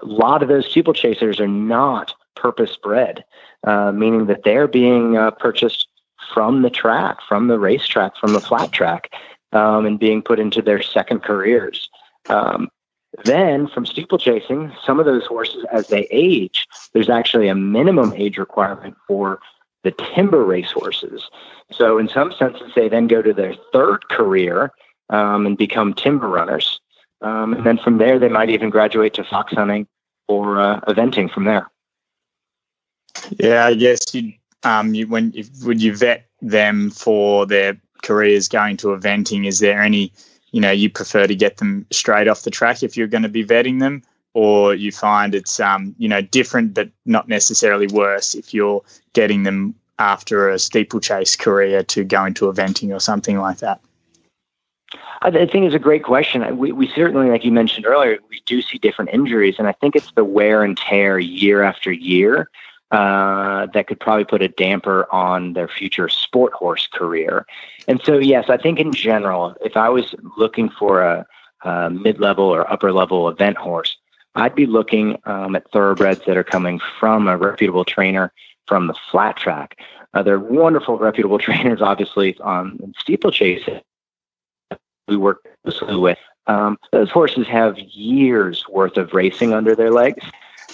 a 0.00 0.04
lot 0.04 0.42
of 0.42 0.48
those 0.48 0.72
steeplechasers 0.72 1.40
are 1.40 1.48
not 1.48 2.12
purpose 2.36 2.76
bred, 2.76 3.24
meaning 3.64 4.26
that 4.26 4.42
they're 4.44 4.68
being 4.68 5.16
purchased 5.38 5.88
from 6.32 6.62
the 6.62 6.70
track, 6.70 7.18
from 7.28 7.48
the 7.48 7.58
racetrack, 7.58 8.16
from 8.16 8.32
the 8.32 8.40
flat 8.40 8.72
track, 8.72 9.10
um, 9.52 9.86
and 9.86 9.98
being 9.98 10.22
put 10.22 10.38
into 10.38 10.62
their 10.62 10.82
second 10.82 11.22
careers. 11.22 11.88
Um, 12.28 12.68
then 13.24 13.66
from 13.66 13.84
steeplechasing, 13.84 14.72
some 14.84 15.00
of 15.00 15.06
those 15.06 15.26
horses, 15.26 15.64
as 15.72 15.88
they 15.88 16.06
age, 16.10 16.66
there's 16.92 17.10
actually 17.10 17.48
a 17.48 17.54
minimum 17.54 18.12
age 18.14 18.38
requirement 18.38 18.96
for 19.08 19.40
the 19.82 19.90
timber 20.14 20.44
race 20.44 20.70
horses. 20.70 21.28
So 21.72 21.98
in 21.98 22.08
some 22.08 22.32
senses, 22.32 22.72
they 22.74 22.88
then 22.88 23.06
go 23.06 23.22
to 23.22 23.32
their 23.32 23.54
third 23.72 24.08
career 24.08 24.72
um, 25.08 25.46
and 25.46 25.56
become 25.56 25.94
timber 25.94 26.28
runners. 26.28 26.80
Um, 27.22 27.54
and 27.54 27.66
then 27.66 27.78
from 27.78 27.98
there, 27.98 28.18
they 28.18 28.28
might 28.28 28.50
even 28.50 28.70
graduate 28.70 29.14
to 29.14 29.24
fox 29.24 29.52
hunting 29.52 29.86
or 30.28 30.60
uh, 30.60 30.80
eventing 30.82 31.32
from 31.32 31.44
there. 31.44 31.70
Yeah, 33.38 33.66
I 33.66 33.74
guess 33.74 34.14
you 34.14 34.32
um, 34.62 34.94
you, 34.94 35.06
when 35.06 35.32
if, 35.34 35.48
would 35.64 35.82
you 35.82 35.96
vet 35.96 36.26
them 36.40 36.90
for 36.90 37.46
their 37.46 37.80
careers 38.02 38.48
going 38.48 38.76
to 38.78 38.88
eventing? 38.88 39.46
Is 39.46 39.58
there 39.58 39.80
any, 39.82 40.12
you 40.52 40.60
know, 40.60 40.70
you 40.70 40.90
prefer 40.90 41.26
to 41.26 41.34
get 41.34 41.58
them 41.58 41.86
straight 41.90 42.28
off 42.28 42.42
the 42.42 42.50
track 42.50 42.82
if 42.82 42.96
you're 42.96 43.06
going 43.06 43.22
to 43.22 43.28
be 43.28 43.44
vetting 43.44 43.80
them, 43.80 44.02
or 44.34 44.74
you 44.74 44.92
find 44.92 45.34
it's, 45.34 45.60
um, 45.60 45.94
you 45.98 46.08
know, 46.08 46.20
different 46.20 46.74
but 46.74 46.90
not 47.04 47.28
necessarily 47.28 47.86
worse 47.88 48.34
if 48.34 48.54
you're 48.54 48.82
getting 49.12 49.42
them 49.42 49.74
after 49.98 50.48
a 50.48 50.58
steeplechase 50.58 51.36
career 51.36 51.82
to 51.82 52.04
go 52.04 52.24
into 52.24 52.50
eventing 52.50 52.94
or 52.94 53.00
something 53.00 53.38
like 53.38 53.58
that? 53.58 53.80
I 55.22 55.30
think 55.30 55.66
it's 55.66 55.74
a 55.74 55.78
great 55.78 56.02
question. 56.02 56.56
We, 56.56 56.72
we 56.72 56.88
certainly, 56.88 57.28
like 57.28 57.44
you 57.44 57.52
mentioned 57.52 57.84
earlier, 57.84 58.18
we 58.30 58.40
do 58.46 58.62
see 58.62 58.78
different 58.78 59.10
injuries, 59.12 59.56
and 59.58 59.68
I 59.68 59.72
think 59.72 59.94
it's 59.94 60.10
the 60.12 60.24
wear 60.24 60.64
and 60.64 60.78
tear 60.78 61.18
year 61.18 61.62
after 61.62 61.92
year 61.92 62.48
uh, 62.90 63.66
that 63.66 63.86
could 63.86 64.00
probably 64.00 64.24
put 64.24 64.42
a 64.42 64.48
damper 64.48 65.06
on 65.12 65.52
their 65.52 65.68
future 65.68 66.08
sport 66.08 66.52
horse 66.52 66.86
career. 66.88 67.46
And 67.86 68.00
so, 68.02 68.18
yes, 68.18 68.46
I 68.48 68.56
think 68.56 68.78
in 68.78 68.92
general, 68.92 69.54
if 69.64 69.76
I 69.76 69.88
was 69.88 70.14
looking 70.36 70.68
for 70.68 71.02
a, 71.02 71.26
a 71.62 71.90
mid 71.90 72.18
level 72.18 72.44
or 72.44 72.70
upper 72.70 72.92
level 72.92 73.28
event 73.28 73.56
horse, 73.56 73.96
I'd 74.34 74.54
be 74.54 74.66
looking 74.66 75.18
um, 75.24 75.56
at 75.56 75.70
thoroughbreds 75.70 76.22
that 76.26 76.36
are 76.36 76.44
coming 76.44 76.80
from 76.98 77.28
a 77.28 77.36
reputable 77.36 77.84
trainer 77.84 78.32
from 78.66 78.86
the 78.86 78.94
flat 79.10 79.36
track. 79.36 79.78
Uh, 80.14 80.22
they're 80.22 80.40
wonderful, 80.40 80.98
reputable 80.98 81.38
trainers, 81.46 81.80
obviously, 81.80 82.38
on 82.40 82.94
steeplechase. 82.98 83.68
We 85.08 85.16
work 85.16 85.46
closely 85.64 85.96
with. 85.96 86.18
Um, 86.46 86.78
those 86.92 87.10
horses 87.10 87.46
have 87.46 87.78
years 87.78 88.64
worth 88.68 88.96
of 88.96 89.12
racing 89.12 89.52
under 89.52 89.76
their 89.76 89.90
legs. 89.90 90.24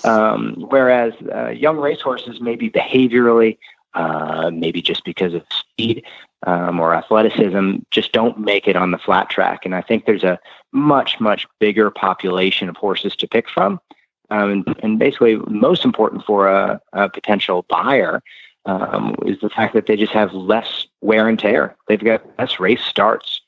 Um, 0.05 0.67
whereas 0.69 1.15
uh, 1.35 1.49
young 1.49 1.79
racehorses, 1.79 2.41
maybe 2.41 2.71
behaviorally, 2.71 3.59
uh, 3.95 4.51
maybe 4.53 4.83
just 4.83 5.05
because 5.05 5.35
of 5.35 5.43
speed 5.51 6.05
um, 6.47 6.79
or 6.79 6.95
athleticism, 6.95 7.77
just 7.91 8.13
don't 8.13 8.39
make 8.39 8.69
it 8.69 8.77
on 8.77 8.91
the 8.91 8.99
flat 8.99 9.31
track. 9.31 9.65
And 9.65 9.75
I 9.75 9.81
think 9.81 10.05
there's 10.05 10.25
a 10.25 10.39
much, 10.73 11.19
much 11.19 11.47
bigger 11.61 11.91
population 11.91 12.69
of 12.69 12.77
horses 12.77 13.17
to 13.17 13.27
pick 13.27 13.49
from. 13.49 13.81
Um, 14.29 14.51
and, 14.51 14.81
and, 14.83 14.99
basically, 14.99 15.37
most 15.49 15.85
important 15.85 16.25
for 16.25 16.49
a, 16.49 16.81
a 16.93 17.09
potential 17.09 17.65
buyer 17.69 18.23
um, 18.65 19.15
is 19.25 19.39
the 19.41 19.49
fact 19.49 19.73
that 19.75 19.87
they 19.87 19.97
just 19.97 20.13
have 20.13 20.33
less 20.35 20.87
wear 21.01 21.29
and 21.29 21.39
tear. 21.39 21.77
They've 21.87 22.03
got 22.03 22.25
less 22.39 22.59
race 22.59 22.83
starts, 22.83 23.41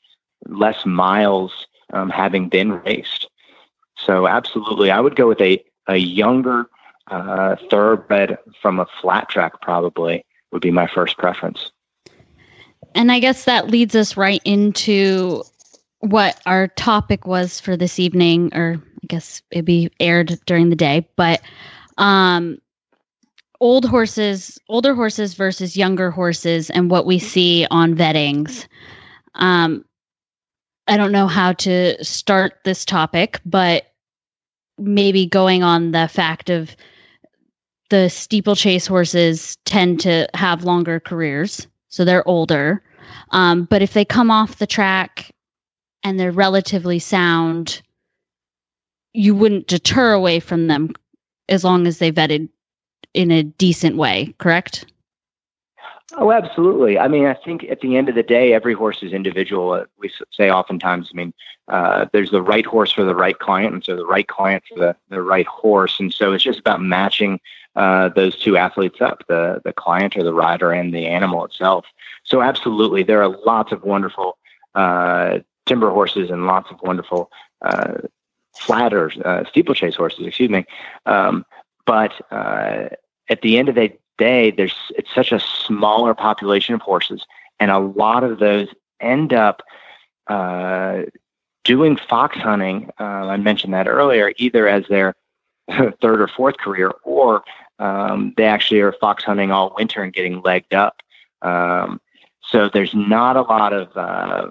less 0.47 0.85
miles 0.85 1.67
um, 1.91 2.09
having 2.09 2.47
been 2.47 2.71
raced. 2.71 3.29
So, 3.97 4.25
absolutely, 4.25 4.89
I 4.89 5.01
would 5.01 5.17
go 5.17 5.27
with 5.27 5.41
a 5.41 5.61
a 5.89 5.97
younger 5.97 6.69
uh, 7.07 7.55
thoroughbred 7.69 8.37
from 8.61 8.79
a 8.79 8.85
flat 9.01 9.27
track 9.27 9.59
probably 9.61 10.23
would 10.51 10.61
be 10.61 10.71
my 10.71 10.87
first 10.87 11.17
preference. 11.17 11.71
And 12.95 13.11
I 13.11 13.19
guess 13.19 13.45
that 13.45 13.67
leads 13.67 13.95
us 13.95 14.15
right 14.15 14.41
into 14.45 15.43
what 15.99 16.39
our 16.45 16.67
topic 16.69 17.27
was 17.27 17.59
for 17.59 17.75
this 17.75 17.99
evening, 17.99 18.53
or 18.53 18.81
I 19.03 19.07
guess 19.07 19.41
it'd 19.51 19.65
be 19.65 19.91
aired 19.99 20.39
during 20.45 20.69
the 20.69 20.75
day, 20.75 21.07
but 21.15 21.41
um, 21.97 22.59
old 23.59 23.85
horses, 23.85 24.57
older 24.69 24.95
horses 24.95 25.33
versus 25.33 25.75
younger 25.75 26.11
horses, 26.11 26.69
and 26.69 26.89
what 26.89 27.05
we 27.05 27.19
see 27.19 27.67
on 27.69 27.95
vettings. 27.95 28.67
Um, 29.35 29.83
I 30.87 30.97
don't 30.97 31.11
know 31.11 31.27
how 31.27 31.53
to 31.53 32.03
start 32.03 32.59
this 32.63 32.85
topic, 32.85 33.41
but 33.45 33.91
maybe 34.79 35.25
going 35.25 35.63
on 35.63 35.91
the 35.91 36.07
fact 36.07 36.49
of 36.49 36.75
the 37.89 38.09
steeplechase 38.09 38.85
horses 38.85 39.57
tend 39.65 39.99
to 40.01 40.27
have 40.33 40.63
longer 40.63 40.99
careers, 40.99 41.67
so 41.89 42.05
they're 42.05 42.27
older. 42.27 42.83
Um, 43.31 43.65
but 43.65 43.81
if 43.81 43.93
they 43.93 44.05
come 44.05 44.29
off 44.29 44.59
the 44.59 44.67
track 44.67 45.31
and 46.03 46.19
they're 46.19 46.31
relatively 46.31 46.99
sound, 46.99 47.81
you 49.13 49.33
wouldn't 49.35 49.67
deter 49.67 50.13
away 50.13 50.39
from 50.39 50.67
them 50.67 50.93
as 51.49 51.63
long 51.63 51.87
as 51.87 51.97
they 51.97 52.11
vetted 52.11 52.49
in 53.13 53.31
a 53.31 53.43
decent 53.43 53.97
way, 53.97 54.33
correct? 54.37 54.85
Oh, 56.17 56.31
absolutely. 56.31 56.97
I 56.97 57.07
mean, 57.07 57.25
I 57.25 57.35
think 57.35 57.65
at 57.65 57.81
the 57.81 57.95
end 57.95 58.09
of 58.09 58.15
the 58.15 58.23
day, 58.23 58.53
every 58.53 58.73
horse 58.73 59.03
is 59.03 59.13
individual. 59.13 59.73
Uh, 59.73 59.85
we 59.99 60.11
say 60.31 60.49
oftentimes, 60.49 61.09
I 61.13 61.15
mean, 61.15 61.33
uh, 61.67 62.07
there's 62.11 62.31
the 62.31 62.41
right 62.41 62.65
horse 62.65 62.91
for 62.91 63.03
the 63.03 63.13
right 63.13 63.37
client, 63.37 63.73
and 63.73 63.83
so 63.83 63.95
the 63.95 64.05
right 64.05 64.27
client 64.27 64.63
for 64.67 64.79
the, 64.79 64.95
the 65.09 65.21
right 65.21 65.45
horse. 65.45 65.99
And 65.99 66.11
so 66.11 66.33
it's 66.33 66.43
just 66.43 66.59
about 66.59 66.81
matching 66.81 67.39
uh, 67.75 68.09
those 68.09 68.39
two 68.39 68.57
athletes 68.57 69.01
up 69.01 69.23
the, 69.27 69.61
the 69.63 69.71
client 69.71 70.17
or 70.17 70.23
the 70.23 70.33
rider 70.33 70.71
and 70.71 70.93
the 70.93 71.05
animal 71.05 71.45
itself. 71.45 71.85
So, 72.23 72.41
absolutely, 72.41 73.03
there 73.03 73.21
are 73.21 73.29
lots 73.45 73.71
of 73.71 73.83
wonderful 73.83 74.37
uh, 74.73 75.39
timber 75.67 75.91
horses 75.91 76.31
and 76.31 76.47
lots 76.47 76.71
of 76.71 76.81
wonderful 76.81 77.29
uh, 77.61 77.99
flat 78.55 78.93
or 78.93 79.11
uh, 79.23 79.43
steeplechase 79.45 79.95
horses, 79.95 80.25
excuse 80.25 80.49
me. 80.49 80.65
Um, 81.05 81.45
but 81.85 82.13
at 82.31 83.41
the 83.41 83.57
end 83.57 83.69
of 83.69 83.75
the 83.75 83.93
day, 84.19 84.51
there's 84.51 84.75
it's 84.91 85.13
such 85.15 85.31
a 85.31 85.39
smaller 85.39 86.13
population 86.13 86.75
of 86.75 86.81
horses, 86.81 87.25
and 87.59 87.71
a 87.71 87.79
lot 87.79 88.23
of 88.23 88.37
those 88.37 88.67
end 88.99 89.33
up 89.33 89.63
uh, 90.27 91.03
doing 91.63 91.97
fox 91.97 92.37
hunting. 92.37 92.91
Uh, 92.99 93.03
I 93.03 93.37
mentioned 93.37 93.73
that 93.73 93.87
earlier, 93.87 94.33
either 94.37 94.67
as 94.67 94.85
their 94.87 95.15
third 96.01 96.21
or 96.21 96.27
fourth 96.27 96.57
career, 96.57 96.91
or 97.03 97.43
um, 97.79 98.33
they 98.37 98.45
actually 98.45 98.81
are 98.81 98.93
fox 98.93 99.23
hunting 99.23 99.51
all 99.51 99.73
winter 99.75 100.03
and 100.03 100.13
getting 100.13 100.41
legged 100.41 100.73
up. 100.73 101.01
Um, 101.41 101.99
so 102.41 102.69
there's 102.71 102.93
not 102.93 103.37
a 103.37 103.41
lot 103.41 103.73
of 103.73 103.95
uh, 103.95 104.49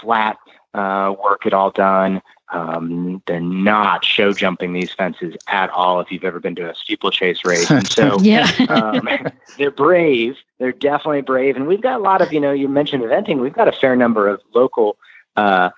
flat 0.00 0.38
uh, 0.74 1.14
work 1.22 1.46
at 1.46 1.52
all 1.52 1.70
done. 1.70 2.22
Um, 2.52 3.22
they're 3.26 3.40
not 3.40 4.04
show 4.04 4.32
jumping 4.32 4.72
these 4.72 4.92
fences 4.92 5.36
at 5.46 5.70
all. 5.70 6.00
If 6.00 6.10
you've 6.10 6.24
ever 6.24 6.40
been 6.40 6.54
to 6.56 6.70
a 6.70 6.74
steeplechase 6.74 7.44
race, 7.44 7.70
and 7.70 7.86
so 7.86 8.18
yeah, 8.22 8.50
um, 8.68 9.08
they're 9.58 9.70
brave. 9.70 10.36
They're 10.58 10.72
definitely 10.72 11.22
brave, 11.22 11.56
and 11.56 11.66
we've 11.66 11.80
got 11.80 12.00
a 12.00 12.02
lot 12.02 12.20
of 12.20 12.32
you 12.32 12.40
know. 12.40 12.52
You 12.52 12.68
mentioned 12.68 13.02
eventing. 13.02 13.40
We've 13.40 13.52
got 13.52 13.68
a 13.68 13.72
fair 13.72 13.96
number 13.96 14.28
of 14.28 14.40
local. 14.54 14.96
Uh, 15.36 15.70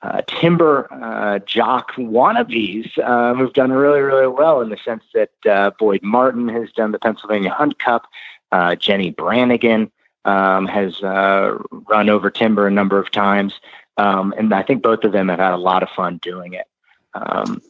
uh, 0.00 0.22
timber 0.28 0.86
uh, 0.92 1.40
jock 1.40 1.92
wannabes 1.94 2.86
uh, 2.98 3.34
who've 3.34 3.52
done 3.52 3.72
really, 3.72 4.00
really 4.00 4.28
well 4.28 4.60
in 4.60 4.68
the 4.68 4.76
sense 4.76 5.02
that 5.12 5.30
uh, 5.50 5.70
Boyd 5.78 6.02
Martin 6.02 6.48
has 6.48 6.70
done 6.72 6.92
the 6.92 6.98
Pennsylvania 6.98 7.50
Hunt 7.50 7.78
Cup. 7.78 8.06
Uh, 8.52 8.76
Jennie 8.76 9.10
Brannigan 9.10 9.90
um, 10.24 10.66
has 10.66 11.02
uh, 11.02 11.58
run 11.88 12.08
over 12.08 12.30
timber 12.30 12.66
a 12.66 12.70
number 12.70 12.98
of 12.98 13.10
times. 13.10 13.54
Um, 13.98 14.32
and 14.38 14.54
I 14.54 14.62
think 14.62 14.82
both 14.82 15.04
of 15.04 15.12
them 15.12 15.28
have 15.28 15.40
had 15.40 15.52
a 15.52 15.58
lot 15.58 15.82
of 15.82 15.90
fun 15.90 16.18
doing 16.22 16.54
it. 16.54 16.66
Um, 17.14 17.60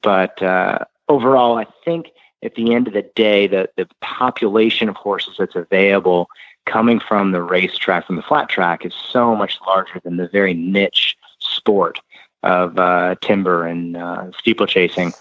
but 0.00 0.40
uh, 0.42 0.78
overall, 1.08 1.58
I 1.58 1.66
think 1.84 2.10
at 2.42 2.54
the 2.54 2.74
end 2.74 2.88
of 2.88 2.94
the 2.94 3.02
day, 3.14 3.46
the, 3.46 3.68
the 3.76 3.88
population 4.00 4.88
of 4.88 4.96
horses 4.96 5.36
that's 5.38 5.56
available 5.56 6.28
coming 6.66 7.00
from 7.00 7.32
the 7.32 7.42
racetrack, 7.42 8.06
from 8.06 8.16
the 8.16 8.22
flat 8.22 8.48
track, 8.48 8.86
is 8.86 8.94
so 8.94 9.34
much 9.34 9.58
larger 9.66 10.00
than 10.00 10.16
the 10.16 10.28
very 10.28 10.54
niche 10.54 11.16
sport 11.38 12.00
of 12.42 12.78
uh, 12.78 13.14
timber 13.20 13.66
and 13.66 13.96
uh, 13.96 14.30
steeplechasing 14.38 15.12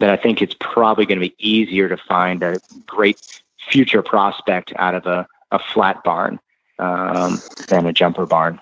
that 0.00 0.10
I 0.10 0.16
think 0.16 0.42
it's 0.42 0.56
probably 0.58 1.06
going 1.06 1.20
to 1.20 1.28
be 1.28 1.34
easier 1.38 1.88
to 1.88 1.96
find 1.96 2.42
a 2.42 2.58
great 2.86 3.42
future 3.58 4.02
prospect 4.02 4.72
out 4.76 4.94
of 4.94 5.06
a, 5.06 5.26
a 5.50 5.58
flat 5.58 6.02
barn 6.04 6.40
um, 6.78 7.40
than 7.68 7.86
a 7.86 7.92
jumper 7.92 8.26
barn. 8.26 8.60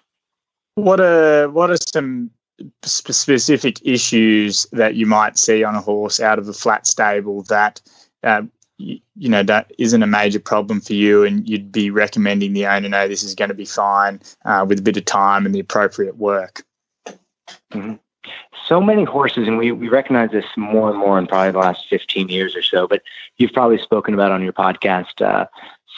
What 0.74 1.00
are 1.00 1.48
what 1.50 1.70
are 1.70 1.76
some 1.76 2.30
specific 2.84 3.78
issues 3.84 4.66
that 4.72 4.94
you 4.94 5.06
might 5.06 5.38
see 5.38 5.64
on 5.64 5.74
a 5.74 5.80
horse 5.80 6.20
out 6.20 6.38
of 6.38 6.48
a 6.48 6.52
flat 6.52 6.86
stable 6.86 7.42
that 7.44 7.80
uh, 8.22 8.42
you, 8.78 8.98
you, 9.16 9.28
know 9.28 9.42
that 9.42 9.72
isn't 9.78 10.02
a 10.02 10.06
major 10.06 10.40
problem 10.40 10.80
for 10.80 10.94
you, 10.94 11.24
and 11.24 11.48
you'd 11.48 11.72
be 11.72 11.90
recommending 11.90 12.52
the 12.52 12.66
owner 12.66 12.88
know 12.88 13.08
this 13.08 13.22
is 13.22 13.34
going 13.34 13.48
to 13.48 13.54
be 13.54 13.64
fine 13.64 14.20
uh, 14.44 14.64
with 14.68 14.78
a 14.78 14.82
bit 14.82 14.96
of 14.96 15.04
time 15.04 15.44
and 15.44 15.54
the 15.54 15.60
appropriate 15.60 16.16
work. 16.16 16.64
Mm-hmm. 17.72 17.94
So 18.68 18.80
many 18.80 19.04
horses, 19.04 19.48
and 19.48 19.58
we, 19.58 19.72
we 19.72 19.88
recognize 19.88 20.30
this 20.30 20.44
more 20.56 20.88
and 20.88 20.98
more 20.98 21.18
in 21.18 21.26
probably 21.26 21.50
the 21.50 21.58
last 21.58 21.88
15 21.90 22.28
years 22.28 22.54
or 22.54 22.62
so, 22.62 22.86
but 22.86 23.02
you've 23.36 23.52
probably 23.52 23.78
spoken 23.78 24.14
about 24.14 24.30
on 24.30 24.42
your 24.42 24.52
podcast 24.52 25.20
uh, 25.20 25.46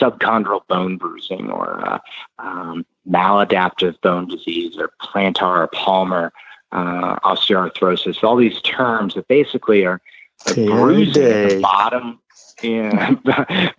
subchondral 0.00 0.66
bone 0.66 0.96
bruising 0.96 1.50
or 1.50 1.86
uh, 1.86 1.98
um, 2.38 2.84
maladaptive 3.08 4.00
bone 4.00 4.28
disease 4.28 4.76
or 4.78 4.92
plantar 5.00 5.64
or 5.64 5.66
palmar 5.68 6.32
uh, 6.72 7.16
osteoarthrosis, 7.20 8.22
all 8.24 8.36
these 8.36 8.60
terms 8.62 9.14
that 9.14 9.28
basically 9.28 9.84
are, 9.84 10.00
are 10.46 10.54
bruising 10.54 11.22
at 11.22 11.50
the 11.50 11.60
bottom, 11.60 12.20
yeah, 12.62 13.14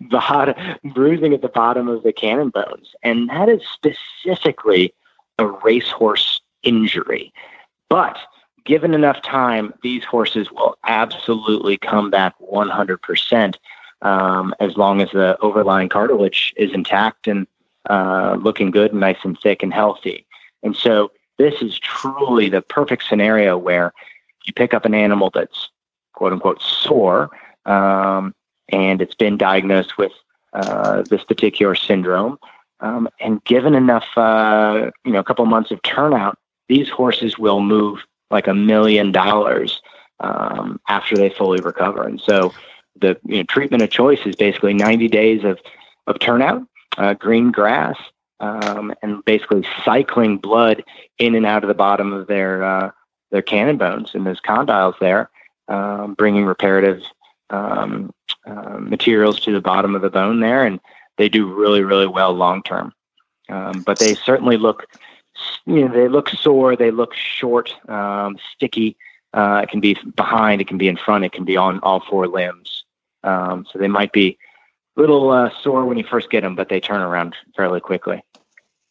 bottom, 0.00 0.54
bruising 0.94 1.34
at 1.34 1.42
the 1.42 1.48
bottom 1.48 1.88
of 1.88 2.02
the 2.02 2.12
cannon 2.12 2.48
bones. 2.48 2.94
And 3.02 3.28
that 3.28 3.48
is 3.48 3.62
specifically 3.72 4.94
a 5.38 5.46
racehorse 5.46 6.40
injury. 6.62 7.32
But 7.90 8.18
given 8.64 8.94
enough 8.94 9.22
time, 9.22 9.74
these 9.82 10.04
horses 10.04 10.50
will 10.50 10.76
absolutely 10.86 11.76
come 11.76 12.10
back 12.10 12.34
100% 12.40 13.54
um, 14.02 14.54
as 14.60 14.76
long 14.76 15.00
as 15.00 15.10
the 15.10 15.38
overlying 15.40 15.88
cartilage 15.88 16.52
is 16.56 16.72
intact 16.72 17.26
and 17.26 17.46
uh, 17.88 18.36
looking 18.40 18.70
good 18.70 18.92
and 18.92 19.00
nice 19.00 19.18
and 19.24 19.38
thick 19.40 19.62
and 19.62 19.72
healthy. 19.72 20.26
And 20.62 20.76
so 20.76 21.12
this 21.38 21.62
is 21.62 21.78
truly 21.78 22.48
the 22.48 22.62
perfect 22.62 23.04
scenario 23.04 23.56
where 23.56 23.92
you 24.44 24.52
pick 24.52 24.74
up 24.74 24.84
an 24.84 24.94
animal 24.94 25.30
that's 25.32 25.70
quote 26.14 26.32
unquote 26.32 26.62
sore 26.62 27.30
um, 27.66 28.34
and 28.68 29.02
it's 29.02 29.14
been 29.14 29.36
diagnosed 29.36 29.98
with 29.98 30.12
uh, 30.52 31.02
this 31.02 31.24
particular 31.24 31.74
syndrome. 31.74 32.38
Um, 32.80 33.08
and 33.20 33.42
given 33.44 33.74
enough, 33.74 34.06
uh, 34.16 34.90
you 35.04 35.12
know, 35.12 35.18
a 35.18 35.24
couple 35.24 35.44
months 35.46 35.70
of 35.70 35.82
turnout, 35.82 36.38
these 36.68 36.88
horses 36.88 37.38
will 37.38 37.60
move 37.60 38.00
like 38.30 38.46
a 38.46 38.54
million 38.54 39.12
dollars 39.12 39.80
um, 40.20 40.80
after 40.88 41.16
they 41.16 41.30
fully 41.30 41.60
recover. 41.60 42.02
And 42.04 42.20
so 42.20 42.52
the 43.00 43.18
you 43.24 43.38
know, 43.38 43.42
treatment 43.44 43.82
of 43.82 43.90
choice 43.90 44.20
is 44.26 44.36
basically 44.36 44.74
90 44.74 45.08
days 45.08 45.44
of, 45.44 45.58
of 46.06 46.18
turnout, 46.18 46.62
uh, 46.98 47.14
green 47.14 47.50
grass, 47.50 47.96
um, 48.40 48.94
and 49.02 49.24
basically 49.24 49.66
cycling 49.84 50.38
blood 50.38 50.84
in 51.18 51.34
and 51.34 51.46
out 51.46 51.64
of 51.64 51.68
the 51.68 51.74
bottom 51.74 52.12
of 52.12 52.26
their 52.26 52.64
uh, 52.64 52.90
their 53.30 53.42
cannon 53.42 53.76
bones 53.76 54.14
and 54.14 54.26
those 54.26 54.40
condyles 54.40 54.98
there, 55.00 55.30
um, 55.68 56.14
bringing 56.14 56.44
reparative 56.44 57.02
um, 57.50 58.12
uh, 58.46 58.78
materials 58.78 59.40
to 59.40 59.52
the 59.52 59.60
bottom 59.60 59.94
of 59.94 60.02
the 60.02 60.10
bone 60.10 60.40
there, 60.40 60.64
and 60.64 60.80
they 61.16 61.28
do 61.28 61.52
really 61.52 61.82
really 61.82 62.06
well 62.06 62.32
long 62.32 62.62
term. 62.62 62.92
Um, 63.48 63.82
but 63.86 63.98
they 63.98 64.14
certainly 64.14 64.56
look, 64.56 64.86
you 65.66 65.86
know, 65.86 65.94
they 65.94 66.08
look 66.08 66.28
sore, 66.28 66.76
they 66.76 66.90
look 66.90 67.14
short, 67.14 67.74
um, 67.88 68.36
sticky. 68.52 68.96
Uh, 69.32 69.60
it 69.62 69.68
can 69.68 69.80
be 69.80 69.96
behind, 70.14 70.60
it 70.60 70.66
can 70.68 70.78
be 70.78 70.88
in 70.88 70.96
front, 70.96 71.24
it 71.24 71.32
can 71.32 71.44
be 71.44 71.56
on 71.56 71.78
all 71.80 72.00
four 72.00 72.26
limbs. 72.26 72.75
Um, 73.26 73.66
so 73.70 73.78
they 73.78 73.88
might 73.88 74.12
be 74.12 74.38
a 74.96 75.00
little 75.00 75.30
uh, 75.30 75.50
sore 75.62 75.84
when 75.84 75.98
you 75.98 76.04
first 76.04 76.30
get 76.30 76.42
them, 76.42 76.54
but 76.54 76.68
they 76.68 76.80
turn 76.80 77.00
around 77.00 77.34
fairly 77.54 77.80
quickly. 77.80 78.22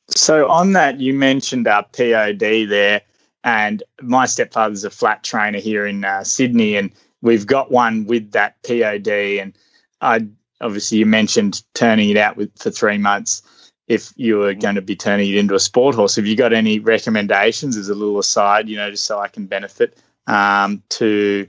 So 0.07 0.47
on 0.49 0.73
that, 0.73 0.99
you 0.99 1.13
mentioned 1.13 1.67
our 1.67 1.83
POD 1.83 2.69
there, 2.69 3.01
and 3.43 3.81
my 4.01 4.25
stepfather's 4.25 4.83
a 4.83 4.89
flat 4.89 5.23
trainer 5.23 5.59
here 5.59 5.85
in 5.85 6.05
uh, 6.05 6.23
Sydney, 6.23 6.75
and 6.75 6.91
we've 7.21 7.47
got 7.47 7.71
one 7.71 8.05
with 8.05 8.31
that 8.31 8.61
POD. 8.63 9.07
And 9.07 9.57
I 10.01 10.27
obviously 10.61 10.99
you 10.99 11.05
mentioned 11.05 11.63
turning 11.73 12.09
it 12.09 12.17
out 12.17 12.37
with 12.37 12.51
for 12.59 12.71
three 12.71 12.97
months. 12.97 13.41
If 13.87 14.11
you 14.15 14.37
were 14.37 14.55
going 14.55 14.75
to 14.75 14.81
be 14.81 14.95
turning 14.95 15.29
it 15.29 15.37
into 15.37 15.53
a 15.53 15.59
sport 15.59 15.95
horse, 15.95 16.15
have 16.15 16.25
you 16.25 16.35
got 16.35 16.53
any 16.53 16.79
recommendations 16.79 17.77
as 17.77 17.87
a 17.87 17.93
little 17.93 18.17
aside, 18.17 18.67
you 18.67 18.77
know, 18.77 18.89
just 18.89 19.05
so 19.05 19.19
I 19.19 19.27
can 19.27 19.45
benefit 19.45 19.97
um, 20.25 20.81
to 20.89 21.47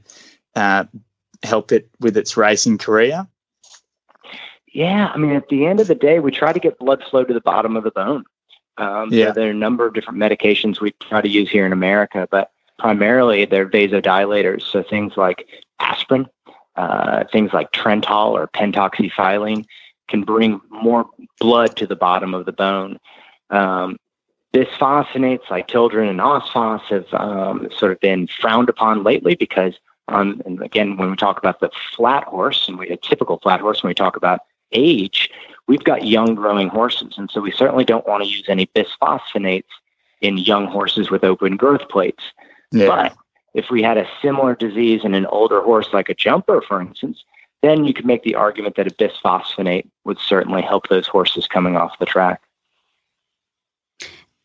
uh, 0.55 0.85
help 1.43 1.73
it 1.73 1.89
with 2.01 2.17
its 2.17 2.37
racing 2.37 2.79
career? 2.79 3.27
Yeah, 4.73 5.11
I 5.13 5.17
mean, 5.17 5.35
at 5.35 5.49
the 5.49 5.67
end 5.67 5.81
of 5.81 5.87
the 5.87 5.95
day, 5.95 6.19
we 6.21 6.31
try 6.31 6.53
to 6.53 6.61
get 6.61 6.79
blood 6.79 7.03
flow 7.09 7.25
to 7.25 7.33
the 7.33 7.41
bottom 7.41 7.77
of 7.77 7.85
the 7.85 7.91
bone. 7.91 8.25
Um, 8.79 9.11
yeah. 9.11 9.29
So 9.29 9.33
there 9.33 9.49
are 9.49 9.53
a 9.53 9.55
number 9.55 9.87
of 9.87 9.95
different 9.95 10.19
medications 10.19 10.81
we 10.81 10.93
try 11.01 11.23
to 11.23 11.29
use 11.29 11.51
here 11.51 11.65
in 11.65 11.73
America, 11.73 12.29
but 12.31 12.51
primarily 12.79 13.47
they're 13.47 13.69
vasodilators. 13.69 14.63
So 14.63 14.83
things 14.83 15.17
like 15.17 15.47
aspirin, 15.81 16.27
uh, 16.77 17.25
things 17.33 17.53
like 17.53 17.73
Trental 17.73 18.33
or 18.33 18.49
pentoxifylline 18.49 19.65
can 20.09 20.23
bring 20.23 20.61
more 20.71 21.09
blood 21.41 21.77
to 21.77 21.87
the 21.87 21.97
bottom 21.97 22.35
of 22.35 22.45
the 22.45 22.53
bone. 22.53 22.99
Um, 23.51 23.97
bisphosphonates 24.53 25.51
like 25.51 25.69
Tildren 25.69 26.09
and 26.09 26.21
Osphos 26.21 26.83
have 26.83 27.13
um, 27.15 27.69
sort 27.77 27.93
of 27.93 28.01
been 28.01 28.27
frowned 28.27 28.69
upon 28.69 29.03
lately 29.03 29.35
because, 29.35 29.75
um, 30.09 30.41
and 30.47 30.63
again, 30.63 30.97
when 30.97 31.11
we 31.11 31.17
talk 31.17 31.39
about 31.39 31.61
the 31.61 31.71
flat 31.95 32.25
horse 32.25 32.69
and 32.69 32.79
we, 32.79 32.89
a 32.89 32.97
typical 32.97 33.39
flat 33.39 33.61
horse, 33.61 33.83
when 33.83 33.91
we 33.91 33.95
talk 33.95 34.17
about 34.17 34.41
age, 34.73 35.31
we've 35.67 35.85
got 35.85 36.07
young 36.07 36.35
growing 36.35 36.69
horses. 36.69 37.15
And 37.19 37.31
so 37.31 37.41
we 37.41 37.51
certainly 37.51 37.85
don't 37.85 38.07
want 38.07 38.23
to 38.23 38.29
use 38.29 38.45
any 38.49 38.67
bisphosphonates 38.67 39.65
in 40.21 40.39
young 40.39 40.67
horses 40.67 41.11
with 41.11 41.25
open 41.25 41.57
growth 41.57 41.89
plates. 41.89 42.23
Yeah. 42.71 42.87
But 42.87 43.17
if 43.55 43.71
we 43.71 43.83
had 43.83 43.99
a 43.99 44.09
similar 44.23 44.55
disease 44.55 45.05
in 45.05 45.15
an 45.15 45.27
older 45.27 45.61
horse, 45.61 45.89
like 45.93 46.09
a 46.09 46.15
jumper, 46.15 46.63
for 46.63 46.81
instance, 46.81 47.25
then 47.63 47.85
you 47.85 47.93
could 47.93 48.07
make 48.07 48.23
the 48.23 48.35
argument 48.35 48.77
that 48.77 48.87
a 48.87 48.91
bisphosphonate 48.91 49.89
would 50.05 50.19
certainly 50.19 50.63
help 50.63 50.89
those 50.89 51.07
horses 51.07 51.47
coming 51.47 51.77
off 51.77 51.99
the 51.99 52.07
track. 52.07 52.43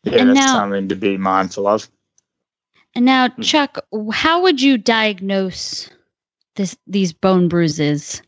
Yeah, 0.04 0.18
and 0.18 0.30
that's 0.30 0.40
now, 0.40 0.58
something 0.58 0.88
to 0.88 0.96
be 0.96 1.16
mindful 1.16 1.68
of. 1.68 1.88
And 2.94 3.04
now, 3.04 3.28
hmm. 3.28 3.42
Chuck, 3.42 3.78
how 4.12 4.42
would 4.42 4.60
you 4.60 4.78
diagnose 4.78 5.90
this 6.56 6.76
these 6.86 7.12
bone 7.12 7.48
bruises? 7.48 8.22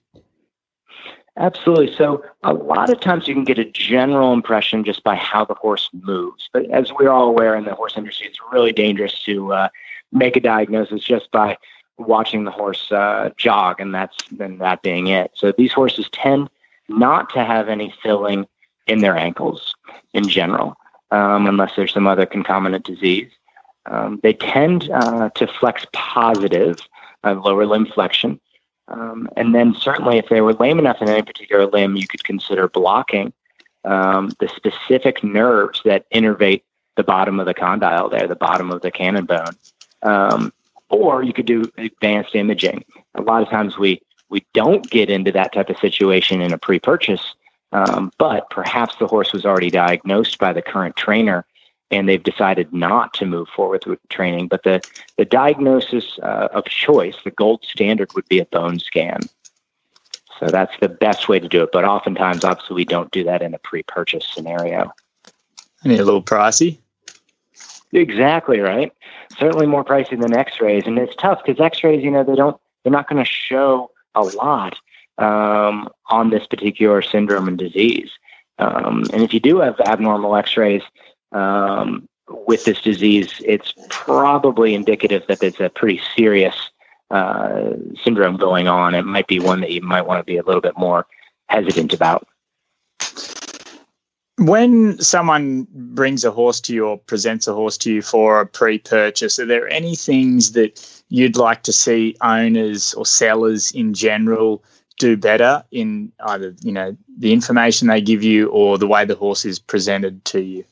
Absolutely. 1.37 1.93
So 1.95 2.25
a 2.45 2.53
lot 2.55 2.91
of 2.91 3.01
times 3.01 3.27
you 3.27 3.35
can 3.35 3.45
get 3.45 3.59
a 3.59 3.65
general 3.65 4.33
impression 4.33 4.85
just 4.85 5.03
by 5.03 5.17
how 5.17 5.45
the 5.45 5.55
horse 5.55 5.91
moves. 5.93 6.49
But 6.53 6.71
as 6.71 6.93
we're 6.93 7.11
all 7.11 7.29
aware 7.29 7.57
in 7.57 7.65
the 7.65 7.75
horse 7.75 7.97
industry, 7.97 8.29
it's 8.29 8.39
really 8.53 8.73
dangerous 8.73 9.21
to 9.25 9.53
uh, 9.53 9.69
make 10.13 10.37
a 10.37 10.41
diagnosis 10.41 11.03
just 11.03 11.33
by 11.33 11.59
watching 11.99 12.45
the 12.45 12.53
horse 12.53 12.91
uh, 12.93 13.31
jog, 13.37 13.81
and 13.81 13.95
that's 13.95 14.17
then 14.31 14.59
that 14.59 14.83
being 14.83 15.09
it. 15.09 15.33
So 15.35 15.53
these 15.53 15.73
horses 15.73 16.09
tend 16.13 16.49
not 16.89 17.31
to 17.31 17.45
have 17.45 17.69
any 17.69 17.93
filling 18.03 18.47
in 18.87 18.99
their 18.99 19.17
ankles 19.17 19.75
in 20.13 20.29
general, 20.29 20.77
um, 21.11 21.47
unless 21.47 21.75
there's 21.75 21.93
some 21.93 22.07
other 22.07 22.27
concomitant 22.27 22.85
disease. 22.85 23.31
Um, 23.87 24.21
they 24.23 24.33
tend 24.33 24.91
uh, 24.91 25.31
to 25.31 25.47
flex 25.47 25.87
positive, 25.93 26.79
uh, 27.23 27.35
lower 27.35 27.67
limb 27.67 27.87
flexion. 27.87 28.41
Um, 28.89 29.29
and 29.37 29.55
then 29.55 29.75
certainly 29.75 30.19
if 30.19 30.29
they 30.29 30.41
were 30.41 30.55
lame 30.55 30.79
enough 30.79 31.01
in 31.01 31.09
any 31.09 31.23
particular 31.23 31.67
limb, 31.67 31.97
you 31.97 32.07
could 32.07 32.25
consider 32.25 32.69
blocking 32.69 33.33
um, 33.85 34.31
the 34.41 34.49
specific 34.49 35.23
nerves 35.23 35.81
that 35.85 36.07
innervate 36.11 36.63
the 36.97 37.05
bottom 37.05 37.41
of 37.41 37.47
the 37.47 37.55
condyle 37.55 38.09
there, 38.09 38.27
the 38.27 38.37
bottom 38.37 38.71
of 38.71 38.83
the 38.83 38.91
cannon 38.91 39.27
bone. 39.27 39.57
Um, 40.03 40.53
or 40.91 41.23
you 41.23 41.33
could 41.33 41.47
do 41.47 41.65
advanced 41.79 42.35
imaging. 42.35 42.85
A 43.15 43.23
lot 43.23 43.43
of 43.43 43.49
times 43.49 43.79
we, 43.79 44.01
we 44.29 44.45
don't 44.53 44.89
get 44.91 45.11
into 45.11 45.33
that 45.33 45.53
type 45.53 45.71
of 45.71 45.79
situation 45.79 46.41
in 46.41 46.53
a 46.53 46.59
pre-purchase, 46.59 47.35
um, 47.73 48.13
but 48.19 48.49
perhaps 48.51 48.97
the 48.97 49.07
horse 49.07 49.33
was 49.33 49.45
already 49.45 49.71
diagnosed 49.71 50.39
by 50.39 50.53
the 50.53 50.63
current 50.63 50.95
trainer 50.97 51.45
and 51.95 52.09
they've 52.09 52.23
decided 52.23 52.73
not 52.73 53.15
to 53.15 53.27
move 53.27 53.49
forward 53.49 53.87
with 53.87 53.99
training. 54.09 54.49
But 54.49 54.63
the, 54.65 54.81
the 55.17 55.25
diagnosis 55.25 56.19
uh, 56.23 56.49
of 56.53 56.65
choice, 56.65 57.17
the 57.25 57.31
gold 57.31 57.65
standard 57.65 58.13
would 58.15 58.29
be 58.29 58.39
a 58.41 58.47
bone 58.47 58.79
scan. 58.79 59.21
So 60.41 60.47
that's 60.47 60.75
the 60.81 60.89
best 60.89 61.29
way 61.29 61.39
to 61.39 61.49
do 61.49 61.63
it. 61.63 61.71
But 61.73 61.85
oftentimes, 61.85 62.45
obviously, 62.45 62.75
we 62.75 62.85
don't 62.85 63.11
do 63.13 63.25
that 63.25 63.41
in 63.43 63.55
a 63.55 63.59
pre 63.59 63.83
purchase 63.85 64.27
scenario. 64.27 64.93
Any 65.85 65.99
a 65.99 66.05
little 66.05 66.23
pricey? 66.23 66.79
Exactly 67.93 68.59
right. 68.61 68.93
Certainly 69.39 69.67
more 69.67 69.85
pricey 69.85 70.21
than 70.21 70.37
X-rays, 70.37 70.85
and 70.87 70.99
it's 70.99 71.15
tough 71.17 71.43
because 71.45 71.61
X-rays, 71.61 72.03
you 72.03 72.11
know, 72.11 72.25
they 72.25 72.35
don't, 72.35 72.61
they're 72.83 72.93
not 72.93 73.09
going 73.09 73.23
to 73.23 73.31
show 73.31 73.91
a 74.15 74.23
lot. 74.23 74.77
um, 75.19 75.89
on 76.09 76.31
this 76.31 76.47
particular 76.47 77.03
syndrome 77.03 77.49
and 77.49 77.59
disease. 77.59 78.11
Um, 78.59 79.05
and 79.13 79.23
if 79.23 79.35
you 79.35 79.41
do 79.41 79.61
have 79.61 79.79
abnormal 79.81 80.37
X-rays 80.37 80.83
um, 81.35 82.09
with 82.29 82.65
this 82.65 82.81
disease, 82.81 83.43
it's 83.45 83.75
probably 83.91 84.75
indicative 84.75 85.25
that 85.29 85.43
it's 85.43 85.61
a 85.61 85.69
pretty 85.69 86.01
serious 86.17 86.71
uh, 87.11 87.73
syndrome 88.03 88.37
going 88.37 88.69
on. 88.69 88.95
It 88.95 89.03
might 89.03 89.27
be 89.27 89.41
one 89.41 89.61
that 89.61 89.71
you 89.71 89.83
might 89.83 90.07
want 90.07 90.21
to 90.21 90.25
be 90.25 90.39
a 90.39 90.43
little 90.43 90.63
bit 90.63 90.79
more 90.79 91.07
hesitant 91.49 91.93
about. 91.93 92.27
When 94.39 94.99
someone 94.99 95.69
brings 95.71 96.25
a 96.25 96.31
horse 96.31 96.61
to 96.63 96.75
you 96.75 96.87
or 96.87 96.99
presents 96.99 97.47
a 97.47 97.55
horse 97.55 97.79
to 97.79 97.93
you 97.93 98.03
for 98.03 98.41
a 98.41 98.47
pre 98.47 98.79
purchase, 98.79 99.39
are 99.39 99.47
there 99.47 99.69
any 99.69 99.95
things 99.95 100.53
that 100.53 101.05
you'd 101.09 101.37
like 101.37 101.63
to 101.65 101.73
see 101.73 102.17
owners 102.21 102.95
or 102.95 103.07
sellers 103.07 103.71
in 103.71 103.95
general 103.95 104.65
do 104.99 105.17
better 105.17 105.65
in 105.71 106.13
either, 106.27 106.55
you 106.63 106.73
know, 106.73 106.97
the 107.19 107.33
information 107.33 107.89
they 107.89 108.01
give 108.01 108.23
you 108.23 108.49
or 108.49 108.77
the 108.77 108.87
way 108.87 109.05
the 109.05 109.15
horse 109.15 109.45
is 109.45 109.59
presented 109.59 110.25
to 110.25 110.41
you? 110.41 110.65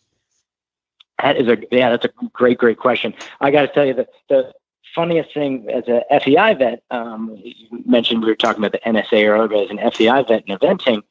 That 1.23 1.37
is 1.37 1.49
a 1.49 1.57
yeah, 1.70 1.91
that's 1.91 2.05
a 2.05 2.11
great, 2.33 2.59
great 2.59 2.79
question. 2.79 3.14
I 3.41 3.51
got 3.51 3.62
to 3.62 3.68
tell 3.68 3.87
you 3.87 3.95
that 3.95 4.09
the 4.29 4.53
funniest 4.95 5.33
thing 5.33 5.68
as 5.70 5.85
a 5.89 6.05
FEI 6.20 6.55
vet, 6.55 6.83
um, 6.91 7.39
you 7.43 7.55
mentioned 7.87 8.23
we 8.23 8.29
were 8.29 8.35
talking 8.35 8.62
about 8.62 8.73
the 8.73 8.91
NSA 8.91 9.29
earlier, 9.29 9.49
but 9.49 9.64
as 9.64 9.70
an 9.70 9.91
FEI 9.91 10.25
vet 10.25 10.45
in 10.47 10.59
eventing, 10.59 11.03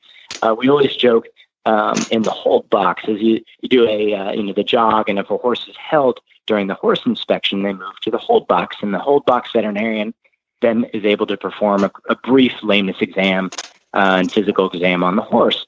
uh, 0.42 0.56
we 0.58 0.70
always 0.70 0.96
joke 0.96 1.28
um, 1.66 1.96
in 2.12 2.24
the 2.24 2.32
hold 2.32 2.70
box 2.70 3.04
as 3.08 3.22
you, 3.22 3.42
you 3.62 3.70
do 3.70 3.88
a 3.88 4.14
uh, 4.14 4.32
you 4.32 4.44
know 4.44 4.54
the 4.54 4.64
jog, 4.64 5.10
and 5.10 5.18
if 5.18 5.30
a 5.30 5.38
horse 5.38 5.68
is 5.68 5.76
held 5.78 6.20
during 6.46 6.68
the 6.68 6.74
horse 6.74 7.06
inspection, 7.06 7.64
they 7.64 7.74
move 7.74 8.00
to 8.02 8.12
the 8.12 8.18
hold 8.18 8.48
box, 8.48 8.78
and 8.82 8.94
the 8.94 9.00
hold 9.00 9.26
box 9.26 9.52
veterinarian 9.54 10.14
then 10.62 10.86
is 10.94 11.06
able 11.06 11.26
to 11.26 11.38
perform 11.38 11.84
a, 11.84 11.92
a 12.10 12.16
brief 12.16 12.54
lameness 12.62 13.02
exam 13.02 13.50
uh, 13.94 14.18
and 14.20 14.32
physical 14.32 14.70
exam 14.70 15.04
on 15.04 15.16
the 15.16 15.22
horse. 15.22 15.66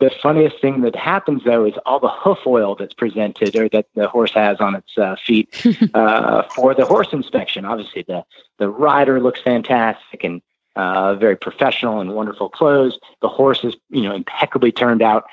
The 0.00 0.10
funniest 0.22 0.60
thing 0.60 0.80
that 0.82 0.96
happens 0.96 1.44
though 1.44 1.64
is 1.64 1.74
all 1.86 2.00
the 2.00 2.08
hoof 2.08 2.38
oil 2.46 2.74
that's 2.74 2.94
presented 2.94 3.54
or 3.54 3.68
that 3.68 3.86
the 3.94 4.08
horse 4.08 4.32
has 4.32 4.60
on 4.60 4.74
its 4.74 4.98
uh, 4.98 5.16
feet 5.24 5.64
uh, 5.94 6.42
for 6.54 6.74
the 6.74 6.84
horse 6.84 7.12
inspection. 7.12 7.64
Obviously, 7.64 8.02
the 8.02 8.24
the 8.58 8.68
rider 8.68 9.20
looks 9.20 9.40
fantastic 9.40 10.24
and 10.24 10.42
uh, 10.76 11.14
very 11.14 11.36
professional 11.36 12.00
and 12.00 12.14
wonderful 12.14 12.48
clothes. 12.48 12.98
The 13.22 13.28
horse 13.28 13.62
is 13.62 13.76
you 13.90 14.02
know 14.02 14.14
impeccably 14.14 14.72
turned 14.72 15.02
out, 15.02 15.24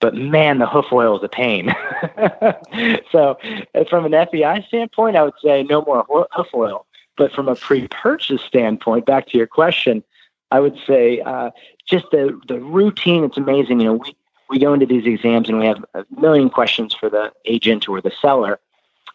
but 0.00 0.14
man, 0.14 0.58
the 0.58 0.66
hoof 0.66 0.86
oil 0.92 1.16
is 1.16 1.24
a 1.24 1.28
pain. 1.28 1.74
so, 3.12 3.38
uh, 3.74 3.84
from 3.88 4.12
an 4.12 4.26
FEI 4.28 4.64
standpoint, 4.66 5.16
I 5.16 5.22
would 5.22 5.34
say 5.42 5.62
no 5.62 5.82
more 5.82 6.04
hoof 6.32 6.48
oil. 6.54 6.86
But 7.16 7.32
from 7.32 7.48
a 7.48 7.56
pre-purchase 7.56 8.42
standpoint, 8.42 9.06
back 9.06 9.26
to 9.28 9.38
your 9.38 9.48
question, 9.48 10.04
I 10.52 10.60
would 10.60 10.78
say 10.86 11.20
uh, 11.20 11.50
just 11.88 12.10
the 12.10 12.38
the 12.46 12.60
routine. 12.60 13.24
It's 13.24 13.36
amazing. 13.36 13.80
You 13.80 13.86
know, 13.86 13.94
we 13.94 14.14
we 14.48 14.58
go 14.58 14.72
into 14.72 14.86
these 14.86 15.06
exams 15.06 15.48
and 15.48 15.58
we 15.58 15.66
have 15.66 15.84
a 15.94 16.04
million 16.16 16.50
questions 16.50 16.94
for 16.94 17.10
the 17.10 17.32
agent 17.44 17.88
or 17.88 18.00
the 18.00 18.12
seller, 18.20 18.60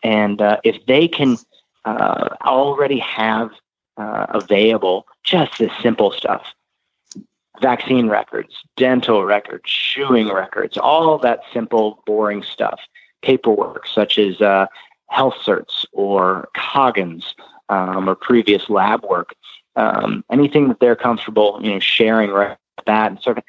and 0.04 0.42
uh, 0.42 0.58
if 0.64 0.86
they 0.86 1.08
can 1.08 1.38
uh, 1.86 2.30
already 2.42 3.00
have 3.00 3.52
uh, 3.98 4.26
available 4.30 5.06
just 5.24 5.60
this 5.60 5.72
simple 5.82 6.12
stuff, 6.12 6.54
vaccine 7.62 8.10
records, 8.10 8.64
dental 8.76 9.24
records, 9.24 9.70
shoeing 9.70 10.32
records, 10.32 10.78
all 10.78 11.18
that 11.20 11.42
simple, 11.54 12.04
boring 12.06 12.44
stuff, 12.44 12.80
paperwork 13.22 13.88
such 13.88 14.18
as 14.18 14.42
uh, 14.42 14.66
health 15.10 15.36
certs 15.46 15.86
or 15.94 16.50
Coggins 16.56 17.36
um, 17.70 18.10
or 18.10 18.16
previous 18.16 18.70
lab 18.70 19.04
work 19.06 19.36
um, 19.76 20.24
anything 20.32 20.68
that 20.68 20.80
they're 20.80 20.96
comfortable, 20.96 21.60
you 21.62 21.72
know, 21.72 21.80
sharing 21.80 22.30
right 22.30 22.58
that, 22.86 23.12
and 23.12 23.22
sort 23.22 23.38
of 23.38 23.44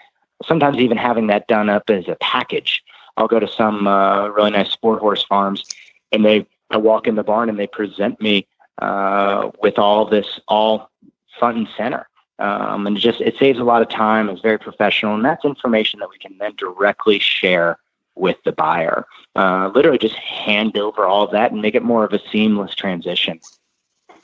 sometimes 0.45 0.79
even 0.79 0.97
having 0.97 1.27
that 1.29 1.49
done 1.49 1.69
up 1.69 1.89
as 1.91 2.09
a 2.09 2.17
package. 2.21 2.83
I'll 3.17 3.29
go 3.29 3.39
to 3.39 3.49
some 3.49 3.87
uh, 3.87 4.29
really 4.29 4.51
nice 4.51 4.71
sport 4.71 5.01
horse 5.01 5.23
farms, 5.25 5.65
and 6.13 6.25
they 6.25 6.47
I 6.71 6.77
walk 6.77 7.07
in 7.07 7.15
the 7.15 7.23
barn 7.23 7.49
and 7.49 7.59
they 7.59 7.67
present 7.67 8.21
me 8.21 8.47
uh, 8.83 9.51
with 9.63 9.79
all 9.79 10.05
this 10.07 10.41
all 10.49 10.91
front 11.39 11.59
and 11.59 11.69
center. 11.77 12.09
Um, 12.41 12.87
and 12.87 12.97
just 12.97 13.21
it 13.21 13.37
saves 13.39 13.61
a 13.61 13.65
lot 13.65 13.83
of 13.83 13.89
time. 13.89 14.29
It's 14.29 14.41
very 14.41 14.59
professional, 14.59 15.15
and 15.15 15.25
that's 15.25 15.45
information 15.45 16.01
that 16.01 16.11
we 16.11 16.19
can 16.19 16.37
then 16.39 16.55
directly 16.57 17.21
share 17.21 17.79
with 18.17 18.37
the 18.45 18.53
buyer. 18.53 19.07
Uh, 19.37 19.71
literally, 19.75 19.99
just 19.99 20.17
hand 20.17 20.77
over 20.77 21.05
all 21.05 21.29
that 21.29 21.53
and 21.53 21.63
make 21.63 21.77
it 21.77 21.85
more 21.85 22.05
of 22.05 22.13
a 22.13 22.21
seamless 22.31 22.75
transition. 22.75 23.41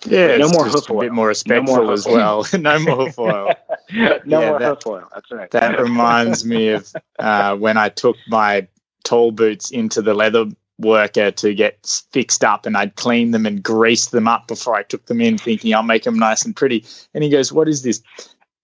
Yeah, 0.06 0.36
no 0.38 0.48
more 0.48 0.66
hoof 0.66 0.90
oil. 0.90 0.98
A 0.98 1.02
bit 1.02 1.12
more 1.12 1.28
respectful 1.28 1.76
no 1.76 1.82
more 1.84 1.92
as 1.92 2.06
well. 2.06 2.46
no 2.58 2.78
more 2.78 2.96
hoof 3.06 3.18
oil. 3.18 3.54
no 3.92 4.20
yeah, 4.24 4.50
more 4.50 4.58
that, 4.58 4.68
hoof 4.68 4.86
oil. 4.86 5.08
That's 5.14 5.30
right. 5.30 5.50
That 5.50 5.80
reminds 5.80 6.44
me 6.44 6.68
of 6.68 6.92
uh, 7.18 7.56
when 7.56 7.76
I 7.76 7.88
took 7.88 8.16
my 8.28 8.66
tall 9.04 9.32
boots 9.32 9.70
into 9.70 10.02
the 10.02 10.14
leather 10.14 10.46
worker 10.78 11.30
to 11.30 11.54
get 11.54 11.86
fixed 12.12 12.42
up 12.42 12.66
and 12.66 12.76
I'd 12.76 12.96
clean 12.96 13.30
them 13.32 13.46
and 13.46 13.62
grease 13.62 14.06
them 14.08 14.26
up 14.26 14.48
before 14.48 14.74
I 14.74 14.82
took 14.82 15.06
them 15.06 15.20
in 15.20 15.38
thinking 15.38 15.74
I'll 15.74 15.82
make 15.82 16.04
them 16.04 16.18
nice 16.18 16.44
and 16.44 16.56
pretty. 16.56 16.84
And 17.14 17.22
he 17.22 17.30
goes, 17.30 17.52
what 17.52 17.68
is 17.68 17.82
this 17.82 18.02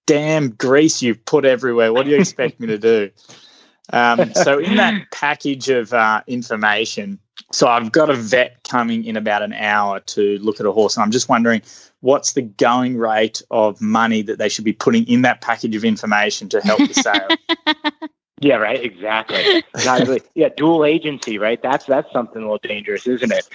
damn 0.06 0.50
grease 0.50 1.02
you've 1.02 1.24
put 1.24 1.44
everywhere? 1.44 1.92
What 1.92 2.04
do 2.04 2.10
you 2.12 2.18
expect 2.18 2.58
me 2.60 2.68
to 2.68 2.78
do? 2.78 3.10
Um, 3.92 4.32
so 4.34 4.58
in 4.58 4.76
that 4.76 5.02
package 5.12 5.68
of 5.68 5.92
uh, 5.92 6.22
information, 6.26 7.18
so 7.52 7.68
I've 7.68 7.92
got 7.92 8.10
a 8.10 8.14
vet 8.14 8.62
coming 8.68 9.04
in 9.04 9.16
about 9.16 9.42
an 9.42 9.52
hour 9.52 10.00
to 10.00 10.38
look 10.38 10.60
at 10.60 10.66
a 10.66 10.72
horse, 10.72 10.96
and 10.96 11.04
I'm 11.04 11.10
just 11.10 11.28
wondering 11.28 11.62
what's 12.00 12.32
the 12.32 12.42
going 12.42 12.96
rate 12.96 13.42
of 13.50 13.80
money 13.80 14.22
that 14.22 14.38
they 14.38 14.48
should 14.48 14.64
be 14.64 14.72
putting 14.72 15.06
in 15.06 15.22
that 15.22 15.40
package 15.40 15.74
of 15.76 15.84
information 15.84 16.48
to 16.50 16.60
help 16.60 16.78
the 16.78 16.94
sale. 16.94 17.28
yeah, 18.40 18.56
right. 18.56 18.82
Exactly. 18.82 19.62
exactly. 19.74 20.22
yeah, 20.34 20.48
dual 20.56 20.84
agency, 20.84 21.38
right? 21.38 21.60
That's 21.62 21.84
that's 21.86 22.10
something 22.12 22.42
a 22.42 22.44
little 22.44 22.58
dangerous, 22.58 23.06
isn't 23.06 23.32
it? 23.32 23.48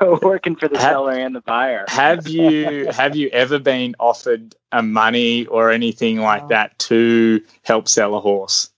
Working 0.22 0.56
for 0.56 0.68
the 0.68 0.78
have, 0.78 0.92
seller 0.92 1.12
and 1.12 1.34
the 1.34 1.42
buyer. 1.42 1.84
have 1.88 2.26
you 2.28 2.88
have 2.90 3.14
you 3.16 3.28
ever 3.30 3.58
been 3.58 3.94
offered 3.98 4.54
a 4.72 4.82
money 4.82 5.46
or 5.46 5.70
anything 5.70 6.18
like 6.18 6.48
that 6.48 6.78
to 6.80 7.42
help 7.62 7.88
sell 7.88 8.14
a 8.14 8.20
horse? 8.20 8.70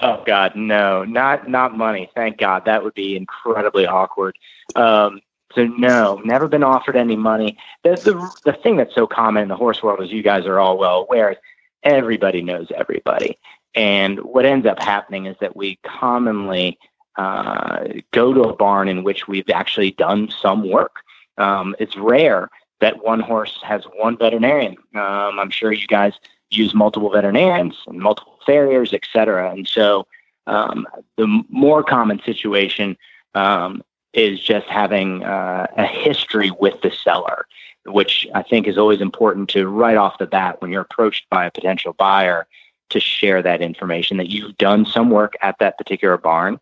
Oh 0.00 0.22
God, 0.26 0.56
no, 0.56 1.04
not 1.04 1.48
not 1.48 1.76
money. 1.76 2.10
Thank 2.14 2.38
God, 2.38 2.64
that 2.64 2.82
would 2.82 2.94
be 2.94 3.16
incredibly 3.16 3.86
awkward. 3.86 4.36
Um, 4.74 5.20
so 5.54 5.66
no, 5.66 6.20
never 6.24 6.48
been 6.48 6.62
offered 6.62 6.96
any 6.96 7.16
money. 7.16 7.58
The, 7.84 7.90
the 7.96 8.52
the 8.52 8.58
thing 8.58 8.76
that's 8.76 8.94
so 8.94 9.06
common 9.06 9.42
in 9.42 9.48
the 9.48 9.56
horse 9.56 9.82
world, 9.82 10.00
as 10.02 10.10
you 10.10 10.22
guys 10.22 10.46
are 10.46 10.58
all 10.58 10.78
well 10.78 11.02
aware, 11.02 11.36
everybody 11.82 12.42
knows 12.42 12.68
everybody. 12.74 13.38
And 13.74 14.20
what 14.20 14.46
ends 14.46 14.66
up 14.66 14.82
happening 14.82 15.26
is 15.26 15.36
that 15.40 15.56
we 15.56 15.76
commonly 15.82 16.78
uh, 17.16 17.84
go 18.12 18.32
to 18.32 18.42
a 18.42 18.56
barn 18.56 18.88
in 18.88 19.04
which 19.04 19.28
we've 19.28 19.48
actually 19.50 19.92
done 19.92 20.30
some 20.30 20.68
work. 20.68 20.96
Um, 21.38 21.74
it's 21.78 21.96
rare 21.96 22.48
that 22.80 23.02
one 23.04 23.20
horse 23.20 23.58
has 23.62 23.84
one 23.96 24.16
veterinarian. 24.16 24.76
Um, 24.94 25.38
I'm 25.38 25.50
sure 25.50 25.72
you 25.72 25.86
guys 25.86 26.14
use 26.50 26.74
multiple 26.74 27.10
veterinarians 27.10 27.76
and 27.86 27.98
multiple 27.98 28.31
farriers, 28.46 28.92
et 28.92 29.04
cetera. 29.12 29.50
And 29.50 29.66
so 29.66 30.06
um, 30.46 30.86
the 31.16 31.42
more 31.48 31.82
common 31.82 32.20
situation 32.24 32.96
um, 33.34 33.82
is 34.12 34.40
just 34.40 34.66
having 34.66 35.22
uh, 35.24 35.66
a 35.76 35.86
history 35.86 36.50
with 36.50 36.80
the 36.82 36.90
seller, 36.90 37.46
which 37.86 38.26
I 38.34 38.42
think 38.42 38.66
is 38.66 38.78
always 38.78 39.00
important 39.00 39.48
to 39.50 39.68
right 39.68 39.96
off 39.96 40.18
the 40.18 40.26
bat 40.26 40.60
when 40.60 40.70
you're 40.70 40.82
approached 40.82 41.28
by 41.30 41.46
a 41.46 41.50
potential 41.50 41.94
buyer 41.94 42.46
to 42.90 43.00
share 43.00 43.42
that 43.42 43.62
information 43.62 44.18
that 44.18 44.28
you've 44.28 44.58
done 44.58 44.84
some 44.84 45.10
work 45.10 45.34
at 45.40 45.58
that 45.60 45.78
particular 45.78 46.18
barn. 46.18 46.60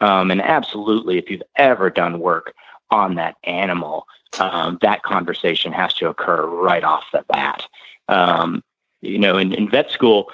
Um, 0.00 0.30
and 0.30 0.40
absolutely, 0.40 1.18
if 1.18 1.30
you've 1.30 1.42
ever 1.56 1.90
done 1.90 2.20
work 2.20 2.54
on 2.90 3.16
that 3.16 3.36
animal, 3.44 4.06
um, 4.38 4.78
that 4.82 5.02
conversation 5.02 5.72
has 5.72 5.92
to 5.94 6.08
occur 6.08 6.46
right 6.46 6.84
off 6.84 7.04
the 7.12 7.24
bat. 7.28 7.66
Um, 8.08 8.62
you 9.00 9.18
know, 9.18 9.38
in, 9.38 9.52
in 9.52 9.68
vet 9.68 9.90
school, 9.90 10.30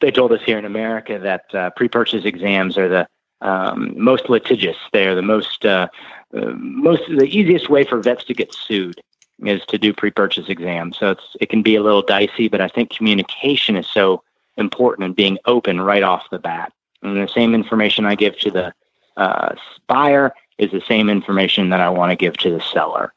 they 0.00 0.10
told 0.10 0.32
us 0.32 0.40
here 0.44 0.58
in 0.58 0.64
America 0.64 1.18
that 1.18 1.54
uh, 1.54 1.70
pre-purchase 1.70 2.24
exams 2.24 2.76
are 2.76 2.88
the 2.88 3.08
um, 3.40 3.94
most 3.96 4.28
litigious. 4.28 4.76
They 4.92 5.06
are 5.06 5.14
the 5.14 5.22
most 5.22 5.64
uh, 5.64 5.88
uh, 6.36 6.52
most 6.56 7.02
the 7.08 7.24
easiest 7.24 7.68
way 7.68 7.84
for 7.84 8.00
vets 8.00 8.24
to 8.24 8.34
get 8.34 8.52
sued 8.52 9.00
is 9.44 9.64
to 9.66 9.78
do 9.78 9.92
pre-purchase 9.92 10.48
exams. 10.48 10.98
So 10.98 11.10
it's 11.10 11.36
it 11.40 11.48
can 11.48 11.62
be 11.62 11.76
a 11.76 11.82
little 11.82 12.02
dicey, 12.02 12.48
but 12.48 12.60
I 12.60 12.68
think 12.68 12.90
communication 12.90 13.76
is 13.76 13.86
so 13.86 14.22
important 14.56 15.04
and 15.04 15.16
being 15.16 15.38
open 15.44 15.80
right 15.80 16.02
off 16.02 16.30
the 16.30 16.38
bat. 16.38 16.72
And 17.02 17.16
the 17.16 17.28
same 17.28 17.54
information 17.54 18.06
I 18.06 18.14
give 18.14 18.38
to 18.40 18.50
the 18.50 18.72
uh, 19.16 19.54
buyer 19.86 20.32
is 20.58 20.70
the 20.70 20.80
same 20.80 21.10
information 21.10 21.68
that 21.70 21.80
I 21.80 21.90
want 21.90 22.10
to 22.10 22.16
give 22.16 22.36
to 22.38 22.50
the 22.50 22.60
seller 22.60 23.12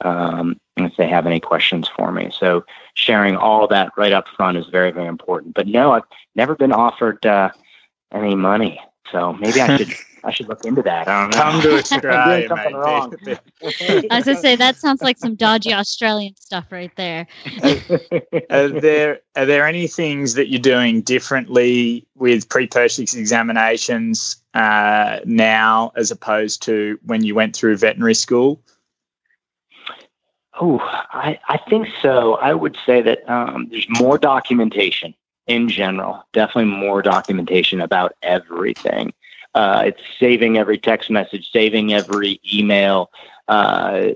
um, 0.00 0.60
if 0.76 0.96
they 0.96 1.08
have 1.08 1.26
any 1.26 1.40
questions 1.40 1.88
for 1.88 2.10
me. 2.10 2.30
So 2.32 2.64
sharing 2.94 3.36
all 3.36 3.68
that 3.68 3.92
right 3.96 4.12
up 4.12 4.26
front 4.28 4.58
is 4.58 4.66
very, 4.66 4.90
very 4.90 5.06
important. 5.06 5.54
But 5.54 5.68
no, 5.68 5.92
I've 5.92 6.02
never 6.34 6.54
been 6.54 6.72
offered 6.72 7.24
uh, 7.24 7.50
any 8.12 8.34
money. 8.34 8.80
So 9.12 9.32
maybe 9.34 9.60
I 9.60 9.76
should 9.76 9.92
I 10.24 10.30
should 10.30 10.48
look 10.48 10.64
into 10.64 10.80
that. 10.82 11.06
I 11.06 11.20
don't 11.20 11.30
know. 11.30 11.42
Come 11.42 11.60
to 11.60 11.68
I'm 11.72 11.78
Australia, 11.78 12.48
doing 12.48 12.48
something 12.48 12.72
mate. 12.72 12.78
wrong. 12.78 13.14
I 14.10 14.16
was 14.16 14.24
gonna 14.24 14.40
say 14.40 14.56
that 14.56 14.76
sounds 14.76 15.02
like 15.02 15.18
some 15.18 15.34
dodgy 15.34 15.72
Australian 15.72 16.34
stuff 16.36 16.64
right 16.70 16.90
there. 16.96 17.26
are 18.50 18.68
there 18.68 19.20
are 19.36 19.44
there 19.44 19.66
any 19.66 19.86
things 19.86 20.34
that 20.34 20.48
you're 20.48 20.60
doing 20.60 21.02
differently 21.02 22.06
with 22.14 22.48
pre-purchase 22.48 23.14
examinations 23.14 24.36
uh, 24.54 25.20
now 25.26 25.92
as 25.94 26.10
opposed 26.10 26.62
to 26.62 26.98
when 27.04 27.22
you 27.22 27.34
went 27.34 27.54
through 27.54 27.76
veterinary 27.76 28.14
school? 28.14 28.60
Oh, 30.60 30.78
I, 30.80 31.38
I 31.48 31.58
think 31.68 31.88
so. 32.00 32.34
I 32.36 32.54
would 32.54 32.76
say 32.86 33.02
that 33.02 33.28
um, 33.28 33.68
there's 33.70 33.88
more 33.88 34.18
documentation 34.18 35.14
in 35.46 35.68
general, 35.68 36.24
definitely 36.32 36.70
more 36.70 37.02
documentation 37.02 37.80
about 37.80 38.14
everything. 38.22 39.12
Uh, 39.54 39.82
it's 39.86 40.00
saving 40.18 40.56
every 40.58 40.78
text 40.78 41.10
message, 41.10 41.50
saving 41.52 41.92
every 41.92 42.40
email. 42.52 43.10
Uh, 43.48 44.08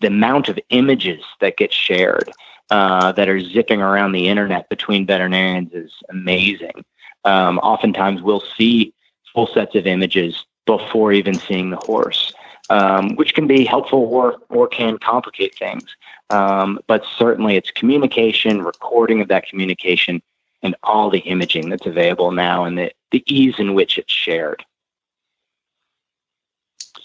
the 0.00 0.08
amount 0.08 0.48
of 0.48 0.58
images 0.70 1.22
that 1.40 1.56
get 1.56 1.72
shared 1.72 2.30
uh, 2.70 3.12
that 3.12 3.28
are 3.28 3.40
zipping 3.40 3.80
around 3.80 4.12
the 4.12 4.28
internet 4.28 4.68
between 4.68 5.06
veterinarians 5.06 5.72
is 5.72 5.92
amazing. 6.08 6.84
Um, 7.24 7.58
oftentimes, 7.58 8.22
we'll 8.22 8.42
see 8.56 8.92
full 9.32 9.46
sets 9.46 9.74
of 9.74 9.86
images 9.86 10.44
before 10.66 11.12
even 11.12 11.34
seeing 11.34 11.70
the 11.70 11.76
horse 11.76 12.32
um, 12.72 13.16
which 13.16 13.34
can 13.34 13.46
be 13.46 13.66
helpful 13.66 13.98
or, 13.98 14.38
or 14.48 14.66
can 14.66 14.96
complicate 14.96 15.54
things. 15.54 15.94
Um, 16.30 16.80
but 16.86 17.04
certainly 17.18 17.56
it's 17.56 17.70
communication, 17.70 18.62
recording 18.62 19.20
of 19.20 19.28
that 19.28 19.46
communication, 19.46 20.22
and 20.62 20.74
all 20.82 21.10
the 21.10 21.18
imaging 21.18 21.68
that's 21.68 21.84
available 21.84 22.32
now 22.32 22.64
and 22.64 22.78
the, 22.78 22.90
the 23.10 23.22
ease 23.26 23.56
in 23.58 23.74
which 23.74 23.98
it's 23.98 24.12
shared. 24.12 24.64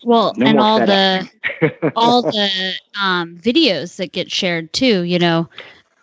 Well, 0.04 0.34
No 0.38 0.46
and 0.46 0.60
all 0.60 0.80
the 0.80 1.30
all 1.96 2.22
the 2.22 2.74
um, 3.02 3.36
videos 3.38 3.98
that 3.98 4.14
get 4.14 4.32
shared 4.32 4.72
too. 4.72 5.02
You 5.02 5.20
know, 5.20 5.50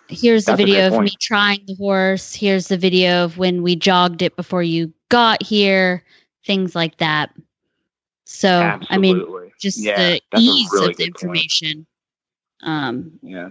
here's 0.08 0.44
the 0.44 0.52
That's 0.52 0.62
video 0.62 0.88
of 0.88 1.00
me 1.00 1.12
trying 1.20 1.64
the 1.66 1.76
horse. 1.76 2.34
Here's 2.34 2.68
the 2.68 2.76
video 2.76 3.24
of 3.24 3.38
when 3.38 3.62
we 3.62 3.76
jogged 3.76 4.20
it 4.20 4.36
before 4.36 4.64
you 4.64 4.92
got 5.08 5.42
here. 5.42 6.04
Things 6.44 6.74
like 6.74 6.98
that. 6.98 7.30
So, 8.24 8.78
I 8.88 8.98
mean, 8.98 9.24
just 9.60 9.78
Yeah, 9.78 10.18
the 10.32 10.38
ease 10.38 10.68
really 10.72 10.90
of 10.90 10.96
the 10.96 11.04
information 11.04 11.86
um, 12.62 13.12
yeah. 13.22 13.50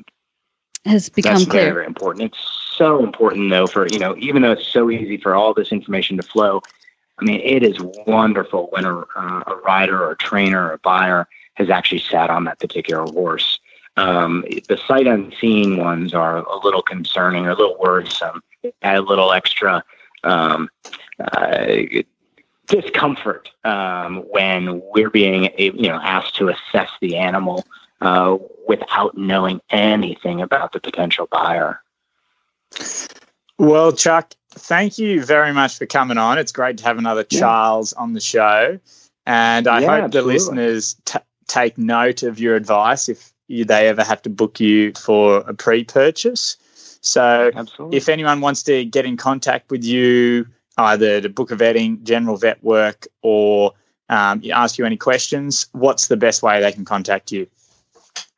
has 0.86 1.10
become 1.10 1.34
That's 1.34 1.46
clear. 1.46 1.64
very, 1.64 1.74
very 1.74 1.86
important. 1.86 2.26
It's 2.26 2.72
so 2.76 3.04
important, 3.04 3.50
though, 3.52 3.68
for, 3.68 3.88
you 3.88 4.00
know, 4.00 4.16
even 4.18 4.42
though 4.42 4.52
it's 4.52 4.68
so 4.68 4.90
easy 4.90 5.18
for 5.18 5.36
all 5.36 5.54
this 5.54 5.72
information 5.72 6.18
to 6.18 6.24
flow, 6.24 6.62
I 7.20 7.26
mean, 7.26 7.40
it 7.42 7.64
is 7.64 7.78
wonderful 8.08 8.68
when 8.72 8.86
a, 8.86 9.00
uh, 9.00 9.44
a 9.48 9.56
rider 9.64 10.04
or 10.04 10.12
a 10.12 10.18
trainer 10.18 10.68
or 10.68 10.74
a 10.74 10.80
buyer 10.80 11.28
has 11.56 11.70
actually 11.70 12.00
sat 12.00 12.30
on 12.32 12.46
that 12.46 12.60
particular 12.60 13.04
horse. 13.12 13.60
Um, 13.96 14.44
the 14.68 14.80
sight 14.88 15.06
unseen 15.06 15.78
ones 15.78 16.16
are 16.16 16.38
a 16.38 16.58
little 16.64 16.82
concerning 16.82 17.46
or 17.46 17.52
a 17.52 17.56
little 17.56 17.78
worrisome, 17.80 18.42
add 18.82 18.98
a 18.98 19.02
little 19.02 19.32
extra 19.32 19.84
um, 20.24 20.70
uh, 21.20 21.76
discomfort 22.68 23.52
um, 23.64 24.18
when 24.32 24.82
we're 24.94 25.10
being 25.10 25.50
you 25.58 25.90
know 25.90 26.00
asked 26.02 26.36
to 26.36 26.50
assess 26.50 26.90
the 27.02 27.18
animal 27.18 27.66
uh, 28.02 28.38
without 28.68 29.18
knowing 29.18 29.62
anything 29.70 30.42
about 30.42 30.72
the 30.72 30.80
potential 30.80 31.28
buyer. 31.32 31.82
Well, 33.60 33.92
Chuck, 33.92 34.34
thank 34.52 34.98
you 34.98 35.24
very 35.24 35.54
much 35.54 35.78
for 35.78 35.86
coming 35.86 36.18
on. 36.18 36.38
It's 36.38 36.52
great 36.52 36.78
to 36.80 36.84
have 36.86 36.98
another 36.98 37.26
Yeah. 37.30 37.40
Charles 37.42 37.94
on 37.94 38.14
the 38.14 38.20
show. 38.20 38.80
And 39.26 39.68
I 39.68 39.82
Yeah, 39.82 40.02
hope 40.02 40.12
the 40.12 40.22
listeners 40.22 40.96
t- 41.06 41.20
take 41.48 41.78
note 41.78 42.24
of 42.24 42.40
your 42.40 42.56
advice 42.56 43.08
if 43.08 43.32
you, 43.48 43.64
they 43.64 43.88
ever 43.88 44.04
have 44.04 44.22
to 44.24 44.30
book 44.30 44.60
you 44.60 44.92
for 44.94 45.38
a 45.48 45.54
pre 45.54 45.84
purchase. 45.84 46.58
So, 47.02 47.52
Absolutely. 47.54 47.98
if 47.98 48.10
anyone 48.10 48.42
wants 48.42 48.64
to 48.64 48.86
get 48.86 49.06
in 49.06 49.18
contact 49.18 49.70
with 49.72 49.84
you, 49.84 50.48
either 50.78 51.22
to 51.22 51.30
book 51.30 51.52
a 51.52 51.56
vetting, 51.56 52.04
general 52.04 52.38
vet 52.38 52.64
work, 52.64 53.08
or 53.22 53.74
um, 54.10 54.42
ask 54.52 54.78
you 54.78 54.86
any 54.86 54.98
questions, 54.98 55.68
what's 55.72 56.08
the 56.08 56.18
best 56.18 56.44
way 56.44 56.62
they 56.62 56.72
can 56.72 56.86
contact 56.86 57.32
you? 57.32 57.48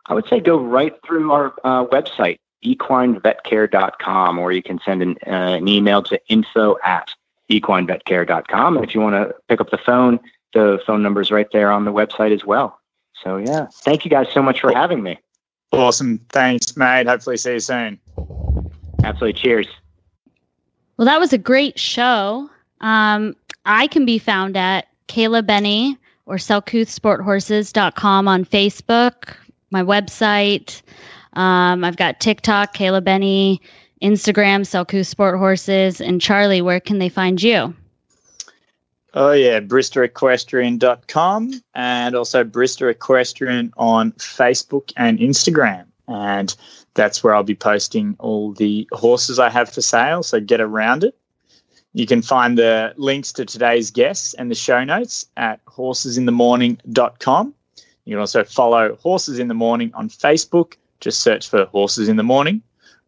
I 0.07 0.13
would 0.13 0.27
say 0.27 0.39
go 0.39 0.59
right 0.59 0.93
through 1.05 1.31
our 1.31 1.53
uh, 1.63 1.85
website, 1.85 2.39
equinevetcare.com, 2.63 4.39
or 4.39 4.51
you 4.51 4.61
can 4.61 4.79
send 4.85 5.01
an, 5.01 5.17
uh, 5.25 5.55
an 5.57 5.67
email 5.67 6.03
to 6.03 6.19
info 6.27 6.77
at 6.83 7.09
equinevetcare.com. 7.49 8.77
And 8.77 8.85
if 8.85 8.93
you 8.93 9.01
want 9.01 9.15
to 9.15 9.35
pick 9.47 9.61
up 9.61 9.71
the 9.71 9.77
phone, 9.77 10.19
the 10.53 10.79
phone 10.85 11.01
number 11.01 11.21
is 11.21 11.31
right 11.31 11.47
there 11.51 11.71
on 11.71 11.85
the 11.85 11.91
website 11.91 12.33
as 12.33 12.45
well. 12.45 12.79
So, 13.23 13.37
yeah, 13.37 13.67
thank 13.71 14.05
you 14.05 14.11
guys 14.11 14.27
so 14.31 14.41
much 14.41 14.61
for 14.61 14.71
having 14.71 15.01
me. 15.01 15.17
Awesome. 15.71 16.19
Thanks, 16.29 16.77
mate. 16.77 17.07
Hopefully, 17.07 17.37
see 17.37 17.53
you 17.53 17.59
soon. 17.59 17.99
Absolutely. 19.03 19.33
Cheers. 19.33 19.67
Well, 20.97 21.05
that 21.05 21.19
was 21.19 21.33
a 21.33 21.37
great 21.37 21.77
show. 21.77 22.49
Um, 22.81 23.35
I 23.65 23.87
can 23.87 24.05
be 24.05 24.19
found 24.19 24.55
at 24.55 24.87
Kayla 25.07 25.45
Benney 25.45 25.97
or 26.25 26.35
SelcouthSportHorses.com 26.35 28.27
on 28.27 28.45
Facebook, 28.45 29.35
my 29.71 29.83
website. 29.83 30.81
Um, 31.33 31.83
I've 31.83 31.97
got 31.97 32.19
TikTok, 32.19 32.75
Kayla 32.75 33.03
Benney, 33.03 33.61
Instagram, 34.01 34.61
Selcouth 34.61 35.05
Sport 35.05 35.37
Horses. 35.37 36.01
And 36.01 36.21
Charlie, 36.21 36.61
where 36.61 36.79
can 36.79 36.99
they 36.99 37.09
find 37.09 37.41
you? 37.41 37.73
Oh, 39.13 39.31
yeah, 39.31 39.61
BristerEquestrian.com 39.61 41.53
and 41.73 42.15
also 42.15 42.43
Brister 42.43 42.91
Equestrian 42.91 43.73
on 43.77 44.11
Facebook 44.13 44.91
and 44.97 45.19
Instagram. 45.19 45.85
And 46.07 46.53
that's 46.95 47.23
where 47.23 47.35
I'll 47.35 47.43
be 47.43 47.55
posting 47.55 48.15
all 48.19 48.53
the 48.53 48.87
horses 48.91 49.37
I 49.37 49.49
have 49.49 49.69
for 49.69 49.81
sale. 49.81 50.23
So 50.23 50.39
get 50.39 50.59
around 50.59 51.03
it. 51.03 51.15
You 51.93 52.05
can 52.05 52.21
find 52.21 52.57
the 52.57 52.93
links 52.97 53.31
to 53.33 53.45
today's 53.45 53.91
guests 53.91 54.33
and 54.33 54.49
the 54.49 54.55
show 54.55 54.83
notes 54.83 55.27
at 55.37 55.63
horsesinthemorning.com. 55.65 57.53
You 58.05 58.11
can 58.11 58.19
also 58.19 58.43
follow 58.43 58.95
Horses 58.95 59.39
in 59.39 59.47
the 59.47 59.53
Morning 59.53 59.91
on 59.93 60.09
Facebook. 60.09 60.73
Just 60.99 61.21
search 61.21 61.47
for 61.49 61.65
Horses 61.65 62.09
in 62.09 62.17
the 62.17 62.23
Morning. 62.23 62.61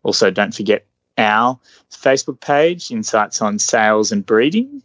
Also, 0.03 0.31
don't 0.31 0.55
forget 0.55 0.85
our 1.17 1.59
Facebook 1.91 2.39
page, 2.39 2.91
Insights 2.91 3.41
on 3.41 3.59
Sales 3.59 4.11
and 4.11 4.25
Breeding. 4.25 4.81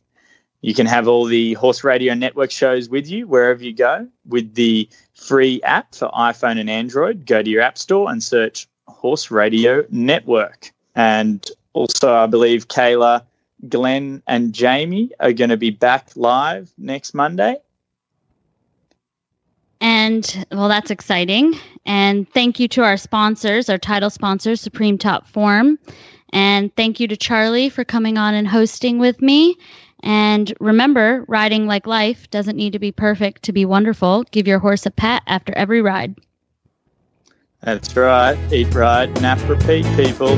You 0.62 0.74
can 0.74 0.86
have 0.86 1.08
all 1.08 1.24
the 1.24 1.54
Horse 1.54 1.82
Radio 1.82 2.14
Network 2.14 2.50
shows 2.50 2.88
with 2.88 3.08
you 3.08 3.26
wherever 3.26 3.62
you 3.62 3.72
go 3.72 4.06
with 4.26 4.54
the 4.54 4.88
free 5.14 5.60
app 5.62 5.94
for 5.94 6.08
iPhone 6.10 6.58
and 6.58 6.70
Android. 6.70 7.26
Go 7.26 7.42
to 7.42 7.50
your 7.50 7.62
app 7.62 7.78
store 7.78 8.10
and 8.10 8.22
search 8.22 8.68
Horse 8.88 9.30
Radio 9.30 9.84
Network. 9.90 10.72
And 10.94 11.48
also, 11.72 12.12
I 12.12 12.26
believe 12.26 12.68
Kayla, 12.68 13.22
Glenn, 13.68 14.22
and 14.26 14.52
Jamie 14.52 15.10
are 15.20 15.32
going 15.32 15.50
to 15.50 15.56
be 15.56 15.70
back 15.70 16.10
live 16.16 16.70
next 16.78 17.14
Monday. 17.14 17.56
And 19.80 20.46
well, 20.52 20.68
that's 20.68 20.90
exciting. 20.90 21.54
And 21.84 22.30
thank 22.30 22.60
you 22.60 22.68
to 22.68 22.84
our 22.84 22.96
sponsors, 22.96 23.68
our 23.68 23.78
title 23.78 24.10
sponsor, 24.10 24.54
Supreme 24.54 24.96
Top 24.96 25.26
Form. 25.26 25.78
And 26.32 26.74
thank 26.76 27.00
you 27.00 27.08
to 27.08 27.16
Charlie 27.16 27.68
for 27.68 27.84
coming 27.84 28.16
on 28.16 28.34
and 28.34 28.46
hosting 28.46 28.98
with 28.98 29.20
me. 29.20 29.56
And 30.04 30.52
remember, 30.60 31.24
riding 31.28 31.66
like 31.66 31.86
life 31.86 32.30
doesn't 32.30 32.56
need 32.56 32.72
to 32.72 32.78
be 32.78 32.92
perfect 32.92 33.42
to 33.44 33.52
be 33.52 33.64
wonderful. 33.64 34.24
Give 34.30 34.46
your 34.46 34.58
horse 34.58 34.86
a 34.86 34.90
pat 34.90 35.22
after 35.26 35.52
every 35.54 35.82
ride. 35.82 36.16
That's 37.62 37.96
right. 37.96 38.36
Eat 38.52 38.74
right, 38.74 39.08
nap, 39.20 39.38
repeat, 39.48 39.84
people. 39.94 40.36